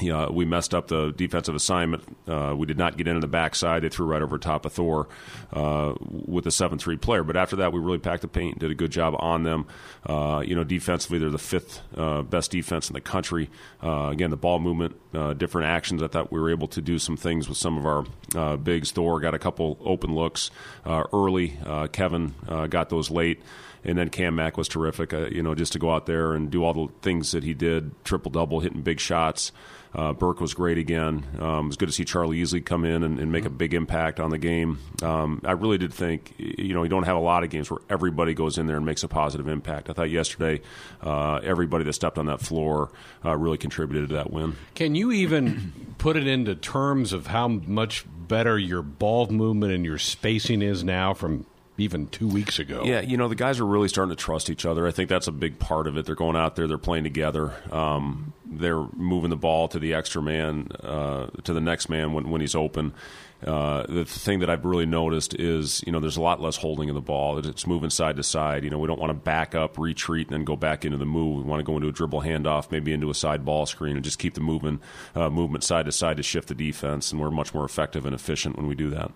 know, 0.00 0.30
we 0.32 0.44
messed 0.44 0.74
up 0.74 0.88
the 0.88 1.12
defensive 1.12 1.54
assignment. 1.54 2.04
Uh, 2.26 2.54
we 2.56 2.66
did 2.66 2.78
not 2.78 2.96
get 2.96 3.08
into 3.08 3.20
the 3.20 3.28
backside. 3.28 3.82
They 3.82 3.88
threw 3.88 4.06
right 4.06 4.22
over 4.22 4.38
top 4.38 4.64
of 4.64 4.72
Thor 4.72 5.08
uh, 5.52 5.94
with 6.00 6.46
a 6.46 6.50
7 6.50 6.78
3 6.78 6.96
player. 6.96 7.24
But 7.24 7.36
after 7.36 7.56
that, 7.56 7.72
we 7.72 7.80
really 7.80 7.98
packed 7.98 8.22
the 8.22 8.28
paint, 8.28 8.60
did 8.60 8.70
a 8.70 8.74
good 8.74 8.92
job 8.92 9.16
on 9.18 9.42
them. 9.42 9.66
Uh, 10.06 10.42
you 10.46 10.54
know, 10.54 10.64
defensively, 10.64 11.18
they're 11.18 11.30
the 11.30 11.38
fifth 11.38 11.82
uh, 11.96 12.22
best 12.22 12.50
defense 12.50 12.88
in 12.88 12.94
the 12.94 13.00
country. 13.00 13.50
Uh, 13.82 14.08
again, 14.10 14.30
the 14.30 14.36
ball 14.36 14.60
movement, 14.60 14.94
uh, 15.14 15.34
different 15.34 15.66
actions. 15.66 16.02
I 16.02 16.08
thought 16.08 16.30
we 16.30 16.40
were 16.40 16.50
able 16.50 16.68
to 16.68 16.80
do 16.80 16.98
some 16.98 17.16
things 17.16 17.48
with 17.48 17.58
some 17.58 17.76
of 17.76 17.86
our 17.86 18.56
bigs. 18.56 18.92
Thor 18.92 19.20
got 19.20 19.34
a 19.34 19.38
couple 19.38 19.78
open 19.84 20.14
looks 20.14 20.50
early. 20.86 21.58
Kevin 21.92 22.34
got 22.68 22.88
those 22.88 23.10
late 23.10 23.42
and 23.84 23.96
then 23.96 24.10
Cam 24.10 24.34
Mack 24.34 24.56
was 24.56 24.68
terrific. 24.68 25.12
Uh, 25.12 25.26
you 25.26 25.42
know, 25.42 25.54
just 25.54 25.72
to 25.72 25.78
go 25.78 25.92
out 25.92 26.06
there 26.06 26.34
and 26.34 26.50
do 26.50 26.64
all 26.64 26.74
the 26.74 26.92
things 27.02 27.32
that 27.32 27.44
he 27.44 27.54
did, 27.54 27.92
triple 28.04 28.30
double, 28.30 28.60
hitting 28.60 28.82
big 28.82 29.00
shots. 29.00 29.52
Uh, 29.94 30.12
Burke 30.12 30.40
was 30.40 30.54
great 30.54 30.78
again. 30.78 31.26
Um, 31.38 31.66
it 31.66 31.68
was 31.68 31.76
good 31.76 31.88
to 31.88 31.92
see 31.92 32.04
Charlie 32.04 32.40
Easley 32.40 32.64
come 32.64 32.84
in 32.84 33.02
and, 33.02 33.18
and 33.18 33.32
make 33.32 33.44
a 33.44 33.50
big 33.50 33.74
impact 33.74 34.20
on 34.20 34.30
the 34.30 34.38
game. 34.38 34.78
Um, 35.02 35.40
I 35.44 35.52
really 35.52 35.78
did 35.78 35.92
think, 35.92 36.34
you 36.38 36.74
know, 36.74 36.82
you 36.82 36.88
don't 36.88 37.04
have 37.04 37.16
a 37.16 37.20
lot 37.20 37.44
of 37.44 37.50
games 37.50 37.70
where 37.70 37.80
everybody 37.88 38.34
goes 38.34 38.58
in 38.58 38.66
there 38.66 38.76
and 38.76 38.84
makes 38.86 39.02
a 39.02 39.08
positive 39.08 39.48
impact. 39.48 39.90
I 39.90 39.92
thought 39.94 40.10
yesterday, 40.10 40.60
uh, 41.02 41.36
everybody 41.42 41.84
that 41.84 41.92
stepped 41.94 42.18
on 42.18 42.26
that 42.26 42.40
floor 42.40 42.90
uh, 43.24 43.36
really 43.36 43.58
contributed 43.58 44.10
to 44.10 44.16
that 44.16 44.30
win. 44.30 44.56
Can 44.74 44.94
you 44.94 45.12
even 45.12 45.94
put 45.98 46.16
it 46.16 46.26
into 46.26 46.54
terms 46.54 47.12
of 47.12 47.28
how 47.28 47.48
much 47.48 48.04
better 48.28 48.58
your 48.58 48.82
ball 48.82 49.26
movement 49.28 49.72
and 49.72 49.84
your 49.84 49.98
spacing 49.98 50.62
is 50.62 50.84
now 50.84 51.14
from 51.14 51.46
even 51.78 52.08
two 52.08 52.28
weeks 52.28 52.58
ago. 52.58 52.82
Yeah, 52.84 53.00
you 53.00 53.16
know 53.16 53.28
the 53.28 53.34
guys 53.34 53.60
are 53.60 53.66
really 53.66 53.88
starting 53.88 54.14
to 54.14 54.22
trust 54.22 54.50
each 54.50 54.66
other. 54.66 54.86
I 54.86 54.90
think 54.90 55.08
that's 55.08 55.28
a 55.28 55.32
big 55.32 55.58
part 55.58 55.86
of 55.86 55.96
it. 55.96 56.04
They're 56.04 56.14
going 56.14 56.36
out 56.36 56.56
there, 56.56 56.66
they're 56.66 56.76
playing 56.78 57.04
together. 57.04 57.54
Um, 57.72 58.32
they're 58.44 58.84
moving 58.96 59.30
the 59.30 59.36
ball 59.36 59.68
to 59.68 59.78
the 59.78 59.94
extra 59.94 60.20
man, 60.22 60.68
uh, 60.82 61.26
to 61.44 61.52
the 61.52 61.60
next 61.60 61.88
man 61.88 62.12
when, 62.12 62.30
when 62.30 62.40
he's 62.40 62.54
open. 62.54 62.92
Uh, 63.46 63.86
the 63.86 64.04
thing 64.04 64.40
that 64.40 64.50
I've 64.50 64.64
really 64.64 64.86
noticed 64.86 65.34
is, 65.34 65.84
you 65.86 65.92
know, 65.92 66.00
there's 66.00 66.16
a 66.16 66.20
lot 66.20 66.40
less 66.40 66.56
holding 66.56 66.88
of 66.88 66.96
the 66.96 67.00
ball. 67.00 67.38
It's 67.38 67.68
moving 67.68 67.90
side 67.90 68.16
to 68.16 68.24
side. 68.24 68.64
You 68.64 68.70
know, 68.70 68.78
we 68.78 68.88
don't 68.88 68.98
want 68.98 69.10
to 69.10 69.14
back 69.14 69.54
up, 69.54 69.78
retreat, 69.78 70.26
and 70.26 70.34
then 70.34 70.44
go 70.44 70.56
back 70.56 70.84
into 70.84 70.96
the 70.96 71.06
move. 71.06 71.44
We 71.44 71.48
want 71.48 71.60
to 71.60 71.64
go 71.64 71.76
into 71.76 71.86
a 71.86 71.92
dribble 71.92 72.22
handoff, 72.22 72.72
maybe 72.72 72.92
into 72.92 73.10
a 73.10 73.14
side 73.14 73.44
ball 73.44 73.66
screen, 73.66 73.94
and 73.94 74.04
just 74.04 74.18
keep 74.18 74.34
the 74.34 74.40
movement, 74.40 74.82
uh, 75.14 75.30
movement 75.30 75.62
side 75.62 75.84
to 75.86 75.92
side 75.92 76.16
to 76.16 76.22
shift 76.24 76.48
the 76.48 76.54
defense. 76.54 77.12
And 77.12 77.20
we're 77.20 77.30
much 77.30 77.54
more 77.54 77.64
effective 77.64 78.06
and 78.06 78.14
efficient 78.14 78.56
when 78.56 78.66
we 78.66 78.74
do 78.74 78.90
that. 78.90 79.12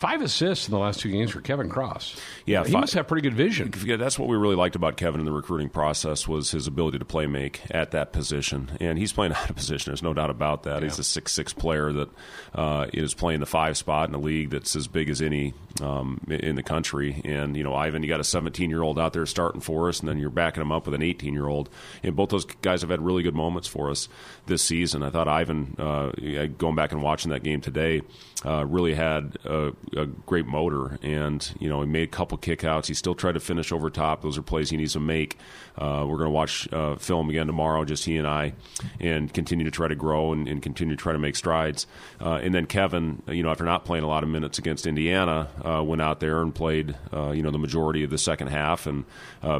Five 0.00 0.22
assists 0.22 0.66
in 0.66 0.72
the 0.72 0.78
last 0.78 1.00
two 1.00 1.10
games 1.10 1.30
for 1.30 1.42
Kevin 1.42 1.68
Cross. 1.68 2.18
Yeah, 2.46 2.64
he 2.64 2.72
five, 2.72 2.80
must 2.80 2.94
have 2.94 3.06
pretty 3.06 3.20
good 3.20 3.34
vision. 3.34 3.70
Yeah, 3.84 3.96
that's 3.96 4.18
what 4.18 4.30
we 4.30 4.36
really 4.38 4.56
liked 4.56 4.74
about 4.74 4.96
Kevin 4.96 5.20
in 5.20 5.26
the 5.26 5.32
recruiting 5.32 5.68
process 5.68 6.26
was 6.26 6.52
his 6.52 6.66
ability 6.66 6.98
to 7.00 7.04
play 7.04 7.26
make 7.26 7.60
at 7.70 7.90
that 7.90 8.10
position, 8.10 8.78
and 8.80 8.98
he's 8.98 9.12
playing 9.12 9.32
out 9.36 9.50
of 9.50 9.56
position. 9.56 9.90
There's 9.90 10.02
no 10.02 10.14
doubt 10.14 10.30
about 10.30 10.62
that. 10.62 10.80
Yeah. 10.80 10.88
He's 10.88 10.98
a 10.98 11.04
six 11.04 11.32
six 11.32 11.52
player 11.52 11.92
that 11.92 12.08
uh, 12.54 12.86
is 12.94 13.12
playing 13.12 13.40
the 13.40 13.46
five 13.46 13.76
spot 13.76 14.08
in 14.08 14.14
a 14.14 14.18
league 14.18 14.48
that's 14.48 14.74
as 14.74 14.88
big 14.88 15.10
as 15.10 15.20
any 15.20 15.52
um, 15.82 16.18
in 16.30 16.56
the 16.56 16.62
country. 16.62 17.20
And 17.22 17.54
you 17.54 17.62
know, 17.62 17.74
Yvan, 17.74 18.02
you 18.02 18.08
got 18.08 18.20
a 18.20 18.24
17 18.24 18.70
year 18.70 18.80
old 18.80 18.98
out 18.98 19.12
there 19.12 19.26
starting 19.26 19.60
for 19.60 19.90
us, 19.90 20.00
and 20.00 20.08
then 20.08 20.18
you're 20.18 20.30
backing 20.30 20.62
him 20.62 20.72
up 20.72 20.86
with 20.86 20.94
an 20.94 21.02
18 21.02 21.34
year 21.34 21.46
old. 21.46 21.68
And 22.02 22.16
both 22.16 22.30
those 22.30 22.46
guys 22.46 22.80
have 22.80 22.88
had 22.88 23.02
really 23.02 23.22
good 23.22 23.34
moments 23.34 23.68
for 23.68 23.90
us 23.90 24.08
this 24.46 24.62
season. 24.62 25.02
I 25.02 25.10
thought 25.10 25.28
Yvan, 25.28 25.76
uh, 25.78 26.46
going 26.56 26.74
back 26.74 26.92
and 26.92 27.02
watching 27.02 27.32
that 27.32 27.42
game 27.42 27.60
today, 27.60 28.00
uh, 28.44 28.64
really 28.64 28.94
had 28.94 29.36
a, 29.44 29.72
a, 29.96 30.06
great 30.06 30.46
motor, 30.46 30.98
and 31.02 31.52
you 31.58 31.68
know 31.68 31.80
he 31.80 31.86
made 31.86 32.04
a 32.04 32.10
couple 32.10 32.38
kickouts. 32.38 32.86
He 32.86 32.94
still 32.94 33.14
tried 33.14 33.32
to 33.32 33.40
finish 33.40 33.72
over 33.72 33.90
top. 33.90 34.22
Those 34.22 34.38
are 34.38 34.42
plays 34.42 34.70
he 34.70 34.76
needs 34.76 34.92
to 34.94 35.00
make. 35.00 35.36
Uh, 35.76 36.04
we're 36.06 36.16
going 36.16 36.26
to 36.26 36.32
watch 36.32 36.70
uh, 36.72 36.96
film 36.96 37.30
again 37.30 37.46
tomorrow, 37.46 37.84
just 37.84 38.04
he 38.04 38.16
and 38.16 38.26
I, 38.26 38.52
and 39.00 39.32
continue 39.32 39.64
to 39.64 39.70
try 39.70 39.88
to 39.88 39.94
grow 39.94 40.32
and, 40.32 40.46
and 40.46 40.62
continue 40.62 40.94
to 40.94 41.00
try 41.00 41.12
to 41.12 41.18
make 41.18 41.36
strides. 41.36 41.86
Uh, 42.20 42.34
and 42.34 42.54
then 42.54 42.66
Kevin, 42.66 43.22
you 43.28 43.42
know, 43.42 43.50
after 43.50 43.64
not 43.64 43.84
playing 43.84 44.04
a 44.04 44.08
lot 44.08 44.22
of 44.22 44.28
minutes 44.28 44.58
against 44.58 44.86
Indiana, 44.86 45.48
uh, 45.64 45.82
went 45.82 46.02
out 46.02 46.20
there 46.20 46.42
and 46.42 46.54
played, 46.54 46.96
uh, 47.12 47.30
you 47.30 47.42
know, 47.42 47.50
the 47.50 47.58
majority 47.58 48.04
of 48.04 48.10
the 48.10 48.18
second 48.18 48.48
half 48.48 48.86
and 48.86 49.04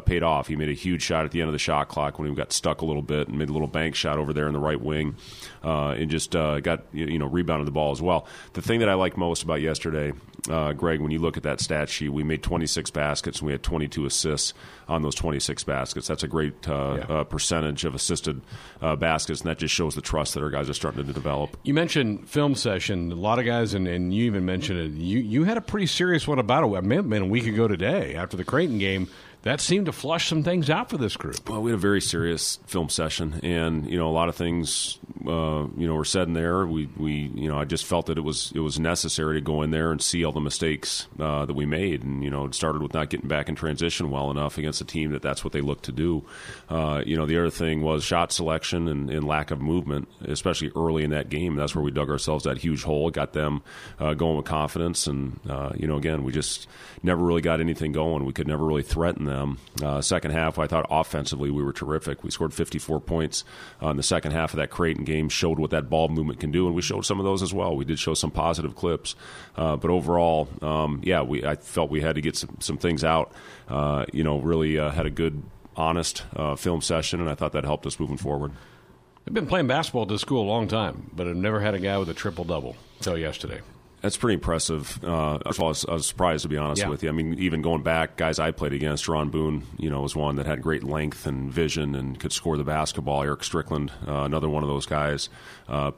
paid 0.05 0.23
off. 0.23 0.47
He 0.47 0.55
made 0.55 0.69
a 0.69 0.73
huge 0.73 1.01
shot 1.01 1.25
at 1.25 1.31
the 1.31 1.41
end 1.41 1.47
of 1.49 1.53
the 1.53 1.59
shot 1.59 1.87
clock 1.87 2.19
when 2.19 2.29
he 2.29 2.35
got 2.35 2.53
stuck 2.53 2.81
a 2.81 2.85
little 2.85 3.01
bit 3.01 3.27
and 3.27 3.37
made 3.37 3.49
a 3.49 3.53
little 3.53 3.67
bank 3.67 3.95
shot 3.95 4.17
over 4.17 4.33
there 4.33 4.47
in 4.47 4.53
the 4.53 4.59
right 4.59 4.79
wing, 4.79 5.15
and 5.63 6.09
just 6.09 6.31
got 6.31 6.83
you 6.93 7.17
know 7.17 7.27
rebounded 7.27 7.67
the 7.67 7.71
ball 7.71 7.91
as 7.91 8.01
well. 8.01 8.27
The 8.53 8.61
thing 8.61 8.79
that 8.81 8.89
I 8.89 8.93
like 8.93 9.17
most 9.17 9.43
about 9.43 9.61
yesterday, 9.61 10.13
uh, 10.49 10.73
Greg, 10.73 11.01
when 11.01 11.11
you 11.11 11.19
look 11.19 11.37
at 11.37 11.43
that 11.43 11.59
stat 11.59 11.89
sheet, 11.89 12.09
we 12.09 12.23
made 12.23 12.41
26 12.41 12.89
baskets 12.89 13.39
and 13.39 13.45
we 13.45 13.51
had 13.51 13.61
22 13.61 14.05
assists 14.05 14.53
on 14.87 15.03
those 15.03 15.13
26 15.13 15.63
baskets. 15.63 16.07
That's 16.07 16.23
a 16.23 16.27
great 16.27 16.67
uh, 16.67 16.97
yeah. 16.97 17.15
uh, 17.15 17.23
percentage 17.23 17.85
of 17.85 17.93
assisted 17.93 18.41
uh, 18.81 18.95
baskets, 18.95 19.41
and 19.41 19.49
that 19.49 19.59
just 19.59 19.73
shows 19.73 19.95
the 19.95 20.01
trust 20.01 20.33
that 20.33 20.43
our 20.43 20.49
guys 20.49 20.69
are 20.69 20.73
starting 20.73 21.05
to 21.05 21.13
develop. 21.13 21.57
You 21.63 21.73
mentioned 21.73 22.27
film 22.27 22.55
session. 22.55 23.11
A 23.11 23.15
lot 23.15 23.39
of 23.39 23.45
guys, 23.45 23.73
and, 23.73 23.87
and 23.87 24.13
you 24.13 24.25
even 24.25 24.45
mentioned 24.45 24.79
it. 24.79 24.91
You 24.91 25.19
you 25.19 25.43
had 25.43 25.57
a 25.57 25.61
pretty 25.61 25.87
serious 25.87 26.27
one 26.27 26.39
about 26.39 26.63
it. 26.63 26.75
I 26.75 26.81
mean, 26.81 27.21
a 27.21 27.25
week 27.25 27.45
ago 27.45 27.67
today 27.67 28.15
after 28.15 28.35
the 28.35 28.43
Creighton 28.43 28.79
game 28.79 29.07
that 29.43 29.59
seemed 29.59 29.87
to 29.87 29.91
flush 29.91 30.27
some 30.27 30.43
things 30.43 30.69
out 30.69 30.89
for 30.89 30.97
this 30.97 31.17
group. 31.17 31.49
Well, 31.49 31.61
we 31.61 31.71
had 31.71 31.77
a 31.77 31.81
very 31.81 32.01
serious 32.01 32.59
film 32.67 32.89
session, 32.89 33.39
and 33.41 33.89
you 33.89 33.97
know 33.97 34.07
a 34.07 34.13
lot 34.13 34.29
of 34.29 34.35
things 34.35 34.99
uh, 35.25 35.67
you 35.77 35.87
know 35.87 35.95
were 35.95 36.05
said 36.05 36.27
in 36.27 36.33
there. 36.33 36.65
We 36.65 36.87
we 36.95 37.31
you 37.33 37.47
know 37.47 37.57
I 37.57 37.65
just 37.65 37.85
felt 37.85 38.05
that 38.05 38.19
it 38.19 38.21
was 38.21 38.51
it 38.53 38.59
was 38.59 38.79
necessary 38.79 39.37
to 39.37 39.41
go 39.41 39.63
in 39.63 39.71
there 39.71 39.91
and 39.91 40.01
see 40.01 40.23
all 40.23 40.31
the 40.31 40.39
mistakes 40.39 41.07
uh, 41.19 41.45
that 41.45 41.55
we 41.55 41.65
made, 41.65 42.03
and 42.03 42.23
you 42.23 42.29
know 42.29 42.45
it 42.45 42.53
started 42.53 42.83
with 42.83 42.93
not 42.93 43.09
getting 43.09 43.27
back 43.27 43.49
in 43.49 43.55
transition 43.55 44.11
well 44.11 44.29
enough 44.29 44.59
against 44.59 44.79
a 44.79 44.85
team 44.85 45.11
that 45.11 45.23
that's 45.23 45.43
what 45.43 45.53
they 45.53 45.61
look 45.61 45.81
to 45.83 45.91
do. 45.91 46.23
Uh, 46.69 47.01
you 47.03 47.17
know 47.17 47.25
the 47.25 47.37
other 47.37 47.49
thing 47.49 47.81
was 47.81 48.03
shot 48.03 48.31
selection 48.31 48.87
and, 48.87 49.09
and, 49.09 49.25
lack 49.25 49.49
of 49.49 49.61
movement, 49.61 50.07
especially 50.25 50.71
early 50.75 51.03
in 51.03 51.11
that 51.11 51.29
game. 51.29 51.55
That's 51.55 51.75
where 51.75 51.83
we 51.83 51.91
dug 51.91 52.09
ourselves 52.09 52.43
that 52.43 52.59
huge 52.59 52.83
hole, 52.83 53.09
got 53.09 53.33
them 53.33 53.63
uh, 53.99 54.13
going 54.13 54.37
with 54.37 54.45
confidence, 54.45 55.07
and 55.07 55.39
uh, 55.49 55.71
you 55.75 55.87
know 55.87 55.97
again 55.97 56.23
we 56.23 56.31
just 56.31 56.67
never 57.01 57.23
really 57.23 57.41
got 57.41 57.59
anything 57.59 57.91
going. 57.91 58.23
We 58.25 58.33
could 58.33 58.47
never 58.47 58.63
really 58.63 58.83
threaten 58.83 59.25
them. 59.25 59.30
Uh, 59.31 60.01
second 60.01 60.31
half, 60.31 60.59
I 60.59 60.67
thought 60.67 60.85
offensively 60.89 61.49
we 61.49 61.63
were 61.63 61.73
terrific. 61.73 62.23
We 62.23 62.31
scored 62.31 62.53
54 62.53 62.99
points 62.99 63.43
uh, 63.81 63.89
in 63.89 63.97
the 63.97 64.03
second 64.03 64.31
half 64.31 64.53
of 64.53 64.57
that 64.57 64.69
Creighton 64.69 65.03
game, 65.03 65.29
showed 65.29 65.59
what 65.59 65.71
that 65.71 65.89
ball 65.89 66.09
movement 66.09 66.39
can 66.39 66.51
do, 66.51 66.67
and 66.67 66.75
we 66.75 66.81
showed 66.81 67.05
some 67.05 67.19
of 67.19 67.25
those 67.25 67.41
as 67.41 67.53
well. 67.53 67.75
We 67.75 67.85
did 67.85 67.99
show 67.99 68.13
some 68.13 68.31
positive 68.31 68.75
clips, 68.75 69.15
uh, 69.55 69.75
but 69.77 69.89
overall, 69.89 70.47
um, 70.61 71.01
yeah, 71.03 71.21
we 71.21 71.45
I 71.45 71.55
felt 71.55 71.89
we 71.89 72.01
had 72.01 72.15
to 72.15 72.21
get 72.21 72.35
some, 72.35 72.57
some 72.59 72.77
things 72.77 73.03
out. 73.03 73.31
Uh, 73.67 74.05
you 74.11 74.23
know, 74.23 74.39
really 74.39 74.77
uh, 74.77 74.91
had 74.91 75.05
a 75.05 75.11
good, 75.11 75.41
honest 75.75 76.23
uh, 76.35 76.55
film 76.55 76.81
session, 76.81 77.19
and 77.21 77.29
I 77.29 77.35
thought 77.35 77.53
that 77.53 77.63
helped 77.63 77.85
us 77.85 77.99
moving 77.99 78.17
forward. 78.17 78.51
I've 79.27 79.33
been 79.33 79.47
playing 79.47 79.67
basketball 79.67 80.03
at 80.03 80.09
this 80.09 80.21
school 80.21 80.43
a 80.43 80.49
long 80.49 80.67
time, 80.67 81.11
but 81.13 81.27
I've 81.27 81.35
never 81.35 81.59
had 81.59 81.73
a 81.73 81.79
guy 81.79 81.97
with 81.97 82.09
a 82.09 82.13
triple 82.13 82.43
double 82.43 82.75
until 82.97 83.17
yesterday. 83.17 83.61
That's 84.01 84.17
pretty 84.17 84.33
impressive. 84.35 85.03
Uh, 85.03 85.37
first 85.45 85.59
of 85.59 85.61
all, 85.61 85.67
I 85.67 85.69
was, 85.69 85.85
I 85.85 85.93
was, 85.93 86.07
surprised 86.07 86.41
to 86.43 86.49
be 86.49 86.57
honest 86.57 86.81
yeah. 86.81 86.89
with 86.89 87.03
you. 87.03 87.09
I 87.09 87.11
mean, 87.11 87.35
even 87.37 87.61
going 87.61 87.83
back, 87.83 88.17
guys 88.17 88.39
I 88.39 88.51
played 88.51 88.73
against, 88.73 89.05
Jaron 89.05 89.29
Boone, 89.29 89.63
you 89.77 89.91
know, 89.91 90.01
was 90.01 90.15
one 90.15 90.37
that 90.37 90.47
had 90.47 90.61
great 90.61 90.83
length 90.83 91.27
and 91.27 91.51
vision 91.51 91.93
and 91.93 92.19
could 92.19 92.33
score 92.33 92.57
the 92.57 92.63
basketball. 92.63 93.21
Erick 93.21 93.43
Strickland, 93.43 93.91
uh, 94.07 94.23
another 94.23 94.49
one 94.49 94.63
of 94.63 94.69
those 94.69 94.87
guys. 94.87 95.29
Uh, 95.67 95.91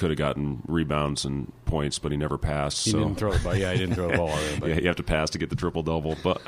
could 0.00 0.08
have 0.08 0.18
gotten 0.18 0.62
rebounds 0.66 1.26
and 1.26 1.52
points, 1.66 1.98
but 1.98 2.10
he 2.10 2.16
never 2.16 2.38
passed. 2.38 2.86
He 2.86 2.90
so. 2.90 3.00
didn't 3.00 3.16
throw 3.16 3.32
the 3.32 3.38
ball. 3.40 3.54
Yeah, 3.54 3.72
he 3.72 3.80
didn't 3.80 3.96
throw 3.96 4.10
the 4.10 4.16
ball. 4.16 4.30
Either, 4.30 4.68
yeah, 4.68 4.76
you 4.76 4.86
have 4.86 4.96
to 4.96 5.02
pass 5.02 5.28
to 5.30 5.38
get 5.38 5.50
the 5.50 5.56
triple 5.56 5.82
double. 5.82 6.16
But 6.22 6.40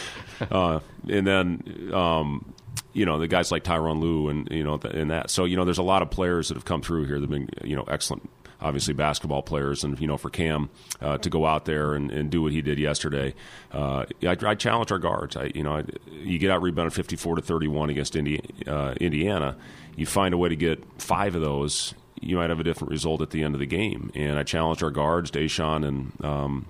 uh, 0.52 0.80
and 1.08 1.26
then. 1.26 1.90
Um, 1.92 2.54
you 2.94 3.04
know 3.04 3.18
the 3.18 3.28
guys 3.28 3.52
like 3.52 3.64
Tyronn 3.64 4.00
Lue 4.00 4.28
and 4.28 4.48
you 4.50 4.64
know 4.64 4.80
and 4.82 5.10
that 5.10 5.30
so 5.30 5.44
you 5.44 5.56
know 5.56 5.64
there's 5.64 5.78
a 5.78 5.82
lot 5.82 6.02
of 6.02 6.10
players 6.10 6.48
that 6.48 6.54
have 6.54 6.64
come 6.64 6.80
through 6.80 7.04
here 7.04 7.20
that've 7.20 7.30
been 7.30 7.48
you 7.62 7.76
know 7.76 7.84
excellent 7.84 8.28
obviously 8.60 8.94
basketball 8.94 9.42
players, 9.42 9.84
and 9.84 9.98
you 10.00 10.06
know 10.06 10.16
for 10.16 10.30
Cam 10.30 10.70
uh, 11.00 11.18
to 11.18 11.30
go 11.30 11.46
out 11.46 11.64
there 11.64 11.94
and, 11.94 12.10
and, 12.10 12.30
do 12.30 12.42
what 12.42 12.52
he 12.52 12.62
did 12.62 12.78
yesterday, 12.78 13.34
uh, 13.72 14.04
I, 14.22 14.36
I, 14.42 14.54
challenge 14.54 14.90
our 14.92 14.98
guards. 14.98 15.36
I, 15.36 15.50
you 15.54 15.62
know, 15.62 15.76
I, 15.76 15.84
you 16.10 16.38
get 16.38 16.50
out 16.50 16.62
rebounded 16.62 16.92
fifty 16.92 17.16
four 17.16 17.36
to 17.36 17.42
thirty 17.42 17.68
one 17.68 17.90
against 17.90 18.16
Indi- 18.16 18.42
uh, 18.66 18.94
Indiana, 19.00 19.56
you 19.98 20.06
find 20.06 20.32
a 20.32 20.38
way 20.38 20.48
to 20.48 20.56
get 20.56 20.84
five 21.02 21.34
of 21.34 21.42
those. 21.42 21.92
You 22.20 22.36
might 22.36 22.50
have 22.50 22.60
a 22.60 22.64
different 22.64 22.92
result 22.92 23.20
at 23.20 23.30
the 23.30 23.42
end 23.42 23.54
of 23.54 23.58
the 23.58 23.66
game. 23.66 24.12
And 24.14 24.38
I 24.38 24.44
challenged 24.44 24.82
our 24.82 24.90
guards, 24.90 25.30
Dachon 25.32 25.86
and 25.86 26.24
um, 26.24 26.66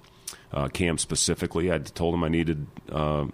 uh, 0.52 0.68
Cam 0.68 0.96
specifically. 0.96 1.70
I 1.70 1.78
told 1.78 2.14
them 2.14 2.24
I 2.24 2.28
needed 2.28 2.66
uh, 2.90 3.26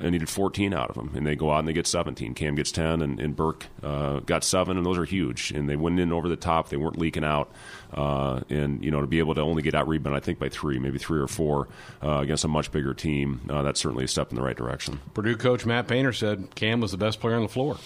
I 0.00 0.10
needed 0.10 0.28
14 0.28 0.74
out 0.74 0.90
of 0.90 0.96
them, 0.96 1.12
and 1.14 1.26
they 1.26 1.36
go 1.36 1.50
out 1.50 1.60
and 1.60 1.68
they 1.68 1.72
get 1.72 1.86
17. 1.86 2.34
Cam 2.34 2.54
gets 2.54 2.72
10, 2.72 3.02
and, 3.02 3.20
and 3.20 3.36
Burke 3.36 3.66
uh, 3.82 4.20
got 4.20 4.44
seven, 4.44 4.76
and 4.76 4.84
those 4.84 4.98
are 4.98 5.04
huge. 5.04 5.52
And 5.52 5.68
they 5.68 5.76
went 5.76 6.00
in 6.00 6.12
over 6.12 6.28
the 6.28 6.36
top; 6.36 6.68
they 6.68 6.76
weren't 6.76 6.98
leaking 6.98 7.24
out. 7.24 7.50
Uh, 7.92 8.40
and 8.50 8.84
you 8.84 8.90
know, 8.90 9.00
to 9.00 9.06
be 9.06 9.20
able 9.20 9.34
to 9.36 9.40
only 9.40 9.62
get 9.62 9.74
out 9.74 9.86
rebound, 9.86 10.16
I 10.16 10.20
think 10.20 10.40
by 10.40 10.48
three, 10.48 10.78
maybe 10.80 10.98
three 10.98 11.20
or 11.20 11.28
four 11.28 11.68
uh, 12.02 12.18
against 12.18 12.44
a 12.44 12.48
much 12.48 12.72
bigger 12.72 12.92
team, 12.92 13.40
uh, 13.48 13.62
that's 13.62 13.80
certainly 13.80 14.04
a 14.04 14.08
step 14.08 14.30
in 14.30 14.36
the 14.36 14.42
right 14.42 14.56
direction. 14.56 15.00
Purdue 15.14 15.36
coach 15.36 15.64
Matt 15.64 15.86
Painter 15.86 16.12
said 16.12 16.54
Cam 16.56 16.80
was 16.80 16.90
the 16.90 16.96
best 16.96 17.20
player 17.20 17.36
on 17.36 17.42
the 17.42 17.48
floor. 17.48 17.76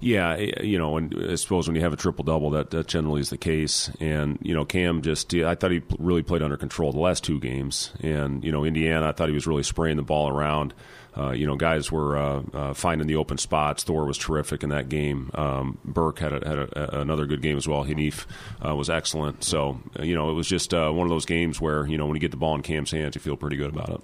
Yeah, 0.00 0.36
you 0.36 0.76
know, 0.76 0.96
and 0.96 1.30
I 1.30 1.36
suppose 1.36 1.68
when 1.68 1.76
you 1.76 1.82
have 1.82 1.92
a 1.92 1.96
triple 1.96 2.24
double, 2.24 2.50
that, 2.50 2.70
that 2.70 2.88
generally 2.88 3.20
is 3.20 3.30
the 3.30 3.38
case. 3.38 3.90
And 4.00 4.38
you 4.42 4.54
know, 4.54 4.64
Cam 4.64 5.02
just 5.02 5.32
I 5.32 5.54
thought 5.54 5.70
he 5.70 5.82
really 5.98 6.22
played 6.22 6.42
under 6.42 6.56
control 6.56 6.92
the 6.92 6.98
last 6.98 7.22
two 7.22 7.38
games, 7.38 7.92
and 8.00 8.44
you 8.44 8.50
know, 8.50 8.64
Indiana 8.64 9.08
I 9.08 9.12
thought 9.12 9.28
he 9.28 9.34
was 9.34 9.46
really 9.46 9.62
spraying 9.62 9.96
the 9.96 10.02
ball 10.02 10.28
around. 10.28 10.74
Uh, 11.16 11.30
you 11.30 11.46
know, 11.46 11.56
guys 11.56 11.92
were 11.92 12.16
uh, 12.16 12.42
uh, 12.52 12.74
finding 12.74 13.06
the 13.06 13.16
open 13.16 13.38
spots. 13.38 13.84
Thor 13.84 14.04
was 14.04 14.18
terrific 14.18 14.62
in 14.62 14.70
that 14.70 14.88
game. 14.88 15.30
Um, 15.34 15.78
Burke 15.84 16.18
had, 16.18 16.32
a, 16.32 16.48
had 16.48 16.58
a, 16.58 17.00
another 17.00 17.26
good 17.26 17.40
game 17.40 17.56
as 17.56 17.68
well. 17.68 17.84
Haanif 17.84 18.26
uh, 18.66 18.74
was 18.74 18.90
excellent. 18.90 19.44
So, 19.44 19.80
uh, 19.98 20.02
you 20.02 20.14
know, 20.14 20.30
it 20.30 20.34
was 20.34 20.48
just 20.48 20.74
uh, 20.74 20.90
one 20.90 21.06
of 21.06 21.10
those 21.10 21.24
games 21.24 21.60
where, 21.60 21.86
you 21.86 21.96
know, 21.96 22.06
when 22.06 22.16
you 22.16 22.20
get 22.20 22.32
the 22.32 22.36
ball 22.36 22.54
in 22.54 22.62
Cam's 22.62 22.90
hands, 22.90 23.14
you 23.14 23.20
feel 23.20 23.36
pretty 23.36 23.56
good 23.56 23.70
about 23.70 23.90
it. 23.90 24.00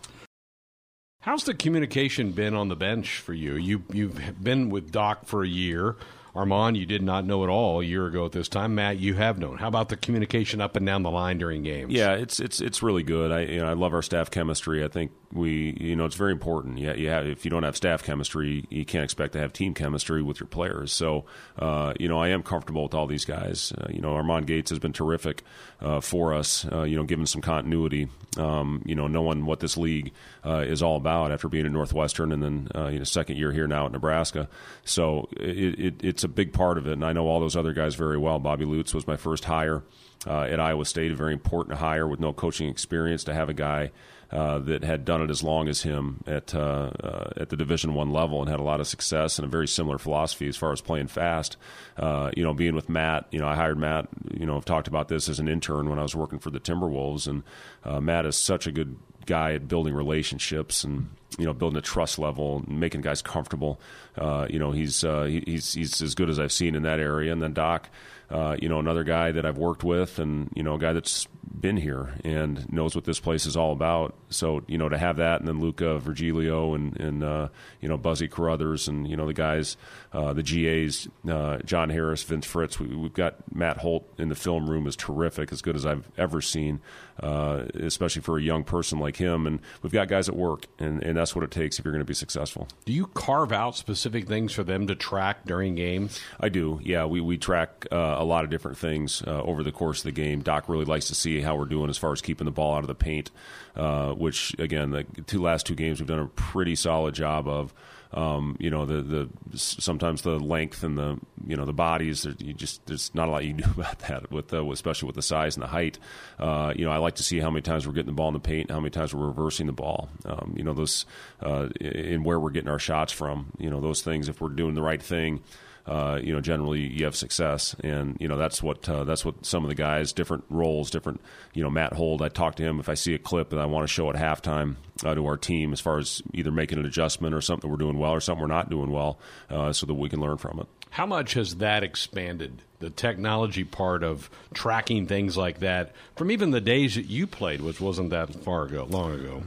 How's 1.22 1.44
the 1.44 1.54
communication 1.54 2.32
been 2.32 2.54
on 2.54 2.68
the 2.68 2.76
bench 2.76 3.18
for 3.18 3.34
you? 3.34 3.54
You 3.56 3.82
you've 3.92 4.42
been 4.42 4.70
with 4.70 4.90
Doc 4.90 5.26
for 5.26 5.42
a 5.42 5.48
year. 5.48 5.96
Armon, 6.34 6.76
you 6.76 6.86
did 6.86 7.02
not 7.02 7.24
know 7.24 7.42
at 7.42 7.50
all 7.50 7.80
a 7.80 7.84
year 7.84 8.06
ago 8.06 8.24
at 8.26 8.32
this 8.32 8.48
time. 8.48 8.74
Matt, 8.74 8.98
you 8.98 9.14
have 9.14 9.38
known. 9.38 9.58
How 9.58 9.68
about 9.68 9.88
the 9.88 9.96
communication 9.96 10.60
up 10.60 10.76
and 10.76 10.86
down 10.86 11.02
the 11.02 11.10
line 11.10 11.38
during 11.38 11.62
games? 11.62 11.92
Yeah, 11.92 12.12
it's 12.12 12.38
it's 12.40 12.60
it's 12.60 12.82
really 12.82 13.02
good. 13.02 13.32
I 13.32 13.40
you 13.42 13.60
know, 13.60 13.68
I 13.68 13.72
love 13.72 13.92
our 13.94 14.02
staff 14.02 14.30
chemistry. 14.30 14.84
I 14.84 14.88
think 14.88 15.12
we 15.32 15.76
you 15.80 15.96
know 15.96 16.04
it's 16.04 16.16
very 16.16 16.32
important. 16.32 16.78
Yeah, 16.78 16.94
you 16.94 17.08
have, 17.08 17.26
if 17.26 17.44
you 17.44 17.50
don't 17.50 17.62
have 17.62 17.76
staff 17.76 18.02
chemistry, 18.02 18.64
you 18.70 18.84
can't 18.84 19.04
expect 19.04 19.32
to 19.32 19.40
have 19.40 19.52
team 19.52 19.74
chemistry 19.74 20.22
with 20.22 20.40
your 20.40 20.46
players. 20.46 20.92
So 20.92 21.24
uh, 21.58 21.94
you 21.98 22.08
know 22.08 22.20
I 22.20 22.28
am 22.28 22.42
comfortable 22.42 22.84
with 22.84 22.94
all 22.94 23.06
these 23.06 23.24
guys. 23.24 23.72
Uh, 23.76 23.88
you 23.90 24.00
know 24.00 24.10
Armon 24.10 24.46
Gates 24.46 24.70
has 24.70 24.78
been 24.78 24.92
terrific 24.92 25.42
uh, 25.80 26.00
for 26.00 26.32
us. 26.34 26.66
Uh, 26.70 26.82
you 26.82 26.96
know, 26.96 27.04
given 27.04 27.26
some 27.26 27.42
continuity. 27.42 28.08
Um, 28.36 28.82
you 28.84 28.94
know, 28.94 29.08
knowing 29.08 29.44
what 29.44 29.58
this 29.58 29.76
league 29.76 30.12
uh, 30.46 30.64
is 30.64 30.82
all 30.82 30.96
about 30.96 31.32
after 31.32 31.48
being 31.48 31.66
at 31.66 31.72
Northwestern 31.72 32.30
and 32.30 32.40
then 32.42 32.68
uh, 32.74 32.86
you 32.86 32.98
know 32.98 33.04
second 33.04 33.36
year 33.38 33.50
here 33.50 33.66
now 33.66 33.86
at 33.86 33.92
Nebraska. 33.92 34.48
So 34.84 35.28
it, 35.36 35.80
it, 35.80 35.94
it's 36.04 36.19
a 36.24 36.28
big 36.28 36.52
part 36.52 36.78
of 36.78 36.86
it, 36.86 36.92
and 36.92 37.04
I 37.04 37.12
know 37.12 37.26
all 37.26 37.40
those 37.40 37.56
other 37.56 37.72
guys 37.72 37.94
very 37.94 38.18
well. 38.18 38.38
Bobby 38.38 38.64
Lutz 38.64 38.94
was 38.94 39.06
my 39.06 39.16
first 39.16 39.44
hire 39.44 39.82
uh, 40.26 40.42
at 40.42 40.60
Iowa 40.60 40.84
State, 40.84 41.12
a 41.12 41.16
very 41.16 41.32
important 41.32 41.78
hire 41.78 42.06
with 42.06 42.20
no 42.20 42.32
coaching 42.32 42.68
experience 42.68 43.24
to 43.24 43.34
have 43.34 43.48
a 43.48 43.54
guy 43.54 43.90
uh, 44.30 44.58
that 44.60 44.84
had 44.84 45.04
done 45.04 45.22
it 45.22 45.30
as 45.30 45.42
long 45.42 45.68
as 45.68 45.82
him 45.82 46.22
at 46.26 46.54
uh, 46.54 46.90
uh, 47.02 47.30
at 47.36 47.48
the 47.48 47.56
Division 47.56 47.94
One 47.94 48.12
level 48.12 48.40
and 48.40 48.48
had 48.48 48.60
a 48.60 48.64
lot 48.64 48.80
of 48.80 48.86
success 48.86 49.38
and 49.38 49.46
a 49.46 49.50
very 49.50 49.66
similar 49.66 49.98
philosophy 49.98 50.46
as 50.46 50.56
far 50.56 50.72
as 50.72 50.80
playing 50.80 51.08
fast. 51.08 51.56
Uh, 51.96 52.30
you 52.36 52.44
know, 52.44 52.54
being 52.54 52.74
with 52.74 52.88
Matt, 52.88 53.26
you 53.32 53.40
know, 53.40 53.48
I 53.48 53.56
hired 53.56 53.78
Matt. 53.78 54.08
You 54.32 54.46
know, 54.46 54.56
I've 54.56 54.64
talked 54.64 54.88
about 54.88 55.08
this 55.08 55.28
as 55.28 55.40
an 55.40 55.48
intern 55.48 55.88
when 55.88 55.98
I 55.98 56.02
was 56.02 56.14
working 56.14 56.38
for 56.38 56.50
the 56.50 56.60
Timberwolves, 56.60 57.26
and 57.26 57.42
uh, 57.84 58.00
Matt 58.00 58.24
is 58.24 58.36
such 58.36 58.66
a 58.68 58.72
good 58.72 58.96
guy 59.30 59.54
at 59.54 59.68
building 59.68 59.94
relationships 59.94 60.82
and 60.82 61.08
you 61.38 61.46
know 61.46 61.52
building 61.52 61.78
a 61.78 61.80
trust 61.80 62.18
level 62.18 62.64
and 62.66 62.80
making 62.80 63.00
guys 63.00 63.22
comfortable. 63.22 63.80
Uh, 64.18 64.46
you 64.50 64.58
know 64.58 64.72
he's 64.72 65.04
uh, 65.04 65.22
he's 65.24 65.72
he's 65.72 66.02
as 66.02 66.14
good 66.14 66.28
as 66.28 66.38
I've 66.38 66.52
seen 66.52 66.74
in 66.74 66.82
that 66.82 66.98
area. 66.98 67.32
And 67.32 67.40
then 67.40 67.52
Doc, 67.52 67.88
uh, 68.28 68.56
you 68.60 68.68
know 68.68 68.80
another 68.80 69.04
guy 69.04 69.30
that 69.30 69.46
I've 69.46 69.56
worked 69.56 69.84
with 69.84 70.18
and 70.18 70.50
you 70.56 70.62
know 70.64 70.74
a 70.74 70.78
guy 70.78 70.92
that's 70.92 71.28
been 71.60 71.76
here 71.76 72.14
and 72.24 72.70
knows 72.72 72.94
what 72.94 73.04
this 73.04 73.20
place 73.20 73.46
is 73.46 73.56
all 73.56 73.72
about. 73.72 74.14
So 74.30 74.62
you 74.66 74.78
know 74.78 74.88
to 74.88 74.98
have 74.98 75.18
that 75.18 75.38
and 75.38 75.48
then 75.48 75.60
Luca 75.60 75.98
Virgilio 76.00 76.74
and 76.74 76.98
and 76.98 77.22
uh, 77.22 77.48
you 77.80 77.88
know 77.88 77.96
Buzzy 77.96 78.26
Carruthers 78.26 78.88
and 78.88 79.08
you 79.08 79.16
know 79.16 79.26
the 79.26 79.32
guys, 79.32 79.76
uh, 80.12 80.32
the 80.32 80.42
GAs, 80.42 81.08
uh, 81.28 81.58
John 81.58 81.90
Harris, 81.90 82.24
Vince 82.24 82.46
Fritz. 82.46 82.80
We, 82.80 82.88
have 82.88 83.14
got 83.14 83.54
Matt 83.54 83.78
Holt 83.78 84.12
in 84.18 84.28
the 84.28 84.34
film 84.34 84.68
room 84.68 84.88
is 84.88 84.96
terrific, 84.96 85.52
as 85.52 85.62
good 85.62 85.76
as 85.76 85.86
I've 85.86 86.10
ever 86.18 86.40
seen, 86.40 86.80
especially 87.22 88.22
for 88.22 88.38
a 88.38 88.42
young 88.42 88.64
person 88.64 88.98
like 88.98 89.16
him. 89.16 89.46
And 89.46 89.60
we've 89.82 89.92
got 89.92 90.08
guys 90.08 90.28
at 90.28 90.36
work 90.36 90.66
and 90.78 91.02
and 91.02 91.16
that's 91.16 91.34
what 91.34 91.44
it 91.44 91.50
takes 91.50 91.78
if 91.78 91.84
you're 91.84 91.92
going 91.92 92.04
to 92.04 92.08
be 92.08 92.14
successful. 92.14 92.68
Do 92.84 92.92
you 92.92 93.06
carve 93.06 93.52
out 93.52 93.76
specific 93.76 94.26
things 94.26 94.52
for 94.52 94.64
them 94.64 94.86
to 94.86 94.94
track 94.94 95.44
during 95.44 95.74
games? 95.74 96.20
I 96.38 96.48
do. 96.48 96.80
Yeah, 96.82 97.06
we 97.06 97.20
we 97.20 97.38
track 97.38 97.86
uh, 97.90 98.16
a 98.18 98.24
lot 98.24 98.44
of 98.44 98.50
different 98.50 98.78
things 98.78 99.22
uh, 99.26 99.42
over 99.42 99.62
the 99.62 99.72
course 99.72 100.00
of 100.00 100.04
the 100.04 100.12
game. 100.12 100.40
Doc 100.40 100.68
really 100.68 100.84
likes 100.84 101.08
to 101.08 101.14
see 101.14 101.40
how 101.40 101.56
we're 101.56 101.64
doing 101.64 101.90
as 101.90 101.98
far 101.98 102.12
as 102.12 102.20
keeping 102.20 102.44
the 102.44 102.50
ball 102.50 102.74
out 102.74 102.82
of 102.82 102.88
the 102.88 102.94
paint, 102.94 103.30
uh, 103.76 104.12
which 104.12 104.54
again, 104.58 104.90
the 104.90 105.04
two 105.26 105.42
last 105.42 105.66
two 105.66 105.74
games 105.74 106.00
we've 106.00 106.08
done 106.08 106.18
a 106.18 106.26
pretty 106.26 106.74
solid 106.74 107.14
job 107.14 107.48
of. 107.48 107.72
Um, 108.12 108.56
you 108.58 108.70
know 108.70 108.86
the 108.86 109.02
the 109.02 109.58
sometimes 109.58 110.22
the 110.22 110.38
length 110.38 110.82
and 110.82 110.98
the 110.98 111.18
you 111.46 111.56
know 111.56 111.64
the 111.64 111.72
bodies. 111.72 112.26
You 112.38 112.52
just 112.52 112.84
there's 112.86 113.14
not 113.14 113.28
a 113.28 113.30
lot 113.30 113.44
you 113.44 113.54
can 113.54 113.62
do 113.72 113.80
about 113.80 114.00
that 114.00 114.30
with 114.30 114.48
the, 114.48 114.64
especially 114.64 115.06
with 115.06 115.16
the 115.16 115.22
size 115.22 115.56
and 115.56 115.62
the 115.62 115.68
height. 115.68 115.98
Uh, 116.38 116.72
you 116.74 116.84
know 116.84 116.90
I 116.90 116.98
like 116.98 117.16
to 117.16 117.22
see 117.22 117.38
how 117.38 117.50
many 117.50 117.62
times 117.62 117.86
we're 117.86 117.92
getting 117.92 118.06
the 118.06 118.12
ball 118.12 118.28
in 118.28 118.34
the 118.34 118.40
paint, 118.40 118.70
how 118.70 118.80
many 118.80 118.90
times 118.90 119.14
we're 119.14 119.26
reversing 119.26 119.66
the 119.66 119.72
ball. 119.72 120.08
Um, 120.24 120.54
you 120.56 120.64
know 120.64 120.74
those 120.74 121.06
uh, 121.40 121.68
in 121.80 122.24
where 122.24 122.40
we're 122.40 122.50
getting 122.50 122.70
our 122.70 122.78
shots 122.78 123.12
from. 123.12 123.52
You 123.58 123.70
know 123.70 123.80
those 123.80 124.02
things. 124.02 124.28
If 124.28 124.40
we're 124.40 124.48
doing 124.48 124.74
the 124.74 124.82
right 124.82 125.02
thing 125.02 125.42
uh, 125.86 126.20
you 126.22 126.32
know, 126.32 126.40
generally 126.40 126.80
you 126.80 127.04
have 127.04 127.16
success, 127.16 127.74
and 127.82 128.16
you 128.20 128.28
know 128.28 128.36
that's 128.36 128.62
what 128.62 128.88
uh, 128.88 129.04
that's 129.04 129.24
what 129.24 129.44
some 129.44 129.64
of 129.64 129.68
the 129.68 129.74
guys, 129.74 130.12
different 130.12 130.44
roles, 130.48 130.90
different. 130.90 131.20
You 131.54 131.62
know, 131.62 131.70
Matt 131.70 131.92
Holt. 131.92 132.22
I 132.22 132.28
talk 132.28 132.56
to 132.56 132.62
him 132.62 132.80
if 132.80 132.88
I 132.88 132.94
see 132.94 133.14
a 133.14 133.18
clip 133.18 133.52
and 133.52 133.60
I 133.60 133.66
want 133.66 133.88
to 133.88 133.92
show 133.92 134.10
at 134.10 134.16
halftime 134.16 134.76
uh, 135.04 135.14
to 135.14 135.26
our 135.26 135.36
team 135.36 135.72
as 135.72 135.80
far 135.80 135.98
as 135.98 136.22
either 136.32 136.50
making 136.50 136.78
an 136.78 136.86
adjustment 136.86 137.34
or 137.34 137.40
something 137.40 137.70
we're 137.70 137.76
doing 137.76 137.98
well 137.98 138.12
or 138.12 138.20
something 138.20 138.40
we're 138.42 138.54
not 138.54 138.70
doing 138.70 138.90
well, 138.90 139.18
uh, 139.48 139.72
so 139.72 139.86
that 139.86 139.94
we 139.94 140.08
can 140.08 140.20
learn 140.20 140.36
from 140.36 140.60
it. 140.60 140.66
How 140.90 141.06
much 141.06 141.34
has 141.34 141.56
that 141.56 141.82
expanded? 141.82 142.62
The 142.80 142.90
technology 142.90 143.62
part 143.64 144.02
of 144.02 144.30
tracking 144.54 145.06
things 145.06 145.36
like 145.36 145.60
that 145.60 145.92
from 146.16 146.30
even 146.30 146.50
the 146.50 146.60
days 146.60 146.94
that 146.94 147.06
you 147.06 147.26
played, 147.26 147.60
which 147.60 147.80
wasn't 147.80 148.10
that 148.10 148.34
far 148.42 148.64
ago, 148.64 148.86
long 148.88 149.12
ago. 149.12 149.42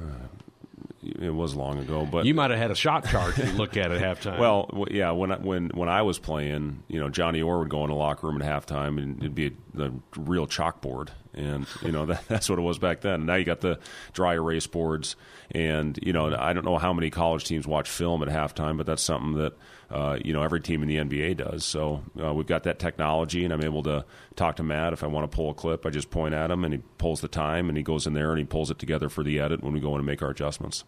It 1.03 1.33
was 1.33 1.55
long 1.55 1.79
ago, 1.79 2.07
but 2.09 2.25
you 2.25 2.33
might 2.33 2.51
have 2.51 2.59
had 2.59 2.71
a 2.71 2.75
shot 2.75 3.05
chart 3.07 3.35
to 3.35 3.45
look 3.53 3.77
at 3.77 3.91
at 3.91 4.01
halftime. 4.01 4.39
Well, 4.39 4.87
yeah, 4.89 5.11
when 5.11 5.31
I, 5.31 5.37
when 5.37 5.69
when 5.73 5.89
I 5.89 6.01
was 6.01 6.19
playing, 6.19 6.83
you 6.87 6.99
know, 6.99 7.09
Johnny 7.09 7.41
Orr 7.41 7.59
would 7.59 7.69
go 7.69 7.83
in 7.83 7.89
the 7.89 7.95
locker 7.95 8.27
room 8.27 8.41
at 8.41 8.47
halftime, 8.47 9.01
and 9.01 9.17
it'd 9.19 9.35
be 9.35 9.55
a, 9.77 9.83
a 9.83 9.91
real 10.15 10.47
chalkboard, 10.47 11.09
and 11.33 11.65
you 11.81 11.91
know 11.91 12.05
that, 12.07 12.27
that's 12.27 12.49
what 12.49 12.59
it 12.59 12.61
was 12.61 12.79
back 12.79 13.01
then. 13.01 13.25
Now 13.25 13.35
you 13.35 13.45
got 13.45 13.61
the 13.61 13.79
dry 14.13 14.33
erase 14.33 14.67
boards, 14.67 15.15
and 15.51 15.97
you 16.01 16.13
know 16.13 16.35
I 16.35 16.53
don't 16.53 16.65
know 16.65 16.77
how 16.77 16.93
many 16.93 17.09
college 17.09 17.45
teams 17.45 17.67
watch 17.67 17.89
film 17.89 18.23
at 18.23 18.29
halftime, 18.29 18.77
but 18.77 18.85
that's 18.85 19.03
something 19.03 19.33
that 19.33 19.53
uh, 19.89 20.17
you 20.23 20.33
know 20.33 20.41
every 20.41 20.61
team 20.61 20.83
in 20.83 20.87
the 20.87 20.97
NBA 20.97 21.37
does. 21.37 21.65
So 21.65 22.03
uh, 22.21 22.33
we've 22.33 22.47
got 22.47 22.63
that 22.63 22.79
technology, 22.79 23.43
and 23.43 23.53
I'm 23.53 23.63
able 23.63 23.83
to 23.83 24.05
talk 24.35 24.57
to 24.57 24.63
Matt 24.63 24.93
if 24.93 25.03
I 25.03 25.07
want 25.07 25.29
to 25.29 25.35
pull 25.35 25.49
a 25.49 25.53
clip. 25.53 25.85
I 25.85 25.89
just 25.89 26.09
point 26.09 26.33
at 26.33 26.51
him, 26.51 26.63
and 26.63 26.73
he 26.73 26.81
pulls 26.97 27.21
the 27.21 27.27
time, 27.27 27.69
and 27.69 27.77
he 27.77 27.83
goes 27.83 28.07
in 28.07 28.13
there 28.13 28.31
and 28.31 28.39
he 28.39 28.45
pulls 28.45 28.71
it 28.71 28.79
together 28.79 29.09
for 29.09 29.23
the 29.23 29.39
edit 29.39 29.63
when 29.63 29.73
we 29.73 29.79
go 29.79 29.93
in 29.93 29.97
and 29.99 30.05
make 30.05 30.21
our 30.21 30.29
adjustments 30.29 30.83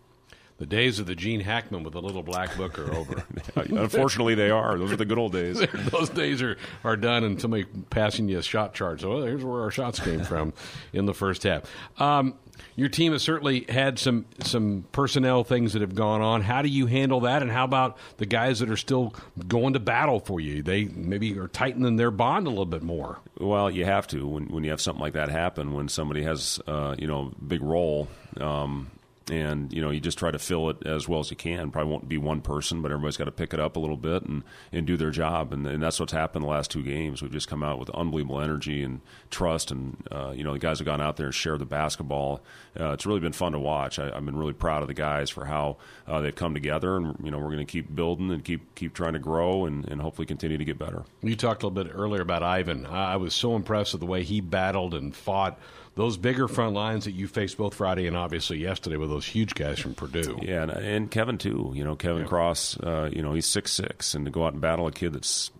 the 0.57 0.65
days 0.65 0.99
of 0.99 1.05
the 1.05 1.15
Gene 1.15 1.41
Hackman 1.41 1.83
with 1.83 1.95
a 1.95 1.99
little 1.99 2.23
black 2.23 2.55
book 2.55 2.79
are 2.79 2.93
over. 2.93 3.23
Unfortunately, 3.55 4.35
they 4.35 4.49
are. 4.49 4.77
Those 4.77 4.93
are 4.93 4.95
the 4.95 5.05
good 5.05 5.17
old 5.17 5.33
days. 5.33 5.59
Those 5.91 6.09
days 6.09 6.41
are, 6.41 6.57
are 6.83 6.95
done, 6.95 7.23
and 7.25 7.41
somebody 7.41 7.65
passing 7.89 8.29
you 8.29 8.37
a 8.37 8.43
shot 8.43 8.73
chart. 8.73 9.01
So, 9.01 9.09
well, 9.09 9.23
here's 9.23 9.43
where 9.43 9.61
our 9.61 9.71
shots 9.71 9.99
came 9.99 10.23
from 10.23 10.53
in 10.93 11.05
the 11.05 11.13
first 11.13 11.43
half. 11.43 11.63
Um, 11.99 12.35
your 12.77 12.87
team 12.87 13.11
has 13.11 13.21
certainly 13.21 13.65
had 13.67 13.99
some 13.99 14.25
some 14.41 14.85
personnel 14.93 15.43
things 15.43 15.73
that 15.73 15.81
have 15.81 15.93
gone 15.93 16.21
on. 16.21 16.41
How 16.41 16.61
do 16.61 16.69
you 16.69 16.85
handle 16.85 17.21
that? 17.21 17.41
And 17.41 17.51
how 17.51 17.65
about 17.65 17.97
the 18.15 18.25
guys 18.25 18.59
that 18.59 18.69
are 18.69 18.77
still 18.77 19.13
going 19.47 19.73
to 19.73 19.79
battle 19.79 20.21
for 20.21 20.39
you? 20.39 20.63
They 20.63 20.85
maybe 20.85 21.37
are 21.37 21.49
tightening 21.49 21.97
their 21.97 22.11
bond 22.11 22.47
a 22.47 22.49
little 22.49 22.65
bit 22.65 22.81
more. 22.81 23.19
Well, 23.37 23.69
you 23.69 23.83
have 23.83 24.07
to 24.07 24.25
when 24.25 24.47
when 24.47 24.63
you 24.63 24.69
have 24.69 24.79
something 24.79 25.01
like 25.01 25.13
that 25.13 25.27
happen. 25.29 25.73
When 25.73 25.89
somebody 25.89 26.23
has 26.23 26.61
uh, 26.65 26.95
you 26.97 27.07
know 27.07 27.33
big 27.45 27.61
role. 27.61 28.07
Um, 28.39 28.91
and 29.29 29.73
you 29.73 29.81
know 29.81 29.89
you 29.89 29.99
just 29.99 30.17
try 30.17 30.31
to 30.31 30.39
fill 30.39 30.69
it 30.69 30.85
as 30.85 31.07
well 31.07 31.19
as 31.19 31.29
you 31.29 31.37
can. 31.37 31.71
Probably 31.71 31.91
won't 31.91 32.07
be 32.07 32.17
one 32.17 32.41
person, 32.41 32.81
but 32.81 32.91
everybody's 32.91 33.17
got 33.17 33.25
to 33.25 33.31
pick 33.31 33.53
it 33.53 33.59
up 33.59 33.75
a 33.75 33.79
little 33.79 33.97
bit 33.97 34.23
and, 34.23 34.43
and 34.71 34.85
do 34.85 34.97
their 34.97 35.11
job. 35.11 35.53
And, 35.53 35.65
and 35.65 35.81
that's 35.81 35.99
what's 35.99 36.13
happened 36.13 36.43
the 36.43 36.49
last 36.49 36.71
two 36.71 36.83
games. 36.83 37.21
We've 37.21 37.31
just 37.31 37.47
come 37.47 37.63
out 37.63 37.79
with 37.79 37.89
unbelievable 37.91 38.41
energy 38.41 38.83
and 38.83 39.01
trust, 39.31 39.71
and 39.71 39.97
uh, 40.11 40.31
you 40.35 40.43
know 40.43 40.53
the 40.53 40.59
guys 40.59 40.79
have 40.79 40.85
gone 40.85 41.01
out 41.01 41.17
there 41.17 41.27
and 41.27 41.35
shared 41.35 41.59
the 41.59 41.65
basketball. 41.65 42.41
Uh, 42.79 42.91
it's 42.91 43.05
really 43.05 43.19
been 43.19 43.33
fun 43.33 43.53
to 43.53 43.59
watch. 43.59 43.99
I, 43.99 44.05
have 44.05 44.25
been 44.25 44.37
really 44.37 44.53
proud 44.53 44.81
of 44.81 44.87
the 44.87 44.93
guys 44.93 45.29
for 45.29 45.45
how 45.45 45.77
uh, 46.07 46.21
they've 46.21 46.35
come 46.35 46.53
together, 46.53 46.97
and 46.97 47.15
you 47.23 47.31
know 47.31 47.39
we're 47.39 47.51
going 47.51 47.57
to 47.59 47.65
keep 47.65 47.93
building 47.95 48.31
and 48.31 48.43
keep 48.43 48.75
keep 48.75 48.93
trying 48.93 49.13
to 49.13 49.19
grow 49.19 49.65
and, 49.65 49.87
and 49.89 50.01
hopefully 50.01 50.25
continue 50.25 50.57
to 50.57 50.65
get 50.65 50.77
better. 50.77 51.03
You 51.21 51.35
talked 51.35 51.63
a 51.63 51.67
little 51.67 51.83
bit 51.83 51.93
earlier 51.95 52.21
about 52.21 52.43
Yvan. 52.43 52.85
I 52.85 53.17
was 53.17 53.33
so 53.33 53.55
impressed 53.55 53.93
with 53.93 54.01
the 54.01 54.05
way 54.05 54.23
he 54.23 54.41
battled 54.41 54.93
and 54.93 55.15
fought 55.15 55.59
those 55.95 56.17
bigger 56.17 56.47
front 56.47 56.73
lines 56.73 57.05
that 57.05 57.11
you 57.11 57.27
faced 57.27 57.57
both 57.57 57.73
Friday 57.73 58.05
and 58.05 58.17
obviously 58.17 58.57
yesterday 58.57 58.97
with 58.97 59.09
those 59.09 59.25
huge 59.25 59.55
guys 59.55 59.79
from 59.79 59.95
Purdue. 59.95 60.39
Yeah, 60.41 60.63
and, 60.63 60.71
and 60.71 61.11
Kevin 61.11 61.37
too. 61.37 61.71
You 61.73 61.83
know, 61.83 61.95
Kevin 61.95 62.23
yeah. 62.23 62.27
Cross. 62.27 62.77
Uh, 62.79 63.09
you 63.11 63.21
know, 63.21 63.33
he's 63.33 63.45
six 63.45 63.71
six, 63.71 64.13
and 64.13 64.25
to 64.25 64.31
go 64.31 64.45
out 64.45 64.53
and 64.53 64.61
battle 64.61 64.87
a 64.87 64.91
kid 64.91 65.13
that's 65.13 65.51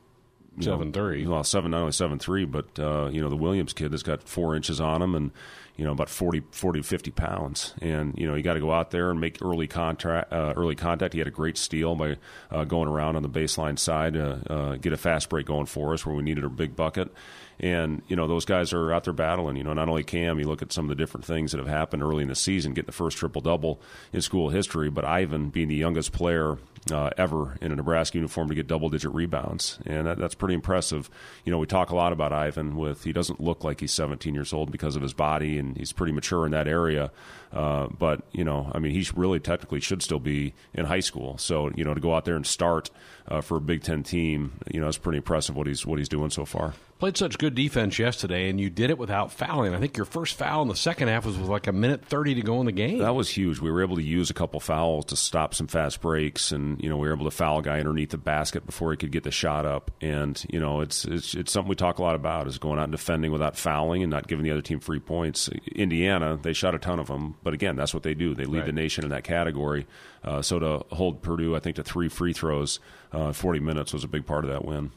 seven 0.59 0.91
three. 0.91 1.25
Well, 1.25 1.43
seven 1.43 1.71
not 1.71 1.79
only 1.79 1.91
seven 1.93 2.19
three, 2.19 2.45
but 2.45 2.77
uh, 2.77 3.09
you 3.11 3.21
know 3.21 3.29
the 3.29 3.35
Williams 3.35 3.73
kid 3.73 3.91
that's 3.91 4.03
got 4.03 4.27
four 4.27 4.55
inches 4.55 4.81
on 4.81 5.01
him, 5.01 5.15
and 5.15 5.31
you 5.77 5.85
know 5.85 5.91
about 5.91 6.09
40, 6.09 6.43
40 6.51 6.81
50 6.81 7.11
pounds, 7.11 7.73
and 7.81 8.17
you 8.17 8.27
know 8.27 8.35
you 8.35 8.43
got 8.43 8.53
to 8.53 8.59
go 8.59 8.71
out 8.71 8.91
there 8.91 9.11
and 9.11 9.19
make 9.19 9.41
early 9.41 9.67
contact. 9.67 10.31
Uh, 10.31 10.53
early 10.55 10.75
contact. 10.75 11.13
He 11.13 11.19
had 11.19 11.27
a 11.27 11.31
great 11.31 11.57
steal 11.57 11.95
by 11.95 12.17
uh, 12.51 12.63
going 12.65 12.87
around 12.87 13.15
on 13.15 13.23
the 13.23 13.29
baseline 13.29 13.77
side, 13.77 14.15
uh, 14.17 14.75
get 14.77 14.93
a 14.93 14.97
fast 14.97 15.29
break 15.29 15.45
going 15.45 15.65
for 15.65 15.93
us 15.93 16.05
where 16.05 16.15
we 16.15 16.23
needed 16.23 16.43
a 16.43 16.49
big 16.49 16.75
bucket. 16.75 17.11
And 17.59 18.01
you 18.07 18.15
know 18.15 18.27
those 18.27 18.45
guys 18.45 18.73
are 18.73 18.91
out 18.91 19.05
there 19.05 19.13
battling. 19.13 19.55
You 19.55 19.63
know, 19.63 19.73
not 19.73 19.89
only 19.89 20.03
Cam, 20.03 20.39
you 20.39 20.47
look 20.47 20.61
at 20.61 20.71
some 20.71 20.85
of 20.85 20.89
the 20.89 20.95
different 20.95 21.25
things 21.25 21.51
that 21.51 21.57
have 21.57 21.67
happened 21.67 22.03
early 22.03 22.23
in 22.23 22.29
the 22.29 22.35
season, 22.35 22.73
getting 22.73 22.87
the 22.87 22.91
first 22.91 23.17
triple 23.17 23.41
double 23.41 23.79
in 24.11 24.21
school 24.21 24.49
history, 24.49 24.89
but 24.89 25.05
Yvan 25.05 25.49
being 25.49 25.69
the 25.69 25.75
youngest 25.75 26.11
player 26.11 26.57
uh, 26.91 27.09
ever 27.17 27.57
in 27.61 27.71
a 27.71 27.75
Nebraska 27.75 28.17
uniform 28.17 28.49
to 28.49 28.55
get 28.55 28.67
double 28.67 28.89
digit 28.89 29.13
rebounds, 29.13 29.79
and 29.85 30.05
that, 30.05 30.17
that's 30.17 30.35
pretty 30.35 30.53
impressive. 30.53 31.09
You 31.43 31.51
know, 31.51 31.57
we 31.57 31.65
talk 31.65 31.89
a 31.89 31.95
lot 31.95 32.11
about 32.11 32.31
Yvan 32.31 32.75
with 32.75 33.03
he 33.03 33.13
doesn't 33.13 33.39
look 33.39 33.63
like 33.63 33.79
he's 33.79 33.93
17 33.93 34.33
years 34.33 34.53
old 34.53 34.71
because 34.71 34.95
of 34.95 35.01
his 35.01 35.13
body, 35.13 35.57
and 35.57 35.77
he's 35.77 35.93
pretty 35.93 36.13
mature 36.13 36.45
in 36.45 36.51
that 36.51 36.67
area. 36.67 37.11
Uh, 37.51 37.87
but 37.87 38.21
you 38.33 38.43
know, 38.43 38.69
I 38.73 38.79
mean, 38.79 38.91
he 38.91 39.07
really 39.15 39.39
technically 39.39 39.79
should 39.79 40.03
still 40.03 40.19
be 40.19 40.53
in 40.73 40.85
high 40.85 40.99
school. 40.99 41.37
So 41.37 41.71
you 41.75 41.83
know, 41.83 41.93
to 41.93 42.01
go 42.01 42.13
out 42.13 42.25
there 42.25 42.35
and 42.35 42.45
start 42.45 42.91
uh, 43.27 43.41
for 43.41 43.57
a 43.57 43.61
Big 43.61 43.81
Ten 43.81 44.03
team, 44.03 44.59
you 44.71 44.81
know, 44.81 44.87
it's 44.87 44.97
pretty 44.97 45.17
impressive 45.17 45.55
what 45.55 45.67
he's 45.67 45.85
what 45.85 45.97
he's 45.97 46.09
doing 46.09 46.29
so 46.29 46.45
far. 46.45 46.73
Played 46.97 47.17
such 47.17 47.37
good 47.37 47.55
defense 47.55 47.99
yesterday, 47.99 48.49
and 48.49 48.57
you 48.57 48.69
did 48.69 48.89
it 48.89 48.97
without 48.97 49.29
fouling. 49.29 49.75
I 49.75 49.79
think 49.79 49.97
your 49.97 50.05
first 50.05 50.37
foul 50.37 50.61
in 50.61 50.69
the 50.69 50.77
second 50.77 51.09
half 51.09 51.25
was 51.25 51.37
with 51.37 51.49
like 51.49 51.67
a 51.67 51.73
minute 51.73 52.05
thirty 52.05 52.35
to 52.35 52.41
go 52.41 52.61
in 52.61 52.65
the 52.65 52.71
game. 52.71 52.99
That 52.99 53.13
was 53.13 53.29
huge. 53.29 53.59
We 53.59 53.69
were 53.69 53.81
able 53.81 53.97
to 53.97 54.01
use 54.01 54.29
a 54.29 54.33
couple 54.33 54.61
fouls 54.61 55.03
to 55.07 55.17
stop 55.17 55.53
some 55.53 55.67
fast 55.67 55.99
breaks, 55.99 56.53
and 56.53 56.81
you 56.81 56.87
know, 56.87 56.95
we 56.95 57.09
were 57.09 57.13
able 57.13 57.25
to 57.25 57.31
foul 57.31 57.59
a 57.59 57.61
guy 57.61 57.79
underneath 57.79 58.11
the 58.11 58.17
basket 58.17 58.65
before 58.65 58.91
he 58.91 58.97
could 58.97 59.11
get 59.11 59.23
the 59.23 59.31
shot 59.31 59.65
up. 59.65 59.91
And 59.99 60.41
you 60.49 60.57
know, 60.57 60.79
it's 60.79 61.03
it's, 61.03 61.33
it's 61.33 61.51
something 61.51 61.67
we 61.67 61.75
talk 61.75 61.99
a 61.99 62.01
lot 62.01 62.15
about 62.15 62.47
is 62.47 62.57
going 62.59 62.79
out 62.79 62.85
and 62.85 62.93
defending 62.93 63.33
without 63.33 63.57
fouling 63.57 64.01
and 64.01 64.09
not 64.09 64.29
giving 64.29 64.45
the 64.45 64.51
other 64.51 64.61
team 64.61 64.79
free 64.79 65.01
points. 65.01 65.49
Indiana, 65.75 66.39
they 66.41 66.53
shot 66.53 66.75
a 66.75 66.79
ton 66.79 66.99
of 66.99 67.07
them, 67.07 67.35
but 67.43 67.53
again, 67.53 67.75
that's 67.75 67.93
what 67.93 68.03
they 68.03 68.13
do. 68.13 68.33
They 68.33 68.45
lead 68.45 68.59
right. 68.59 68.67
the 68.67 68.71
nation 68.71 69.03
in 69.03 69.09
that 69.09 69.25
category. 69.25 69.85
Uh, 70.23 70.41
so 70.41 70.59
to 70.59 70.95
hold 70.95 71.21
Purdue, 71.21 71.57
I 71.57 71.59
think 71.59 71.75
to 71.75 71.83
three 71.83 72.07
free 72.07 72.31
throws, 72.31 72.79
uh, 73.11 73.33
forty 73.33 73.59
minutes 73.59 73.91
was 73.91 74.05
a 74.05 74.07
big 74.07 74.25
part 74.25 74.45
of 74.45 74.51
that 74.51 74.63
win. 74.63 74.91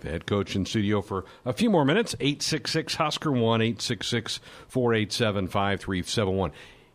The 0.00 0.10
head 0.10 0.26
coach 0.26 0.56
in 0.56 0.66
studio 0.66 1.00
for 1.02 1.24
a 1.44 1.52
few 1.52 1.70
more 1.70 1.84
minutes. 1.84 2.16
866 2.18 2.96
Husker 2.96 3.30
1 3.30 3.62
866 3.62 4.40
487 4.68 5.46
5371. 5.46 6.52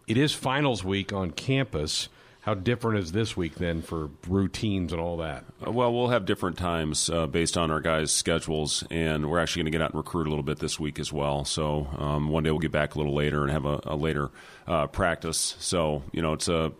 It 0.07 0.17
is 0.17 0.33
finals 0.33 0.83
week 0.83 1.13
on 1.13 1.31
campus. 1.31 2.09
How 2.41 2.53
different 2.55 2.99
is 2.99 3.11
this 3.11 3.37
week 3.37 3.55
then 3.55 3.81
for 3.81 4.09
routines 4.27 4.91
and 4.91 5.01
all 5.01 5.17
that? 5.17 5.45
Uh, 5.65 5.71
well, 5.71 5.93
we'll 5.93 6.09
have 6.09 6.25
different 6.25 6.57
times 6.57 7.09
uh, 7.09 7.25
based 7.27 7.57
on 7.57 7.71
our 7.71 7.79
guys' 7.79 8.11
schedules, 8.11 8.83
and 8.89 9.29
we're 9.29 9.39
actually 9.39 9.61
going 9.61 9.71
to 9.71 9.77
get 9.77 9.81
out 9.81 9.91
and 9.91 9.97
recruit 9.97 10.27
a 10.27 10.29
little 10.29 10.43
bit 10.43 10.59
this 10.59 10.79
week 10.79 10.99
as 10.99 11.11
well. 11.13 11.45
So 11.45 11.87
um, 11.97 12.29
one 12.29 12.43
day 12.43 12.51
we'll 12.51 12.59
get 12.59 12.71
back 12.71 12.95
a 12.95 12.97
little 12.97 13.13
later 13.13 13.43
and 13.43 13.51
have 13.51 13.65
a, 13.65 13.79
a 13.85 13.95
later 13.95 14.29
uh, 14.67 14.87
practice. 14.87 15.55
So 15.59 16.03
you 16.11 16.21
know, 16.21 16.33
it's 16.33 16.47
a 16.49 16.73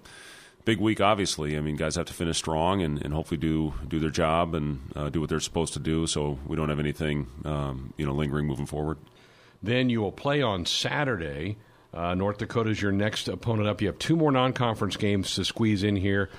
big 0.66 0.80
week, 0.80 1.02
obviously. 1.02 1.58
I 1.58 1.62
mean, 1.62 1.76
guys 1.76 1.96
have 1.96 2.06
to 2.08 2.14
finish 2.14 2.38
strong 2.38 2.82
and, 2.82 3.04
and 3.04 3.14
hopefully 3.14 3.38
do 3.38 3.74
do 3.88 4.00
their 4.00 4.10
job 4.10 4.56
and 4.56 4.80
uh, 4.96 5.10
do 5.10 5.20
what 5.20 5.30
they're 5.30 5.40
supposed 5.40 5.74
to 5.74 5.80
do. 5.80 6.08
So 6.08 6.40
we 6.46 6.56
don't 6.56 6.70
have 6.70 6.80
anything, 6.80 7.28
um, 7.46 7.94
you 7.98 8.06
know, 8.06 8.14
lingering 8.14 8.46
moving 8.46 8.66
forward. 8.66 8.98
Then 9.62 9.90
you 9.90 10.02
will 10.02 10.12
play 10.12 10.42
on 10.42 10.66
Saturday. 10.66 11.58
Uh, 11.94 12.14
North 12.14 12.38
Dakota 12.38 12.70
is 12.70 12.82
your 12.82 12.92
next 12.92 13.28
opponent 13.28 13.68
up. 13.68 13.82
You 13.82 13.88
have 13.88 13.98
two 13.98 14.16
more 14.16 14.32
non-conference 14.32 14.96
games 14.98 15.36
to 15.36 15.44
squeeze 15.44 15.84
in 15.84 15.96
here. 15.96 16.30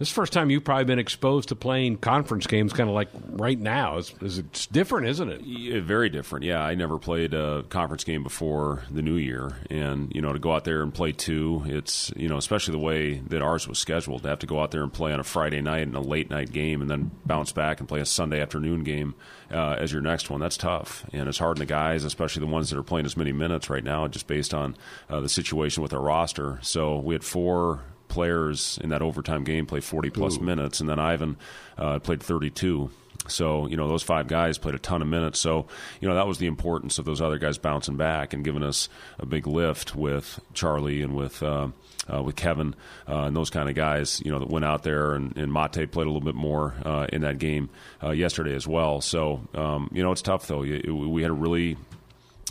This 0.00 0.08
is 0.08 0.14
the 0.14 0.20
first 0.22 0.32
time 0.32 0.48
you've 0.48 0.64
probably 0.64 0.86
been 0.86 0.98
exposed 0.98 1.50
to 1.50 1.54
playing 1.54 1.98
conference 1.98 2.46
games, 2.46 2.72
kind 2.72 2.88
of 2.88 2.94
like 2.94 3.10
right 3.32 3.60
now. 3.60 3.98
It's, 3.98 4.14
it's 4.22 4.66
different, 4.66 5.08
isn't 5.08 5.28
it? 5.28 5.42
Yeah, 5.42 5.80
very 5.80 6.08
different. 6.08 6.46
Yeah, 6.46 6.64
I 6.64 6.74
never 6.74 6.96
played 6.96 7.34
a 7.34 7.64
conference 7.64 8.04
game 8.04 8.22
before 8.22 8.84
the 8.90 9.02
new 9.02 9.16
year, 9.16 9.58
and 9.68 10.10
you 10.14 10.22
know 10.22 10.32
to 10.32 10.38
go 10.38 10.54
out 10.54 10.64
there 10.64 10.80
and 10.80 10.94
play 10.94 11.12
two, 11.12 11.64
it's 11.66 12.10
you 12.16 12.30
know 12.30 12.38
especially 12.38 12.72
the 12.72 12.78
way 12.78 13.18
that 13.28 13.42
ours 13.42 13.68
was 13.68 13.78
scheduled 13.78 14.22
to 14.22 14.30
have 14.30 14.38
to 14.38 14.46
go 14.46 14.62
out 14.62 14.70
there 14.70 14.82
and 14.82 14.90
play 14.90 15.12
on 15.12 15.20
a 15.20 15.22
Friday 15.22 15.60
night 15.60 15.82
and 15.82 15.94
a 15.94 16.00
late 16.00 16.30
night 16.30 16.50
game, 16.50 16.80
and 16.80 16.90
then 16.90 17.10
bounce 17.26 17.52
back 17.52 17.78
and 17.78 17.86
play 17.86 18.00
a 18.00 18.06
Sunday 18.06 18.40
afternoon 18.40 18.84
game 18.84 19.14
uh, 19.50 19.76
as 19.78 19.92
your 19.92 20.00
next 20.00 20.30
one. 20.30 20.40
That's 20.40 20.56
tough, 20.56 21.04
and 21.12 21.28
it's 21.28 21.36
hard 21.36 21.58
on 21.58 21.60
the 21.60 21.66
guys, 21.66 22.04
especially 22.04 22.40
the 22.40 22.46
ones 22.46 22.70
that 22.70 22.78
are 22.78 22.82
playing 22.82 23.04
as 23.04 23.18
many 23.18 23.32
minutes 23.32 23.68
right 23.68 23.84
now, 23.84 24.08
just 24.08 24.26
based 24.26 24.54
on 24.54 24.78
uh, 25.10 25.20
the 25.20 25.28
situation 25.28 25.82
with 25.82 25.92
our 25.92 26.00
roster. 26.00 26.58
So 26.62 26.96
we 26.96 27.14
had 27.14 27.22
four 27.22 27.82
players 28.10 28.78
in 28.82 28.90
that 28.90 29.00
overtime 29.00 29.44
game 29.44 29.64
play 29.66 29.80
40 29.80 30.10
plus 30.10 30.36
Ooh. 30.36 30.42
minutes, 30.42 30.80
and 30.80 30.88
then 30.88 30.98
Yvan 30.98 31.36
uh, 31.78 31.98
played 32.00 32.22
32. 32.22 32.90
So, 33.28 33.66
you 33.66 33.76
know, 33.76 33.88
those 33.88 34.02
five 34.02 34.26
guys 34.26 34.58
played 34.58 34.74
a 34.74 34.78
ton 34.78 35.02
of 35.02 35.08
minutes. 35.08 35.38
So, 35.38 35.66
you 36.00 36.08
know, 36.08 36.14
that 36.14 36.26
was 36.26 36.38
the 36.38 36.46
importance 36.46 36.98
of 36.98 37.04
those 37.04 37.20
other 37.20 37.38
guys 37.38 37.58
bouncing 37.58 37.96
back 37.96 38.32
and 38.32 38.44
giving 38.44 38.62
us 38.62 38.88
a 39.18 39.26
big 39.26 39.46
lift 39.46 39.94
with 39.94 40.40
Charlie 40.52 41.02
and 41.02 41.14
with. 41.14 41.42
Uh, 41.42 41.68
uh, 42.12 42.22
with 42.22 42.34
Kevin 42.34 42.74
uh, 43.08 43.24
and 43.24 43.36
those 43.36 43.50
kind 43.50 43.68
of 43.68 43.76
guys, 43.76 44.20
you 44.24 44.32
know, 44.32 44.40
that 44.40 44.48
went 44.48 44.64
out 44.64 44.82
there 44.82 45.14
and, 45.14 45.36
and 45.36 45.52
Mate 45.52 45.92
played 45.92 46.06
a 46.06 46.10
little 46.10 46.20
bit 46.20 46.34
more 46.34 46.74
uh, 46.84 47.06
in 47.12 47.20
that 47.20 47.38
game 47.38 47.70
uh, 48.02 48.10
yesterday 48.10 48.54
as 48.54 48.66
well. 48.66 49.00
So, 49.00 49.42
um, 49.54 49.88
you 49.92 50.02
know, 50.02 50.10
it's 50.10 50.22
tough 50.22 50.48
though. 50.48 50.64
It, 50.64 50.88
we 50.88 51.22
had 51.22 51.30
a 51.30 51.34
really 51.34 51.76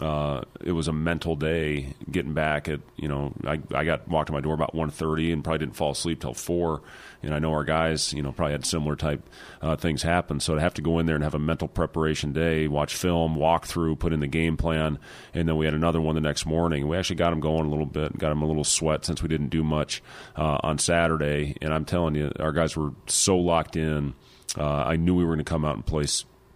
uh, 0.01 0.41
it 0.61 0.71
was 0.71 0.87
a 0.87 0.93
mental 0.93 1.35
day 1.35 1.93
getting 2.09 2.33
back 2.33 2.69
at 2.69 2.79
you 2.95 3.07
know 3.07 3.33
I, 3.45 3.59
I 3.73 3.83
got 3.83 4.07
walked 4.07 4.27
to 4.27 4.33
my 4.33 4.39
door 4.39 4.53
about 4.53 4.73
1.30 4.73 5.33
and 5.33 5.43
probably 5.43 5.59
didn't 5.59 5.75
fall 5.75 5.91
asleep 5.91 6.21
till 6.21 6.33
four. 6.33 6.81
And 7.21 7.33
I 7.33 7.39
know 7.39 7.51
our 7.51 7.65
guys 7.65 8.13
you 8.13 8.21
know 8.21 8.31
probably 8.31 8.53
had 8.53 8.65
similar 8.65 8.95
type 8.95 9.27
uh, 9.61 9.75
things 9.75 10.01
happen. 10.01 10.39
So 10.39 10.55
to 10.55 10.61
have 10.61 10.73
to 10.75 10.81
go 10.81 10.99
in 10.99 11.05
there 11.05 11.15
and 11.15 11.23
have 11.23 11.35
a 11.35 11.39
mental 11.39 11.67
preparation 11.67 12.31
day 12.31 12.67
watch 12.67 12.95
film 12.95 13.35
walk 13.35 13.65
through 13.65 13.97
put 13.97 14.13
in 14.13 14.21
the 14.21 14.27
game 14.27 14.57
plan. 14.57 14.99
And 15.33 15.47
then 15.49 15.57
we 15.57 15.65
had 15.65 15.73
another 15.73 15.99
one 15.99 16.15
the 16.15 16.21
next 16.21 16.45
morning. 16.45 16.87
We 16.87 16.95
actually 16.95 17.17
got 17.17 17.31
them 17.31 17.41
going 17.41 17.65
a 17.65 17.69
little 17.69 17.85
bit 17.85 18.17
got 18.17 18.29
them 18.29 18.41
a 18.41 18.47
little 18.47 18.63
sweat 18.63 19.05
since 19.05 19.21
we 19.21 19.27
didn't 19.27 19.49
do 19.49 19.63
much 19.63 20.01
uh, 20.35 20.59
on 20.63 20.77
Saturday. 20.77 21.55
And 21.61 21.73
I'm 21.73 21.85
telling 21.85 22.15
you 22.15 22.31
our 22.39 22.53
guys 22.53 22.77
were 22.77 22.91
so 23.07 23.37
locked 23.37 23.75
in. 23.75 24.13
Uh, 24.57 24.63
I 24.63 24.95
knew 24.95 25.13
we 25.13 25.23
were 25.23 25.35
going 25.35 25.45
to 25.45 25.49
come 25.49 25.65
out 25.65 25.75
and 25.75 25.85
play 25.85 26.05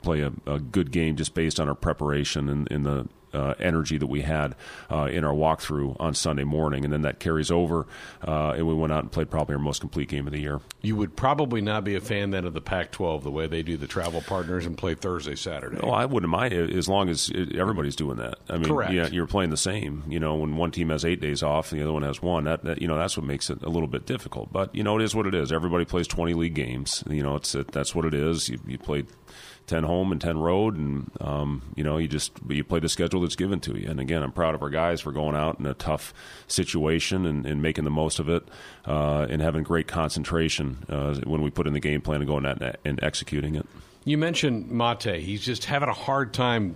play 0.01 0.21
a, 0.21 0.31
a, 0.45 0.59
good 0.59 0.91
game 0.91 1.15
just 1.15 1.33
based 1.33 1.59
on 1.59 1.69
our 1.69 1.75
preparation 1.75 2.49
and 2.49 2.67
in 2.67 2.83
the 2.83 3.07
uh, 3.33 3.53
energy 3.59 3.97
that 3.97 4.07
we 4.07 4.21
had 4.21 4.55
uh, 4.91 5.05
in 5.11 5.23
our 5.23 5.33
walkthrough 5.33 5.95
on 5.99 6.13
Sunday 6.13 6.43
morning, 6.43 6.83
and 6.83 6.93
then 6.93 7.01
that 7.03 7.19
carries 7.19 7.51
over, 7.51 7.87
uh, 8.27 8.51
and 8.51 8.67
we 8.67 8.73
went 8.73 8.93
out 8.93 9.03
and 9.03 9.11
played 9.11 9.29
probably 9.29 9.53
our 9.55 9.61
most 9.61 9.79
complete 9.81 10.09
game 10.09 10.27
of 10.27 10.33
the 10.33 10.39
year. 10.39 10.59
You 10.81 10.95
would 10.95 11.15
probably 11.15 11.61
not 11.61 11.83
be 11.83 11.95
a 11.95 12.01
fan 12.01 12.31
then 12.31 12.45
of 12.45 12.53
the 12.53 12.61
Pac-12, 12.61 13.23
the 13.23 13.31
way 13.31 13.47
they 13.47 13.63
do 13.63 13.77
the 13.77 13.87
travel 13.87 14.21
partners 14.21 14.65
and 14.65 14.77
play 14.77 14.95
Thursday, 14.95 15.35
Saturday. 15.35 15.79
No, 15.81 15.91
I 15.91 16.05
wouldn't 16.05 16.29
mind 16.29 16.53
as 16.53 16.87
long 16.87 17.09
as 17.09 17.31
everybody's 17.55 17.95
doing 17.95 18.17
that. 18.17 18.35
I 18.49 18.53
mean, 18.53 18.65
Correct. 18.65 18.91
yeah, 18.93 19.07
you're 19.07 19.27
playing 19.27 19.49
the 19.49 19.57
same. 19.57 20.03
You 20.07 20.19
know, 20.19 20.35
when 20.35 20.57
one 20.57 20.71
team 20.71 20.89
has 20.89 21.05
eight 21.05 21.21
days 21.21 21.43
off 21.43 21.71
and 21.71 21.79
the 21.79 21.83
other 21.85 21.93
one 21.93 22.03
has 22.03 22.21
one, 22.21 22.45
that, 22.45 22.63
that 22.63 22.81
you 22.81 22.87
know 22.87 22.97
that's 22.97 23.17
what 23.17 23.25
makes 23.25 23.49
it 23.49 23.61
a 23.63 23.69
little 23.69 23.87
bit 23.87 24.05
difficult. 24.05 24.51
But 24.51 24.73
you 24.75 24.83
know, 24.83 24.97
it 24.97 25.03
is 25.03 25.15
what 25.15 25.25
it 25.25 25.35
is. 25.35 25.51
Everybody 25.51 25.85
plays 25.85 26.07
20 26.07 26.33
league 26.33 26.55
games. 26.55 27.03
You 27.09 27.23
know, 27.23 27.35
it's 27.35 27.55
it, 27.55 27.71
that's 27.71 27.95
what 27.95 28.05
it 28.05 28.13
is. 28.13 28.49
You, 28.49 28.59
you 28.67 28.77
play 28.77 29.05
ten 29.67 29.83
home 29.83 30.11
and 30.11 30.19
ten 30.19 30.37
road, 30.37 30.77
and 30.77 31.11
um, 31.21 31.61
you 31.75 31.83
know 31.83 31.97
you 31.97 32.07
just 32.07 32.31
you 32.47 32.63
play 32.63 32.79
the 32.79 32.89
schedule 32.89 33.21
that's 33.21 33.35
given 33.35 33.59
to 33.61 33.77
you. 33.77 33.89
And 33.89 33.99
again, 33.99 34.23
I'm 34.23 34.31
proud 34.31 34.55
of 34.55 34.61
our 34.61 34.69
guys 34.69 35.01
for 35.01 35.11
going 35.11 35.35
out 35.35 35.59
in 35.59 35.65
a 35.65 35.73
tough 35.73 36.13
situation 36.47 37.25
and, 37.25 37.45
and 37.45 37.61
making 37.61 37.83
the 37.83 37.91
most 37.91 38.19
of 38.19 38.29
it, 38.29 38.47
uh, 38.85 39.27
and 39.29 39.41
having 39.41 39.63
great 39.63 39.87
concentration 39.87 40.85
uh, 40.89 41.15
when 41.25 41.41
we 41.41 41.49
put 41.49 41.67
in 41.67 41.73
the 41.73 41.79
game 41.79 42.01
plan 42.01 42.21
and 42.21 42.27
going 42.27 42.45
out 42.45 42.61
and 42.83 43.03
executing 43.03 43.55
it. 43.55 43.65
You 44.05 44.17
mentioned 44.17 44.69
Mate. 44.71 45.21
He's 45.21 45.41
just 45.41 45.65
having 45.65 45.89
a 45.89 45.93
hard 45.93 46.33
time 46.33 46.75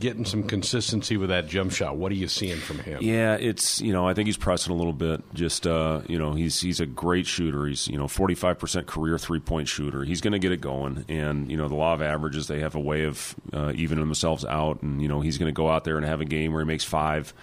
getting 0.00 0.24
some 0.24 0.44
consistency 0.44 1.16
with 1.16 1.30
that 1.30 1.48
jump 1.48 1.72
shot. 1.72 1.96
What 1.96 2.12
are 2.12 2.14
you 2.14 2.28
seeing 2.28 2.58
from 2.58 2.78
him? 2.78 2.98
Yeah, 3.02 3.34
it's 3.34 3.80
you 3.80 3.92
know 3.92 4.06
I 4.06 4.14
think 4.14 4.26
he's 4.26 4.36
pressing 4.36 4.72
a 4.72 4.76
little 4.76 4.92
bit. 4.92 5.22
Just 5.34 5.66
uh, 5.66 6.02
you 6.06 6.18
know 6.18 6.34
he's 6.34 6.60
he's 6.60 6.80
a 6.80 6.86
great 6.86 7.26
shooter. 7.26 7.66
He's 7.66 7.88
you 7.88 7.98
know 7.98 8.08
45 8.08 8.58
percent 8.58 8.86
career 8.86 9.18
three 9.18 9.40
point 9.40 9.68
shooter. 9.68 10.04
He's 10.04 10.20
going 10.20 10.32
to 10.32 10.38
get 10.38 10.52
it 10.52 10.60
going. 10.60 11.04
And 11.08 11.50
you 11.50 11.56
know 11.56 11.68
the 11.68 11.74
law 11.74 11.94
of 11.94 12.02
averages 12.02 12.46
they 12.46 12.60
have 12.60 12.74
a 12.74 12.80
way 12.80 13.04
of 13.04 13.34
uh, 13.52 13.72
evening 13.74 14.00
themselves 14.00 14.44
out. 14.44 14.82
And 14.82 15.02
you 15.02 15.08
know 15.08 15.20
he's 15.20 15.38
going 15.38 15.52
to 15.52 15.56
go 15.56 15.68
out 15.68 15.84
there 15.84 15.96
and 15.96 16.06
have 16.06 16.20
a 16.20 16.26
game 16.26 16.52
where 16.52 16.62
he 16.62 16.66
makes 16.66 16.84
five 16.84 17.34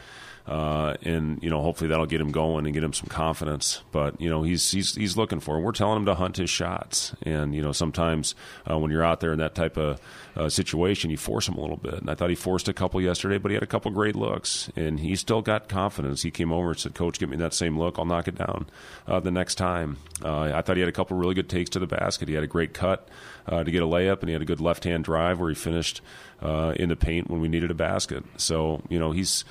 uh, 0.48 0.96
and 1.02 1.42
you 1.42 1.50
know 1.50 1.62
hopefully 1.62 1.90
that'll 1.90 2.06
get 2.06 2.22
him 2.22 2.32
going 2.32 2.66
and 2.66 2.74
get 2.74 2.84
him 2.84 2.94
some 2.94 3.08
confidence. 3.08 3.82
But 3.92 4.20
you 4.22 4.30
know 4.30 4.44
he's 4.44 4.70
he's 4.72 4.94
he's 4.96 5.18
looking 5.18 5.40
for 5.40 5.58
him. 5.58 5.64
We're 5.64 5.72
telling 5.72 5.98
him 5.98 6.06
to 6.06 6.16
hunt 6.16 6.38
his 6.38 6.50
shots, 6.50 7.16
and 7.24 7.56
you 7.56 7.62
know 7.62 7.72
sometimes 7.72 8.36
uh, 8.70 8.78
when 8.78 8.92
you're 8.92 9.04
out 9.04 9.22
there 9.22 9.34
in 9.34 9.40
that 9.40 9.56
type 9.56 9.78
of 9.78 10.00
uh, 10.36 10.50
situation, 10.50 11.10
you 11.10 11.18
force 11.18 11.48
him 11.48 11.56
a 11.56 11.62
little 11.62 11.78
bit. 11.78 11.96
And 11.96 12.10
I 12.10 12.16
thought 12.16 12.30
he 12.30 12.36
forced 12.36 12.68
a 12.68 12.74
couple 12.74 13.02
yesterday, 13.02 13.38
but 13.38 13.50
he 13.50 13.56
had 13.56 13.64
a 13.64 13.68
couple 13.68 13.90
great 13.92 14.16
looks, 14.16 14.70
and 14.76 15.00
he 15.00 15.16
still 15.16 15.42
got 15.42 15.68
confidence. 15.68 16.22
He 16.22 16.32
came 16.32 16.52
over 16.52 16.70
and 16.70 16.80
said, 16.80 16.94
"Coach, 16.94 17.18
give 17.18 17.30
me 17.30 17.38
that 17.38 17.54
same 17.54 17.80
look. 17.80 17.98
I'll 17.98 18.06
knock 18.06 18.28
it 18.28 18.36
down 18.36 18.68
uh, 19.08 19.20
the 19.20 19.32
next 19.32 19.56
time." 19.56 19.98
Uh, 20.24 20.52
I 20.54 20.62
thought 20.62 20.76
he 20.78 20.82
had 20.82 20.90
a 20.90 20.94
couple 20.94 21.18
really 21.18 21.34
good 21.34 21.50
takes 21.50 21.72
to 21.72 21.80
the 21.80 21.88
basket. 21.88 22.28
He 22.28 22.36
had 22.36 22.44
a 22.44 22.48
great 22.48 22.74
cut 22.74 23.08
uh, 23.48 23.64
to 23.64 23.72
get 23.72 23.84
a 23.84 23.86
layup, 23.86 24.20
and 24.20 24.30
he 24.30 24.34
had 24.34 24.42
a 24.42 24.46
good 24.46 24.62
left 24.62 24.84
hand 24.84 25.04
drive 25.04 25.40
where 25.40 25.50
he 25.50 25.56
finished 25.56 26.02
uh, 26.42 26.74
in 26.76 26.90
the 26.90 26.96
paint 26.96 27.30
when 27.30 27.42
we 27.42 27.48
needed 27.48 27.72
a 27.72 27.76
basket. 27.76 28.24
So 28.38 28.82
you 28.90 29.00
know 29.00 29.12
he's 29.12 29.46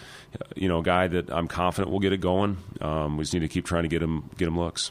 you 0.55 0.69
know 0.69 0.79
a 0.79 0.83
guy 0.83 1.09
that 1.09 1.31
I'm 1.31 1.49
confident 1.49 1.93
will 1.93 2.01
get 2.01 2.13
it 2.13 2.21
going. 2.21 2.59
Um, 2.81 3.17
we 3.17 3.25
just 3.25 3.35
need 3.35 3.41
to 3.41 3.49
keep 3.49 3.65
trying 3.65 3.85
to 3.85 3.89
get 3.89 4.03
him 4.03 4.31
get 4.37 4.49
him 4.49 4.59
looks. 4.59 4.91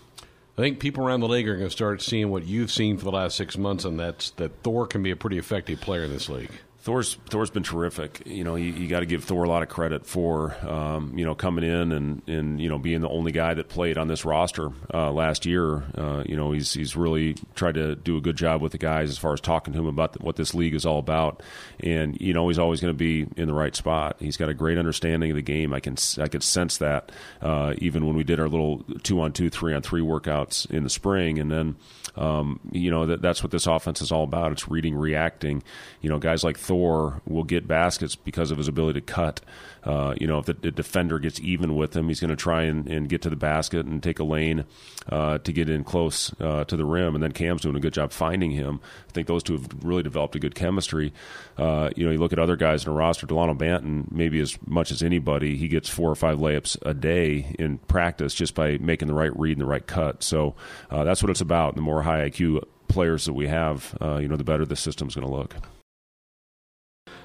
I 0.57 0.61
think 0.61 0.79
people 0.79 1.03
around 1.03 1.21
the 1.21 1.27
league 1.27 1.47
are 1.47 1.55
going 1.55 1.67
to 1.67 1.71
start 1.71 2.01
seeing 2.01 2.29
what 2.29 2.45
you've 2.45 2.71
seen 2.71 2.97
for 2.97 3.05
the 3.05 3.11
last 3.11 3.35
six 3.35 3.57
months, 3.57 3.85
and 3.85 3.99
that's 3.99 4.29
that 4.31 4.51
Thor 4.61 4.85
can 4.85 5.01
be 5.01 5.09
a 5.09 5.15
pretty 5.15 5.37
effective 5.39 5.81
player 5.81 6.03
in 6.03 6.11
this 6.11 6.29
league. 6.29 6.51
Thor's 6.83 7.13
Thor's 7.29 7.49
been 7.49 7.63
terrific. 7.63 8.23
You 8.25 8.43
know, 8.43 8.55
you, 8.55 8.73
you 8.73 8.89
got 8.89 8.99
to 8.99 9.05
give 9.05 9.23
Thor 9.23 9.45
a 9.45 9.47
lot 9.47 9.63
of 9.63 9.69
credit 9.69 10.05
for 10.05 10.53
um, 10.67 11.17
you 11.17 11.23
know 11.23 11.33
coming 11.33 11.63
in 11.63 11.93
and, 11.93 12.21
and 12.27 12.59
you 12.59 12.67
know 12.67 12.77
being 12.77 12.99
the 12.99 13.07
only 13.07 13.31
guy 13.31 13.53
that 13.53 13.69
played 13.69 13.97
on 13.97 14.09
this 14.09 14.25
roster 14.25 14.69
uh, 14.93 15.09
last 15.09 15.45
year. 15.45 15.85
Uh, 15.97 16.25
you 16.25 16.35
know, 16.35 16.51
he's 16.51 16.73
he's 16.73 16.97
really 16.97 17.37
tried 17.55 17.75
to 17.75 17.95
do 17.95 18.17
a 18.17 18.21
good 18.21 18.35
job 18.35 18.61
with 18.61 18.73
the 18.73 18.77
guys 18.77 19.09
as 19.09 19.17
far 19.17 19.31
as 19.31 19.39
talking 19.39 19.73
to 19.73 19.79
him 19.79 19.85
about 19.85 20.21
what 20.21 20.35
this 20.35 20.53
league 20.53 20.75
is 20.75 20.85
all 20.85 20.99
about. 20.99 21.41
And 21.79 22.19
you 22.19 22.33
know, 22.33 22.49
he's 22.49 22.59
always 22.59 22.81
going 22.81 22.93
to 22.93 22.97
be 22.97 23.27
in 23.37 23.47
the 23.47 23.53
right 23.53 23.73
spot. 23.73 24.17
He's 24.19 24.35
got 24.35 24.49
a 24.49 24.53
great 24.53 24.77
understanding 24.77 25.31
of 25.31 25.37
the 25.37 25.41
game. 25.41 25.73
I 25.73 25.79
can 25.79 25.95
I 26.17 26.27
could 26.27 26.43
sense 26.43 26.79
that 26.79 27.13
uh, 27.41 27.75
even 27.77 28.05
when 28.05 28.17
we 28.17 28.25
did 28.25 28.41
our 28.41 28.49
little 28.49 28.83
two 29.03 29.21
on 29.21 29.31
two, 29.31 29.49
three 29.49 29.73
on 29.73 29.83
three 29.83 30.01
workouts 30.01 30.69
in 30.69 30.83
the 30.83 30.89
spring, 30.89 31.39
and 31.39 31.49
then 31.49 31.77
um, 32.17 32.59
you 32.73 32.91
know 32.91 33.05
that 33.05 33.21
that's 33.21 33.41
what 33.41 33.51
this 33.51 33.67
offense 33.67 34.01
is 34.01 34.11
all 34.11 34.25
about. 34.25 34.51
It's 34.51 34.67
reading, 34.67 34.95
reacting. 34.95 35.63
You 36.01 36.09
know, 36.09 36.19
guys 36.19 36.43
like 36.43 36.57
Thor 36.57 36.72
will 36.75 37.43
get 37.43 37.67
baskets 37.67 38.15
because 38.15 38.51
of 38.51 38.57
his 38.57 38.67
ability 38.67 38.99
to 38.99 39.05
cut. 39.05 39.41
Uh, 39.83 40.15
you 40.19 40.25
know, 40.25 40.39
if 40.39 40.45
the, 40.45 40.53
the, 40.53 40.71
defender 40.71 41.19
gets 41.19 41.39
even 41.41 41.75
with 41.75 41.95
him, 41.95 42.07
he's 42.07 42.21
going 42.21 42.29
to 42.29 42.37
try 42.37 42.63
and, 42.63 42.87
and, 42.87 43.09
get 43.09 43.21
to 43.21 43.29
the 43.29 43.35
basket 43.35 43.85
and 43.85 44.01
take 44.01 44.17
a 44.19 44.23
lane 44.23 44.63
uh, 45.09 45.37
to 45.39 45.51
get 45.51 45.69
in 45.69 45.83
close 45.83 46.33
uh, 46.39 46.63
to 46.63 46.77
the 46.77 46.85
rim. 46.85 47.15
And 47.15 47.23
then 47.23 47.33
Cam's 47.33 47.63
doing 47.63 47.75
a 47.75 47.81
good 47.81 47.93
job 47.93 48.13
finding 48.13 48.51
him. 48.51 48.79
I 49.09 49.11
think 49.11 49.27
those 49.27 49.43
two 49.43 49.53
have 49.53 49.67
really 49.83 50.01
developed 50.01 50.37
a 50.37 50.39
good 50.39 50.55
chemistry. 50.55 51.11
Uh, 51.57 51.89
you 51.97 52.05
know, 52.05 52.11
you 52.11 52.17
look 52.17 52.31
at 52.31 52.39
other 52.39 52.55
guys 52.55 52.85
in 52.85 52.91
the 52.91 52.97
roster, 52.97 53.27
Delano 53.27 53.53
Banton, 53.53 54.09
maybe 54.09 54.39
as 54.39 54.57
much 54.65 54.89
as 54.89 55.03
anybody, 55.03 55.57
he 55.57 55.67
gets 55.67 55.89
four 55.89 56.09
or 56.09 56.15
five 56.15 56.37
layups 56.37 56.77
a 56.85 56.93
day 56.93 57.53
in 57.59 57.77
practice 57.79 58.33
just 58.33 58.55
by 58.55 58.77
making 58.77 59.09
the 59.09 59.13
right 59.13 59.37
read 59.37 59.57
and 59.57 59.61
the 59.61 59.69
right 59.69 59.85
cut. 59.85 60.23
So 60.23 60.55
uh, 60.89 61.03
that's 61.03 61.21
what 61.21 61.29
it's 61.29 61.41
about. 61.41 61.75
The 61.75 61.81
more 61.81 62.03
high 62.03 62.29
IQ 62.29 62.63
players 62.87 63.25
that 63.25 63.33
we 63.33 63.47
have, 63.47 63.97
uh, 64.01 64.17
you 64.17 64.29
know, 64.29 64.37
the 64.37 64.45
better 64.45 64.65
the 64.65 64.77
system's 64.77 65.15
going 65.15 65.27
to 65.27 65.33
look 65.33 65.55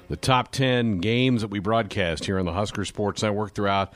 the 0.09 0.17
top 0.17 0.51
10 0.51 0.99
games 0.99 1.41
that 1.41 1.49
we 1.49 1.59
broadcast 1.59 2.25
here 2.25 2.39
on 2.39 2.45
the 2.45 2.53
Husker 2.53 2.83
Sports 2.83 3.21
Network 3.21 3.53
throughout 3.53 3.93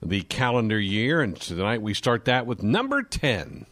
the 0.00 0.22
calendar 0.22 0.78
year. 0.78 1.20
And 1.20 1.36
tonight 1.36 1.82
we 1.82 1.92
start 1.92 2.24
that 2.26 2.46
with 2.46 2.62
number 2.62 3.02
10. 3.02 3.66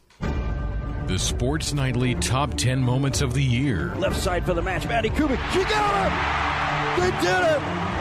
The 1.06 1.18
Sports 1.18 1.72
Nightly 1.72 2.14
Top 2.16 2.54
10 2.54 2.82
Moments 2.82 3.20
of 3.20 3.34
the 3.34 3.42
Year. 3.42 3.94
Left 3.96 4.16
side 4.16 4.44
for 4.44 4.54
the 4.54 4.62
match, 4.62 4.88
Maddie 4.88 5.10
Kubik. 5.10 5.38
She 5.52 5.62
got 5.64 6.10
him! 6.10 7.00
They 7.00 7.10
did 7.20 7.90
it! 7.90 7.93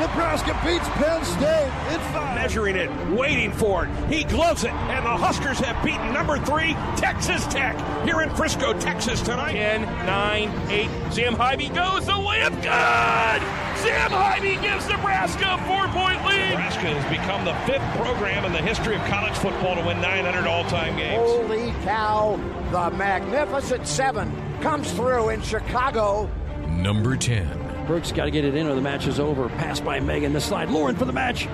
Nebraska 0.00 0.58
beats 0.64 0.88
Penn 0.96 1.22
State 1.26 1.70
It's 1.90 2.06
five. 2.06 2.34
Measuring 2.34 2.74
it, 2.74 2.90
waiting 3.10 3.52
for 3.52 3.84
it. 3.84 3.90
He 4.08 4.24
gloves 4.24 4.64
it, 4.64 4.72
and 4.72 5.04
the 5.04 5.10
Huskers 5.10 5.58
have 5.58 5.84
beaten 5.84 6.14
number 6.14 6.38
three, 6.38 6.72
Texas 6.96 7.46
Tech, 7.48 7.76
here 8.06 8.22
in 8.22 8.30
Frisco, 8.30 8.72
Texas 8.80 9.20
tonight. 9.20 9.52
10, 9.52 9.82
9, 9.82 10.70
8. 10.70 10.90
Sam 11.12 11.34
Haiby 11.34 11.74
goes 11.74 12.06
the 12.06 12.12
layup. 12.12 12.50
Good! 12.62 13.42
Sam 13.80 14.10
Haiby 14.10 14.62
gives 14.62 14.88
Nebraska 14.88 15.52
a 15.52 15.58
four 15.68 15.86
point 15.88 16.24
lead. 16.24 16.48
Nebraska 16.48 16.94
has 16.94 17.10
become 17.10 17.44
the 17.44 17.54
fifth 17.70 17.84
program 18.02 18.46
in 18.46 18.52
the 18.52 18.62
history 18.62 18.96
of 18.96 19.02
college 19.02 19.34
football 19.34 19.74
to 19.76 19.84
win 19.86 20.00
900 20.00 20.46
all 20.48 20.64
time 20.64 20.96
games. 20.96 21.20
Holy 21.20 21.72
cow! 21.84 22.40
The 22.70 22.90
Magnificent 22.96 23.86
Seven 23.86 24.32
comes 24.62 24.90
through 24.92 25.28
in 25.28 25.42
Chicago. 25.42 26.30
Number 26.68 27.16
10. 27.16 27.69
Brooks 27.90 28.12
got 28.12 28.26
to 28.26 28.30
get 28.30 28.44
it 28.44 28.54
in 28.54 28.68
or 28.68 28.76
the 28.76 28.80
match 28.80 29.08
is 29.08 29.18
over. 29.18 29.48
Pass 29.48 29.80
by 29.80 29.98
Megan, 29.98 30.32
the 30.32 30.40
slide. 30.40 30.70
Lauren 30.70 30.94
for 30.94 31.06
the 31.06 31.12
match. 31.12 31.48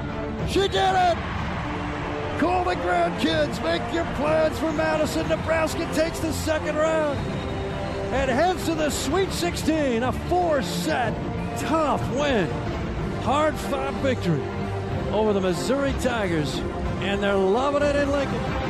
She 0.50 0.60
did 0.60 0.74
it! 0.74 1.16
Call 2.38 2.62
the 2.62 2.74
grandkids. 2.74 3.64
Make 3.64 3.80
your 3.94 4.04
plans 4.16 4.58
for 4.58 4.70
Madison. 4.70 5.26
Nebraska 5.30 5.90
takes 5.94 6.20
the 6.20 6.34
second 6.34 6.76
round 6.76 7.18
and 8.12 8.30
heads 8.30 8.66
to 8.66 8.74
the 8.74 8.90
Sweet 8.90 9.32
16. 9.32 10.02
A 10.02 10.12
four 10.12 10.60
set, 10.60 11.14
tough 11.58 12.06
win. 12.14 12.50
Hard 13.22 13.54
fought 13.54 13.94
victory 14.02 14.42
over 15.12 15.32
the 15.32 15.40
Missouri 15.40 15.94
Tigers. 16.02 16.54
And 17.00 17.22
they're 17.22 17.34
loving 17.34 17.80
it 17.80 17.96
in 17.96 18.10
Lincoln. 18.10 18.65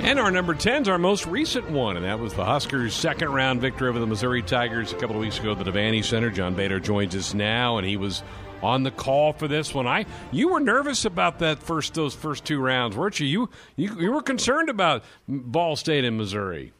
And 0.00 0.18
our 0.20 0.30
number 0.30 0.54
10 0.54 0.82
is 0.82 0.88
our 0.88 0.96
most 0.96 1.26
recent 1.26 1.70
one, 1.70 1.96
and 1.96 2.04
that 2.04 2.20
was 2.20 2.32
the 2.32 2.44
Huskers' 2.44 2.94
second 2.94 3.32
round 3.32 3.60
victory 3.60 3.88
over 3.88 3.98
the 3.98 4.06
Missouri 4.06 4.42
Tigers 4.42 4.92
a 4.92 4.96
couple 4.96 5.16
of 5.16 5.20
weeks 5.20 5.38
ago 5.38 5.52
at 5.52 5.58
the 5.58 5.70
Devaney 5.70 6.04
Center. 6.04 6.30
John 6.30 6.54
Baylor 6.54 6.78
joins 6.78 7.14
us 7.16 7.34
now, 7.34 7.78
and 7.78 7.86
he 7.86 7.96
was 7.96 8.22
on 8.62 8.84
the 8.84 8.90
call 8.90 9.32
for 9.32 9.48
this 9.48 9.74
one. 9.74 9.86
I 9.86 10.06
you 10.30 10.48
were 10.48 10.60
nervous 10.60 11.04
about 11.04 11.40
that 11.40 11.58
first 11.58 11.94
those 11.94 12.14
first 12.14 12.44
two 12.44 12.60
rounds, 12.60 12.96
weren't 12.96 13.18
you? 13.20 13.26
You 13.26 13.50
you, 13.76 14.00
you 14.00 14.12
were 14.12 14.22
concerned 14.22 14.68
about 14.68 15.04
Ball 15.28 15.76
State 15.76 16.04
and 16.04 16.16
Missouri. 16.16 16.72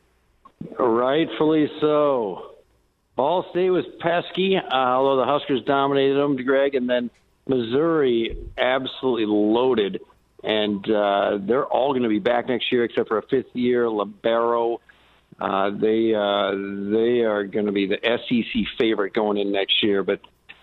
Rightfully 0.78 1.70
so. 1.80 2.54
Ball 3.16 3.44
State 3.50 3.70
was 3.70 3.84
pesky, 3.98 4.56
uh, 4.56 4.62
although 4.72 5.16
the 5.16 5.26
Huskers 5.26 5.62
dominated 5.64 6.14
them, 6.14 6.36
Greg, 6.36 6.76
and 6.76 6.88
then 6.88 7.10
Missouri 7.48 8.36
absolutely 8.56 9.26
loaded 9.26 10.00
and 10.45 10.89
uh, 10.91 11.39
they're 11.41 11.66
all 11.66 11.93
going 11.93 12.03
to 12.03 12.09
be 12.09 12.18
back 12.18 12.49
next 12.49 12.70
year 12.70 12.84
except 12.84 13.09
for 13.09 13.18
a 13.18 13.22
fifth 13.22 13.55
year 13.55 13.89
libero. 13.89 14.80
Uh, 15.41 15.70
they 15.70 16.14
uh, 16.14 16.51
they 16.91 17.20
are 17.22 17.45
going 17.45 17.66
to 17.66 17.72
be 17.72 17.86
the 17.86 17.99
SEC 18.03 18.62
favorite 18.78 19.12
going 19.14 19.39
in 19.39 19.53
next 19.53 19.82
year, 19.82 20.03
but 20.03 20.20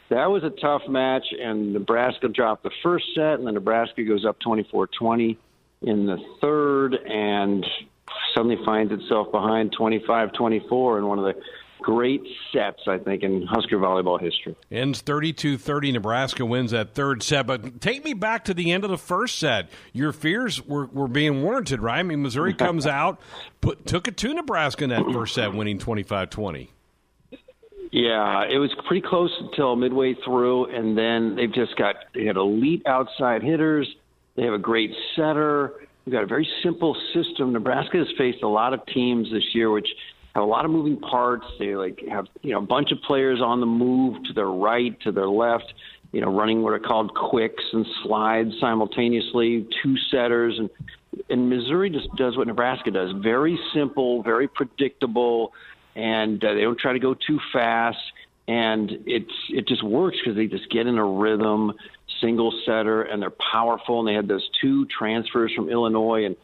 that 0.09 0.30
was 0.30 0.43
a 0.43 0.49
tough 0.49 0.84
match, 0.88 1.26
and 1.39 1.73
Nebraska 1.73 2.28
dropped 2.28 2.63
the 2.63 2.71
first 2.84 3.05
set, 3.15 3.36
and 3.36 3.47
then 3.47 3.55
Nebraska 3.55 4.03
goes 4.03 4.23
up 4.23 4.38
24-20 4.39 5.38
in 5.82 6.05
the 6.05 6.17
third, 6.41 6.93
and 6.95 7.65
suddenly 8.36 8.57
finds 8.65 8.93
itself 8.93 9.32
behind 9.32 9.76
25-24 9.76 10.99
in 10.99 11.07
one 11.07 11.19
of 11.19 11.26
the 11.26 11.36
great 11.86 12.23
sets, 12.51 12.81
I 12.88 12.97
think, 12.97 13.21
in 13.21 13.43
Husker 13.43 13.77
volleyball 13.77 14.19
history. 14.19 14.55
Ends 14.71 15.01
32 15.01 15.59
30. 15.59 15.91
Nebraska 15.91 16.43
wins 16.43 16.71
that 16.71 16.95
third 16.95 17.21
set. 17.21 17.45
But 17.45 17.79
take 17.79 18.03
me 18.03 18.13
back 18.13 18.45
to 18.45 18.55
the 18.55 18.71
end 18.71 18.83
of 18.83 18.89
the 18.89 18.97
first 18.97 19.38
set. 19.38 19.69
Your 19.93 20.11
fears 20.11 20.65
were, 20.65 20.88
were 20.88 21.07
being 21.07 21.43
warranted, 21.43 21.81
right? 21.81 21.99
I 21.99 22.03
mean, 22.03 22.23
Missouri 22.23 22.53
comes 22.55 22.88
out, 22.88 23.21
put, 23.61 23.86
took 23.86 24.07
it 24.07 24.17
to 24.17 24.33
Nebraska 24.33 24.83
in 24.83 24.89
that 24.89 25.05
first 25.13 25.36
set, 25.36 25.53
winning 25.53 25.77
25 25.77 26.31
20. 26.31 26.71
Yeah, 27.91 28.43
it 28.49 28.57
was 28.57 28.71
pretty 28.88 29.07
close 29.07 29.31
until 29.39 29.75
midway 29.75 30.15
through, 30.25 30.75
and 30.75 30.97
then 30.97 31.36
they've 31.36 31.53
just 31.53 31.77
got 31.77 31.95
they 32.15 32.25
had 32.25 32.36
elite 32.36 32.81
outside 32.88 33.43
hitters. 33.43 33.88
They 34.36 34.43
have 34.43 34.53
a 34.53 34.59
great 34.59 34.91
setter. 35.15 35.73
We've 36.05 36.13
got 36.13 36.23
a 36.23 36.27
very 36.27 36.47
simple 36.63 36.95
system. 37.13 37.53
Nebraska 37.53 37.97
has 37.99 38.07
faced 38.17 38.43
a 38.43 38.47
lot 38.47 38.73
of 38.73 38.86
teams 38.88 39.31
this 39.31 39.43
year, 39.53 39.69
which 39.69 39.88
have 40.36 40.43
a 40.43 40.47
lot 40.47 40.65
of 40.65 40.71
moving 40.71 40.97
parts. 40.99 41.45
They 41.57 41.75
like 41.75 42.03
have 42.09 42.27
you 42.41 42.51
know 42.51 42.59
a 42.59 42.65
bunch 42.65 42.91
of 42.91 43.01
players 43.01 43.39
on 43.41 43.61
the 43.61 43.65
move 43.65 44.21
to 44.25 44.33
their 44.33 44.49
right, 44.49 44.99
to 45.01 45.11
their 45.11 45.29
left, 45.29 45.73
you 46.11 46.21
know, 46.21 46.36
running 46.36 46.61
what 46.61 46.73
are 46.73 46.79
called 46.79 47.15
quicks 47.15 47.63
and 47.71 47.86
slides 48.03 48.51
simultaneously, 48.59 49.67
two 49.81 49.95
setters, 50.11 50.59
and 50.59 50.69
and 51.29 51.49
Missouri 51.49 51.89
just 51.89 52.13
does 52.17 52.36
what 52.36 52.47
Nebraska 52.47 52.91
does. 52.91 53.11
Very 53.23 53.57
simple, 53.73 54.21
very 54.23 54.49
predictable, 54.49 55.53
and 55.95 56.43
uh, 56.43 56.53
they 56.53 56.61
don't 56.61 56.77
try 56.77 56.91
to 56.91 56.99
go 56.99 57.13
too 57.13 57.39
fast. 57.53 57.97
And 58.47 58.91
it's 59.07 59.33
it 59.49 59.67
just 59.67 59.83
works 59.83 60.17
because 60.21 60.36
they 60.36 60.47
just 60.47 60.69
get 60.69 60.86
in 60.86 60.97
a 60.97 61.05
rhythm, 61.05 61.71
single 62.21 62.53
setter, 62.65 63.03
and 63.03 63.21
they're 63.21 63.33
powerful. 63.51 63.99
And 63.99 64.07
they 64.07 64.13
had 64.13 64.27
those 64.27 64.47
two 64.61 64.86
transfers 64.86 65.51
from 65.55 65.69
Illinois, 65.69 66.25
and 66.25 66.36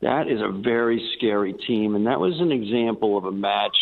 that 0.00 0.28
is 0.28 0.40
a 0.40 0.50
very 0.50 1.10
scary 1.16 1.52
team, 1.52 1.94
and 1.94 2.06
that 2.06 2.20
was 2.20 2.40
an 2.40 2.52
example 2.52 3.18
of 3.18 3.24
a 3.24 3.32
match 3.32 3.76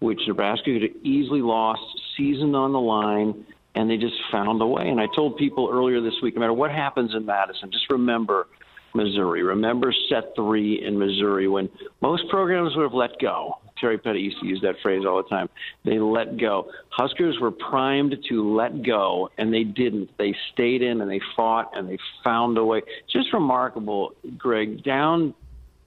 which 0.00 0.20
Nebraska 0.26 0.64
could 0.64 0.82
have 0.82 1.04
easily 1.04 1.40
lost, 1.40 1.82
season 2.16 2.54
on 2.54 2.72
the 2.72 2.80
line, 2.80 3.46
and 3.74 3.88
they 3.88 3.96
just 3.96 4.16
found 4.30 4.60
a 4.60 4.66
way. 4.66 4.88
And 4.88 5.00
I 5.00 5.06
told 5.14 5.36
people 5.36 5.70
earlier 5.72 6.00
this 6.00 6.14
week, 6.22 6.34
no 6.34 6.40
matter 6.40 6.52
what 6.52 6.70
happens 6.70 7.14
in 7.14 7.24
Madison, 7.24 7.70
just 7.70 7.90
remember 7.90 8.48
Missouri. 8.94 9.42
Remember 9.42 9.94
set 10.08 10.34
three 10.36 10.84
in 10.84 10.98
Missouri 10.98 11.48
when 11.48 11.68
most 12.00 12.28
programs 12.28 12.76
would 12.76 12.82
have 12.82 12.92
let 12.92 13.18
go. 13.18 13.58
Terry 13.80 13.98
Pettit 13.98 14.20
used 14.20 14.38
to 14.40 14.46
use 14.46 14.60
that 14.62 14.76
phrase 14.82 15.04
all 15.06 15.22
the 15.22 15.28
time. 15.28 15.48
They 15.84 15.98
let 15.98 16.36
go. 16.36 16.70
Huskers 16.90 17.38
were 17.40 17.50
primed 17.50 18.16
to 18.28 18.54
let 18.54 18.82
go, 18.84 19.30
and 19.38 19.52
they 19.52 19.64
didn't. 19.64 20.10
They 20.18 20.34
stayed 20.52 20.82
in 20.82 21.00
and 21.00 21.10
they 21.10 21.20
fought 21.34 21.76
and 21.76 21.88
they 21.88 21.98
found 22.22 22.58
a 22.58 22.64
way. 22.64 22.82
Just 23.10 23.32
remarkable, 23.32 24.14
Greg. 24.36 24.84
Down 24.84 25.34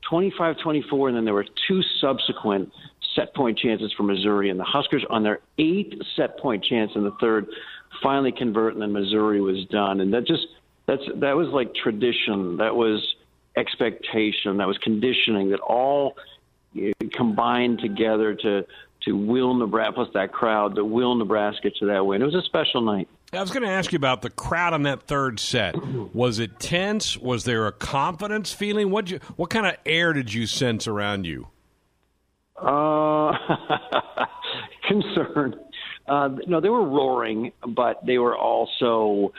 25 0.09 0.57
24, 0.61 1.09
and 1.09 1.17
then 1.17 1.25
there 1.25 1.33
were 1.33 1.45
two 1.67 1.81
subsequent 1.99 2.71
set 3.15 3.33
point 3.33 3.57
chances 3.57 3.93
for 3.95 4.03
Missouri. 4.03 4.49
And 4.49 4.59
the 4.59 4.63
Huskers, 4.63 5.05
on 5.09 5.23
their 5.23 5.39
eighth 5.57 5.93
set 6.15 6.37
point 6.39 6.63
chance 6.63 6.91
in 6.95 7.03
the 7.03 7.15
third, 7.19 7.47
finally 8.03 8.31
convert, 8.31 8.73
and 8.73 8.81
then 8.81 8.91
Missouri 8.91 9.41
was 9.41 9.65
done. 9.65 10.01
And 10.01 10.13
that 10.13 10.27
just 10.27 10.47
that's 10.87 11.03
that 11.15 11.35
was 11.35 11.47
like 11.49 11.73
tradition. 11.73 12.57
That 12.57 12.75
was 12.75 13.15
expectation. 13.55 14.57
That 14.57 14.67
was 14.67 14.77
conditioning. 14.79 15.49
That 15.49 15.59
all 15.59 16.15
eh, 16.79 16.91
combined 17.13 17.79
together 17.79 18.35
to 18.35 18.65
to 19.03 19.11
will 19.11 19.53
Nebraska 19.53 19.93
plus 19.93 20.09
that 20.13 20.31
crowd 20.31 20.75
to 20.75 20.85
will 20.85 21.15
Nebraska 21.15 21.69
to 21.79 21.85
that 21.87 22.05
win. 22.05 22.21
It 22.21 22.25
was 22.25 22.35
a 22.35 22.41
special 22.41 22.81
night. 22.81 23.07
I 23.35 23.41
was 23.41 23.51
going 23.51 23.63
to 23.63 23.69
ask 23.69 23.91
you 23.91 23.97
about 23.97 24.21
the 24.21 24.29
crowd 24.29 24.73
on 24.73 24.83
that 24.83 25.03
third 25.03 25.39
set. 25.39 25.75
Was 26.13 26.39
it 26.39 26.59
tense? 26.59 27.17
Was 27.17 27.43
there 27.43 27.67
a 27.67 27.71
confidence 27.71 28.53
feeling? 28.53 28.91
What 28.91 29.09
you 29.09 29.19
what 29.35 29.49
kind 29.49 29.65
of 29.65 29.75
air 29.85 30.13
did 30.13 30.33
you 30.33 30.47
sense 30.47 30.87
around 30.87 31.25
you? 31.25 31.47
Uh, 32.57 33.33
concern. 34.87 35.59
Uh, 36.07 36.29
no, 36.47 36.61
they 36.61 36.69
were 36.69 36.85
roaring, 36.85 37.51
but 37.67 38.05
they 38.05 38.17
were 38.17 38.37
also 38.37 39.33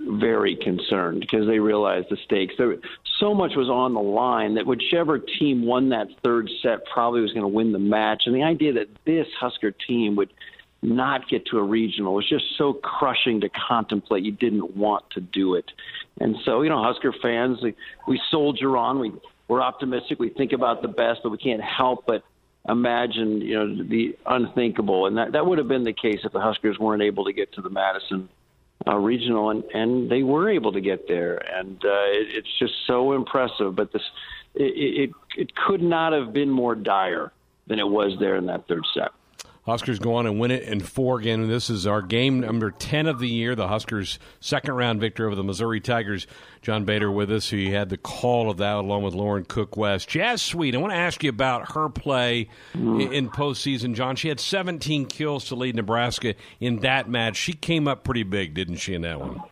very 0.00 0.56
concerned 0.56 1.20
because 1.20 1.46
they 1.46 1.58
realized 1.58 2.08
the 2.10 2.16
stakes. 2.24 2.54
There, 2.58 2.76
so 3.18 3.34
much 3.34 3.52
was 3.56 3.68
on 3.68 3.94
the 3.94 4.00
line 4.00 4.54
that 4.54 4.66
whichever 4.66 5.18
team 5.18 5.64
won 5.64 5.90
that 5.90 6.08
third 6.22 6.50
set 6.62 6.84
probably 6.86 7.20
was 7.20 7.32
going 7.32 7.42
to 7.42 7.48
win 7.48 7.72
the 7.72 7.78
match. 7.78 8.24
And 8.26 8.34
the 8.34 8.42
idea 8.42 8.72
that 8.74 8.88
this 9.04 9.26
Husker 9.38 9.70
team 9.70 10.16
would 10.16 10.30
not 10.82 11.28
get 11.28 11.46
to 11.46 11.58
a 11.58 11.62
regional 11.62 12.14
was 12.14 12.28
just 12.28 12.44
so 12.56 12.72
crushing 12.72 13.40
to 13.40 13.48
contemplate. 13.48 14.24
You 14.24 14.32
didn't 14.32 14.76
want 14.76 15.04
to 15.10 15.20
do 15.20 15.54
it. 15.54 15.70
And 16.20 16.36
so, 16.44 16.62
you 16.62 16.68
know, 16.68 16.82
Husker 16.82 17.12
fans, 17.22 17.58
we, 17.62 17.74
we 18.06 18.20
soldier 18.30 18.76
on. 18.76 19.00
We, 19.00 19.12
we're 19.48 19.62
optimistic. 19.62 20.18
We 20.18 20.30
think 20.30 20.52
about 20.52 20.82
the 20.82 20.88
best, 20.88 21.20
but 21.22 21.30
we 21.30 21.38
can't 21.38 21.62
help 21.62 22.04
but 22.06 22.22
imagine, 22.68 23.40
you 23.40 23.54
know, 23.54 23.84
the 23.84 24.16
unthinkable. 24.26 25.06
And 25.06 25.16
that, 25.16 25.32
that 25.32 25.46
would 25.46 25.58
have 25.58 25.68
been 25.68 25.84
the 25.84 25.92
case 25.92 26.20
if 26.24 26.32
the 26.32 26.40
Huskers 26.40 26.78
weren't 26.78 27.02
able 27.02 27.24
to 27.24 27.32
get 27.32 27.52
to 27.54 27.62
the 27.62 27.70
Madison 27.70 28.28
uh, 28.86 28.96
regional, 28.96 29.50
and 29.50 29.64
and 29.74 30.10
they 30.10 30.22
were 30.22 30.48
able 30.48 30.72
to 30.72 30.80
get 30.80 31.08
there, 31.08 31.36
and 31.36 31.76
uh, 31.84 31.88
it, 31.88 32.28
it's 32.36 32.58
just 32.58 32.74
so 32.86 33.12
impressive. 33.12 33.74
But 33.74 33.92
this, 33.92 34.02
it, 34.54 35.10
it 35.10 35.10
it 35.36 35.56
could 35.56 35.82
not 35.82 36.12
have 36.12 36.32
been 36.32 36.50
more 36.50 36.74
dire 36.74 37.32
than 37.66 37.78
it 37.78 37.88
was 37.88 38.16
there 38.20 38.36
in 38.36 38.46
that 38.46 38.68
third 38.68 38.84
set. 38.94 39.10
Huskers 39.66 39.98
go 39.98 40.14
on 40.14 40.26
and 40.26 40.38
win 40.38 40.52
it 40.52 40.62
in 40.62 40.78
four 40.78 41.18
again. 41.18 41.48
This 41.48 41.68
is 41.68 41.88
our 41.88 42.00
game 42.00 42.38
number 42.38 42.70
10 42.70 43.08
of 43.08 43.18
the 43.18 43.28
year. 43.28 43.56
The 43.56 43.66
Huskers' 43.66 44.20
second 44.38 44.74
round 44.74 45.00
victory 45.00 45.26
over 45.26 45.34
the 45.34 45.42
Missouri 45.42 45.80
Tigers. 45.80 46.28
John 46.62 46.84
Baylor 46.84 47.10
with 47.10 47.32
us, 47.32 47.50
who 47.50 47.72
had 47.72 47.88
the 47.88 47.96
call 47.96 48.48
of 48.48 48.58
that 48.58 48.76
along 48.76 49.02
with 49.02 49.14
Lauren 49.14 49.44
Cook 49.44 49.76
West. 49.76 50.08
Jazz 50.08 50.40
Sweet, 50.40 50.76
I 50.76 50.78
want 50.78 50.92
to 50.92 50.98
ask 50.98 51.24
you 51.24 51.30
about 51.30 51.72
her 51.72 51.88
play 51.88 52.48
mm. 52.74 53.12
in 53.12 53.28
postseason, 53.28 53.94
John. 53.94 54.14
She 54.14 54.28
had 54.28 54.38
17 54.38 55.06
kills 55.06 55.46
to 55.46 55.56
lead 55.56 55.74
Nebraska 55.74 56.36
in 56.60 56.78
that 56.80 57.08
match. 57.08 57.36
She 57.36 57.52
came 57.52 57.88
up 57.88 58.04
pretty 58.04 58.22
big, 58.22 58.54
didn't 58.54 58.76
she, 58.76 58.94
in 58.94 59.02
that 59.02 59.18
one? 59.18 59.42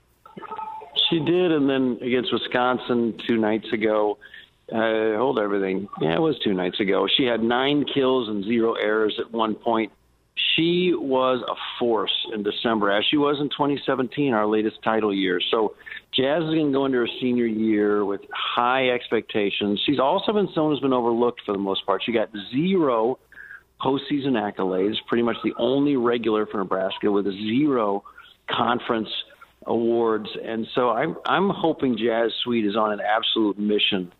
She 1.10 1.18
did, 1.18 1.50
and 1.50 1.68
then 1.68 1.98
against 2.00 2.32
Wisconsin 2.32 3.18
two 3.26 3.36
nights 3.36 3.72
ago, 3.72 4.18
uh, 4.72 5.16
hold 5.16 5.40
everything. 5.40 5.88
Yeah, 6.00 6.14
it 6.14 6.20
was 6.20 6.38
two 6.38 6.54
nights 6.54 6.78
ago. 6.78 7.08
She 7.16 7.24
had 7.24 7.42
nine 7.42 7.84
kills 7.84 8.28
and 8.28 8.44
zero 8.44 8.74
errors 8.74 9.18
at 9.18 9.32
one 9.32 9.56
point 9.56 9.90
she 10.56 10.92
was 10.96 11.42
a 11.48 11.54
force 11.78 12.12
in 12.32 12.42
December, 12.42 12.90
as 12.90 13.04
she 13.08 13.16
was 13.16 13.36
in 13.40 13.48
2017, 13.50 14.32
our 14.32 14.46
latest 14.46 14.82
title 14.82 15.14
year. 15.14 15.40
So 15.50 15.74
Jazz 16.12 16.42
is 16.42 16.50
going 16.50 16.66
to 16.66 16.72
go 16.72 16.86
into 16.86 16.98
her 16.98 17.08
senior 17.20 17.46
year 17.46 18.04
with 18.04 18.20
high 18.32 18.88
expectations. 18.88 19.80
She's 19.86 20.00
also 20.00 20.32
been 20.32 20.48
someone 20.54 20.72
who's 20.72 20.80
been 20.80 20.92
overlooked 20.92 21.42
for 21.46 21.52
the 21.52 21.58
most 21.58 21.86
part. 21.86 22.02
She 22.04 22.12
got 22.12 22.30
zero 22.52 23.18
postseason 23.80 24.32
accolades, 24.32 24.94
pretty 25.06 25.22
much 25.22 25.36
the 25.44 25.52
only 25.58 25.96
regular 25.96 26.46
for 26.46 26.58
Nebraska 26.58 27.10
with 27.10 27.26
zero 27.26 28.02
conference 28.50 29.08
awards. 29.66 30.28
And 30.44 30.66
so 30.74 30.90
I'm, 30.90 31.16
I'm 31.26 31.50
hoping 31.50 31.96
Jazz 31.96 32.32
Sweet 32.42 32.66
is 32.66 32.76
on 32.76 32.92
an 32.92 33.00
absolute 33.00 33.58
mission 33.58 34.12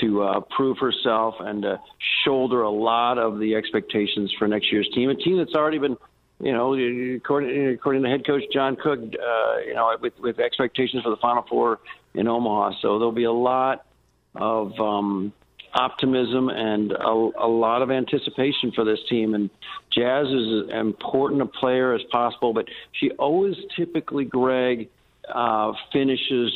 to 0.00 0.22
uh, 0.22 0.40
prove 0.56 0.78
herself 0.78 1.34
and 1.40 1.62
to 1.62 1.80
shoulder 2.24 2.62
a 2.62 2.70
lot 2.70 3.18
of 3.18 3.38
the 3.38 3.54
expectations 3.54 4.32
for 4.38 4.48
next 4.48 4.72
year's 4.72 4.88
team. 4.94 5.10
A 5.10 5.14
team 5.14 5.38
that's 5.38 5.54
already 5.54 5.78
been, 5.78 5.96
you 6.40 6.52
know, 6.52 6.74
according, 7.16 7.68
according 7.68 8.02
to 8.02 8.08
head 8.08 8.26
coach 8.26 8.42
John 8.52 8.76
Cook, 8.76 8.98
uh, 8.98 9.58
you 9.66 9.74
know, 9.74 9.96
with, 10.00 10.14
with 10.20 10.38
expectations 10.38 11.02
for 11.02 11.10
the 11.10 11.16
Final 11.16 11.44
Four 11.48 11.80
in 12.14 12.28
Omaha. 12.28 12.78
So 12.80 12.98
there'll 12.98 13.12
be 13.12 13.24
a 13.24 13.32
lot 13.32 13.86
of 14.34 14.78
um, 14.80 15.32
optimism 15.74 16.48
and 16.48 16.92
a, 16.92 17.30
a 17.40 17.48
lot 17.48 17.82
of 17.82 17.90
anticipation 17.90 18.72
for 18.74 18.84
this 18.84 18.98
team. 19.08 19.34
And 19.34 19.50
Jazz 19.92 20.26
is 20.26 20.64
as 20.68 20.80
important 20.80 21.42
a 21.42 21.46
player 21.46 21.94
as 21.94 22.02
possible, 22.10 22.52
but 22.52 22.66
she 22.92 23.10
always 23.12 23.56
typically, 23.76 24.24
Greg, 24.24 24.88
uh, 25.32 25.72
finishes 25.92 26.52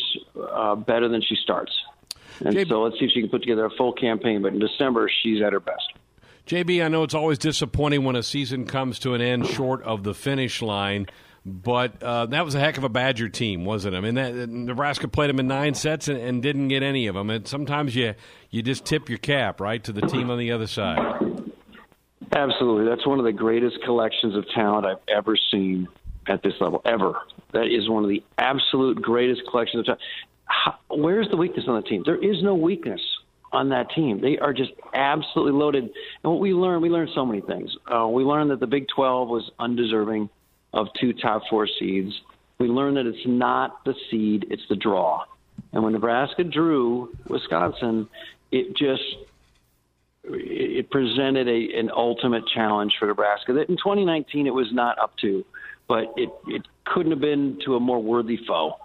uh, 0.53 0.75
better 0.75 1.09
than 1.09 1.23
she 1.23 1.37
starts. 1.43 1.73
And 2.41 2.55
JB, 2.55 2.69
so 2.69 2.83
let's 2.83 2.99
see 2.99 3.07
if 3.07 3.11
she 3.13 3.21
can 3.21 3.31
put 3.31 3.43
together 3.43 3.65
a 3.65 3.71
full 3.71 3.93
campaign. 3.93 4.43
But 4.43 4.53
in 4.53 4.59
December, 4.59 5.11
she's 5.23 5.43
at 5.43 5.53
her 5.53 5.61
best. 5.61 5.93
JB, 6.47 6.83
I 6.83 6.89
know 6.89 7.03
it's 7.03 7.15
always 7.15 7.39
disappointing 7.39 8.05
when 8.05 8.17
a 8.17 8.23
season 8.23 8.65
comes 8.65 8.99
to 9.01 9.15
an 9.15 9.21
end 9.21 9.47
short 9.47 9.83
of 9.83 10.03
the 10.03 10.15
finish 10.15 10.63
line, 10.63 11.07
but 11.45 12.03
uh, 12.03 12.25
that 12.27 12.45
was 12.45 12.55
a 12.55 12.61
heck 12.61 12.79
of 12.79 12.85
a 12.85 12.89
Badger 12.89 13.29
team, 13.29 13.67
wasn't 13.67 13.95
it? 13.95 13.99
I 13.99 14.01
mean, 14.01 14.15
that, 14.15 14.35
Nebraska 14.49 15.09
played 15.09 15.29
them 15.29 15.41
in 15.41 15.47
nine 15.47 15.75
sets 15.75 16.09
and, 16.09 16.19
and, 16.19 16.43
didn't 16.43 16.69
get 16.69 16.83
any 16.83 17.07
of 17.07 17.15
them. 17.15 17.29
And 17.29 17.47
sometimes 17.47 17.95
you 17.95 18.15
you 18.51 18.63
just 18.63 18.87
tip 18.87 19.11
your 19.11 19.19
cap 19.19 19.61
right 19.61 19.83
to 19.85 19.93
the 19.93 20.01
team 20.03 20.31
on 20.31 20.39
the 20.39 20.53
other 20.53 20.67
side. 20.67 20.99
Absolutely, 22.33 22.87
that's 22.87 23.07
one 23.07 23.19
of 23.19 23.27
the 23.27 23.33
greatest 23.33 23.83
collections 23.85 24.35
of 24.35 24.47
talent 24.55 24.87
I've 24.87 24.99
ever 25.09 25.37
seen 25.51 25.87
at 26.27 26.43
this 26.43 26.55
level 26.61 26.81
ever. 26.85 27.15
That 27.53 27.67
is 27.67 27.89
one 27.89 28.05
of 28.05 28.11
the 28.11 28.23
absolute 28.37 29.01
greatest 29.01 29.43
collections 29.51 29.81
of 29.81 29.85
talent 29.87 30.01
how, 30.49 30.77
where's 30.89 31.29
the 31.31 31.37
weakness 31.37 31.67
on 31.69 31.81
the 31.81 31.89
team? 31.89 32.03
There 32.05 32.23
is 32.23 32.43
no 32.43 32.55
weakness 32.55 33.01
on 33.53 33.71
that 33.71 33.91
team. 33.91 34.21
They 34.21 34.39
are 34.39 34.53
just 34.53 34.73
absolutely 34.93 35.59
loaded. 35.59 35.85
And 35.85 36.33
what 36.33 36.41
we 36.41 36.53
learned, 36.53 36.83
we 36.83 36.91
learned 36.91 37.11
so 37.15 37.25
many 37.25 37.41
things. 37.41 37.75
Uh, 37.87 38.07
we 38.09 38.25
learned 38.25 38.51
that 38.51 38.61
the 38.61 38.67
Big 38.67 38.87
12 38.95 39.29
was 39.29 39.51
undeserving 39.59 40.29
of 40.73 40.89
two 41.01 41.13
top 41.13 41.43
four 41.49 41.67
seeds. 41.67 42.13
We 42.59 42.67
learned 42.67 42.97
that 42.97 43.07
it's 43.07 43.27
not 43.27 43.85
the 43.85 43.95
seed, 44.11 44.47
it's 44.51 44.67
the 44.69 44.77
draw. 44.77 45.25
And 45.73 45.83
when 45.83 45.93
Nebraska 45.93 46.45
drew 46.45 47.15
Wisconsin, 47.27 48.09
it 48.51 48.77
just 48.77 49.03
it 50.25 50.91
presented 50.91 51.49
a, 51.49 51.79
an 51.79 51.91
ultimate 51.95 52.45
challenge 52.55 52.95
for 52.99 53.07
Nebraska 53.07 53.55
that 53.55 53.69
in 53.69 53.77
2019 53.77 54.47
it 54.47 54.51
was 54.55 54.69
not 54.73 54.99
up 54.99 55.17
to, 55.19 55.45
but 55.87 56.13
it, 56.17 56.31
it 56.49 56.63
couldn't 56.85 57.13
have 57.13 57.21
been 57.21 57.59
to 57.65 57.77
a 57.77 57.81
more 57.81 58.03
worthy 58.03 58.39
foe. 58.47 58.77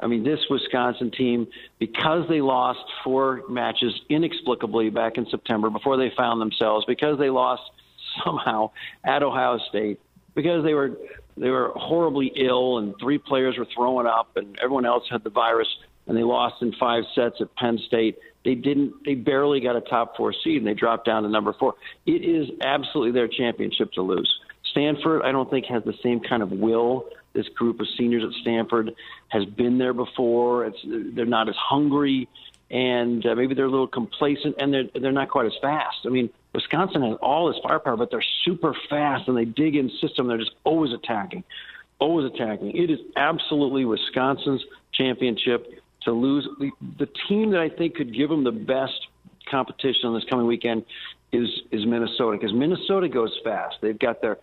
I 0.00 0.06
mean, 0.06 0.22
this 0.22 0.38
Wisconsin 0.48 1.10
team, 1.10 1.48
because 1.78 2.28
they 2.28 2.40
lost 2.40 2.80
four 3.02 3.42
matches 3.48 3.92
inexplicably 4.08 4.90
back 4.90 5.18
in 5.18 5.26
September 5.30 5.70
before 5.70 5.96
they 5.96 6.12
found 6.16 6.40
themselves, 6.40 6.84
because 6.86 7.18
they 7.18 7.30
lost 7.30 7.62
somehow 8.24 8.70
at 9.04 9.22
Ohio 9.22 9.58
State, 9.68 10.00
because 10.34 10.64
they 10.64 10.74
were 10.74 10.96
they 11.36 11.50
were 11.50 11.72
horribly 11.76 12.32
ill 12.34 12.78
and 12.78 12.94
three 13.00 13.18
players 13.18 13.56
were 13.56 13.66
throwing 13.74 14.06
up 14.08 14.36
and 14.36 14.58
everyone 14.60 14.84
else 14.84 15.04
had 15.08 15.22
the 15.22 15.30
virus 15.30 15.68
and 16.08 16.16
they 16.16 16.22
lost 16.22 16.56
in 16.62 16.72
five 16.80 17.04
sets 17.14 17.36
at 17.40 17.54
Penn 17.54 17.78
State. 17.86 18.18
They 18.44 18.54
didn't. 18.54 18.94
They 19.04 19.14
barely 19.14 19.60
got 19.60 19.76
a 19.76 19.80
top 19.82 20.16
four 20.16 20.32
seed 20.32 20.56
and 20.56 20.66
they 20.66 20.74
dropped 20.74 21.06
down 21.06 21.22
to 21.22 21.28
number 21.28 21.52
four. 21.52 21.74
It 22.06 22.24
is 22.24 22.48
absolutely 22.62 23.12
their 23.12 23.28
championship 23.28 23.92
to 23.92 24.02
lose. 24.02 24.32
Stanford, 24.70 25.22
I 25.22 25.32
don't 25.32 25.50
think, 25.50 25.66
has 25.66 25.84
the 25.84 25.94
same 26.02 26.20
kind 26.20 26.42
of 26.42 26.50
will 26.50 27.08
this 27.38 27.48
group 27.54 27.78
of 27.78 27.86
seniors 27.96 28.24
at 28.24 28.32
Stanford 28.42 28.94
has 29.28 29.44
been 29.44 29.78
there 29.78 29.92
before. 29.92 30.66
It's 30.66 30.78
they're 30.84 31.24
not 31.24 31.48
as 31.48 31.54
hungry, 31.56 32.28
and 32.68 33.24
uh, 33.24 33.34
maybe 33.36 33.54
they're 33.54 33.66
a 33.66 33.70
little 33.70 33.86
complacent, 33.86 34.56
and 34.58 34.74
they're 34.74 34.88
they're 35.00 35.12
not 35.12 35.30
quite 35.30 35.46
as 35.46 35.52
fast. 35.62 35.98
I 36.04 36.08
mean, 36.08 36.30
Wisconsin 36.52 37.02
has 37.02 37.16
all 37.22 37.46
this 37.46 37.60
firepower, 37.62 37.96
but 37.96 38.10
they're 38.10 38.24
super 38.44 38.74
fast 38.90 39.28
and 39.28 39.36
they 39.36 39.44
dig 39.44 39.76
in 39.76 39.88
system. 40.00 40.26
They're 40.26 40.38
just 40.38 40.56
always 40.64 40.92
attacking, 40.92 41.44
always 42.00 42.32
attacking. 42.34 42.76
It 42.76 42.90
is 42.90 42.98
absolutely 43.16 43.84
Wisconsin's 43.84 44.64
championship 44.92 45.80
to 46.02 46.12
lose. 46.12 46.48
The, 46.58 46.70
the 46.98 47.08
team 47.28 47.52
that 47.52 47.60
I 47.60 47.68
think 47.68 47.94
could 47.94 48.12
give 48.12 48.30
them 48.30 48.42
the 48.42 48.50
best 48.50 49.06
competition 49.48 50.06
on 50.06 50.14
this 50.14 50.24
coming 50.28 50.46
weekend 50.46 50.84
is 51.32 51.48
is 51.70 51.86
Minnesota 51.86 52.36
because 52.36 52.52
Minnesota 52.52 53.08
goes 53.08 53.38
fast. 53.44 53.76
They've 53.80 53.98
got 53.98 54.20
their 54.22 54.38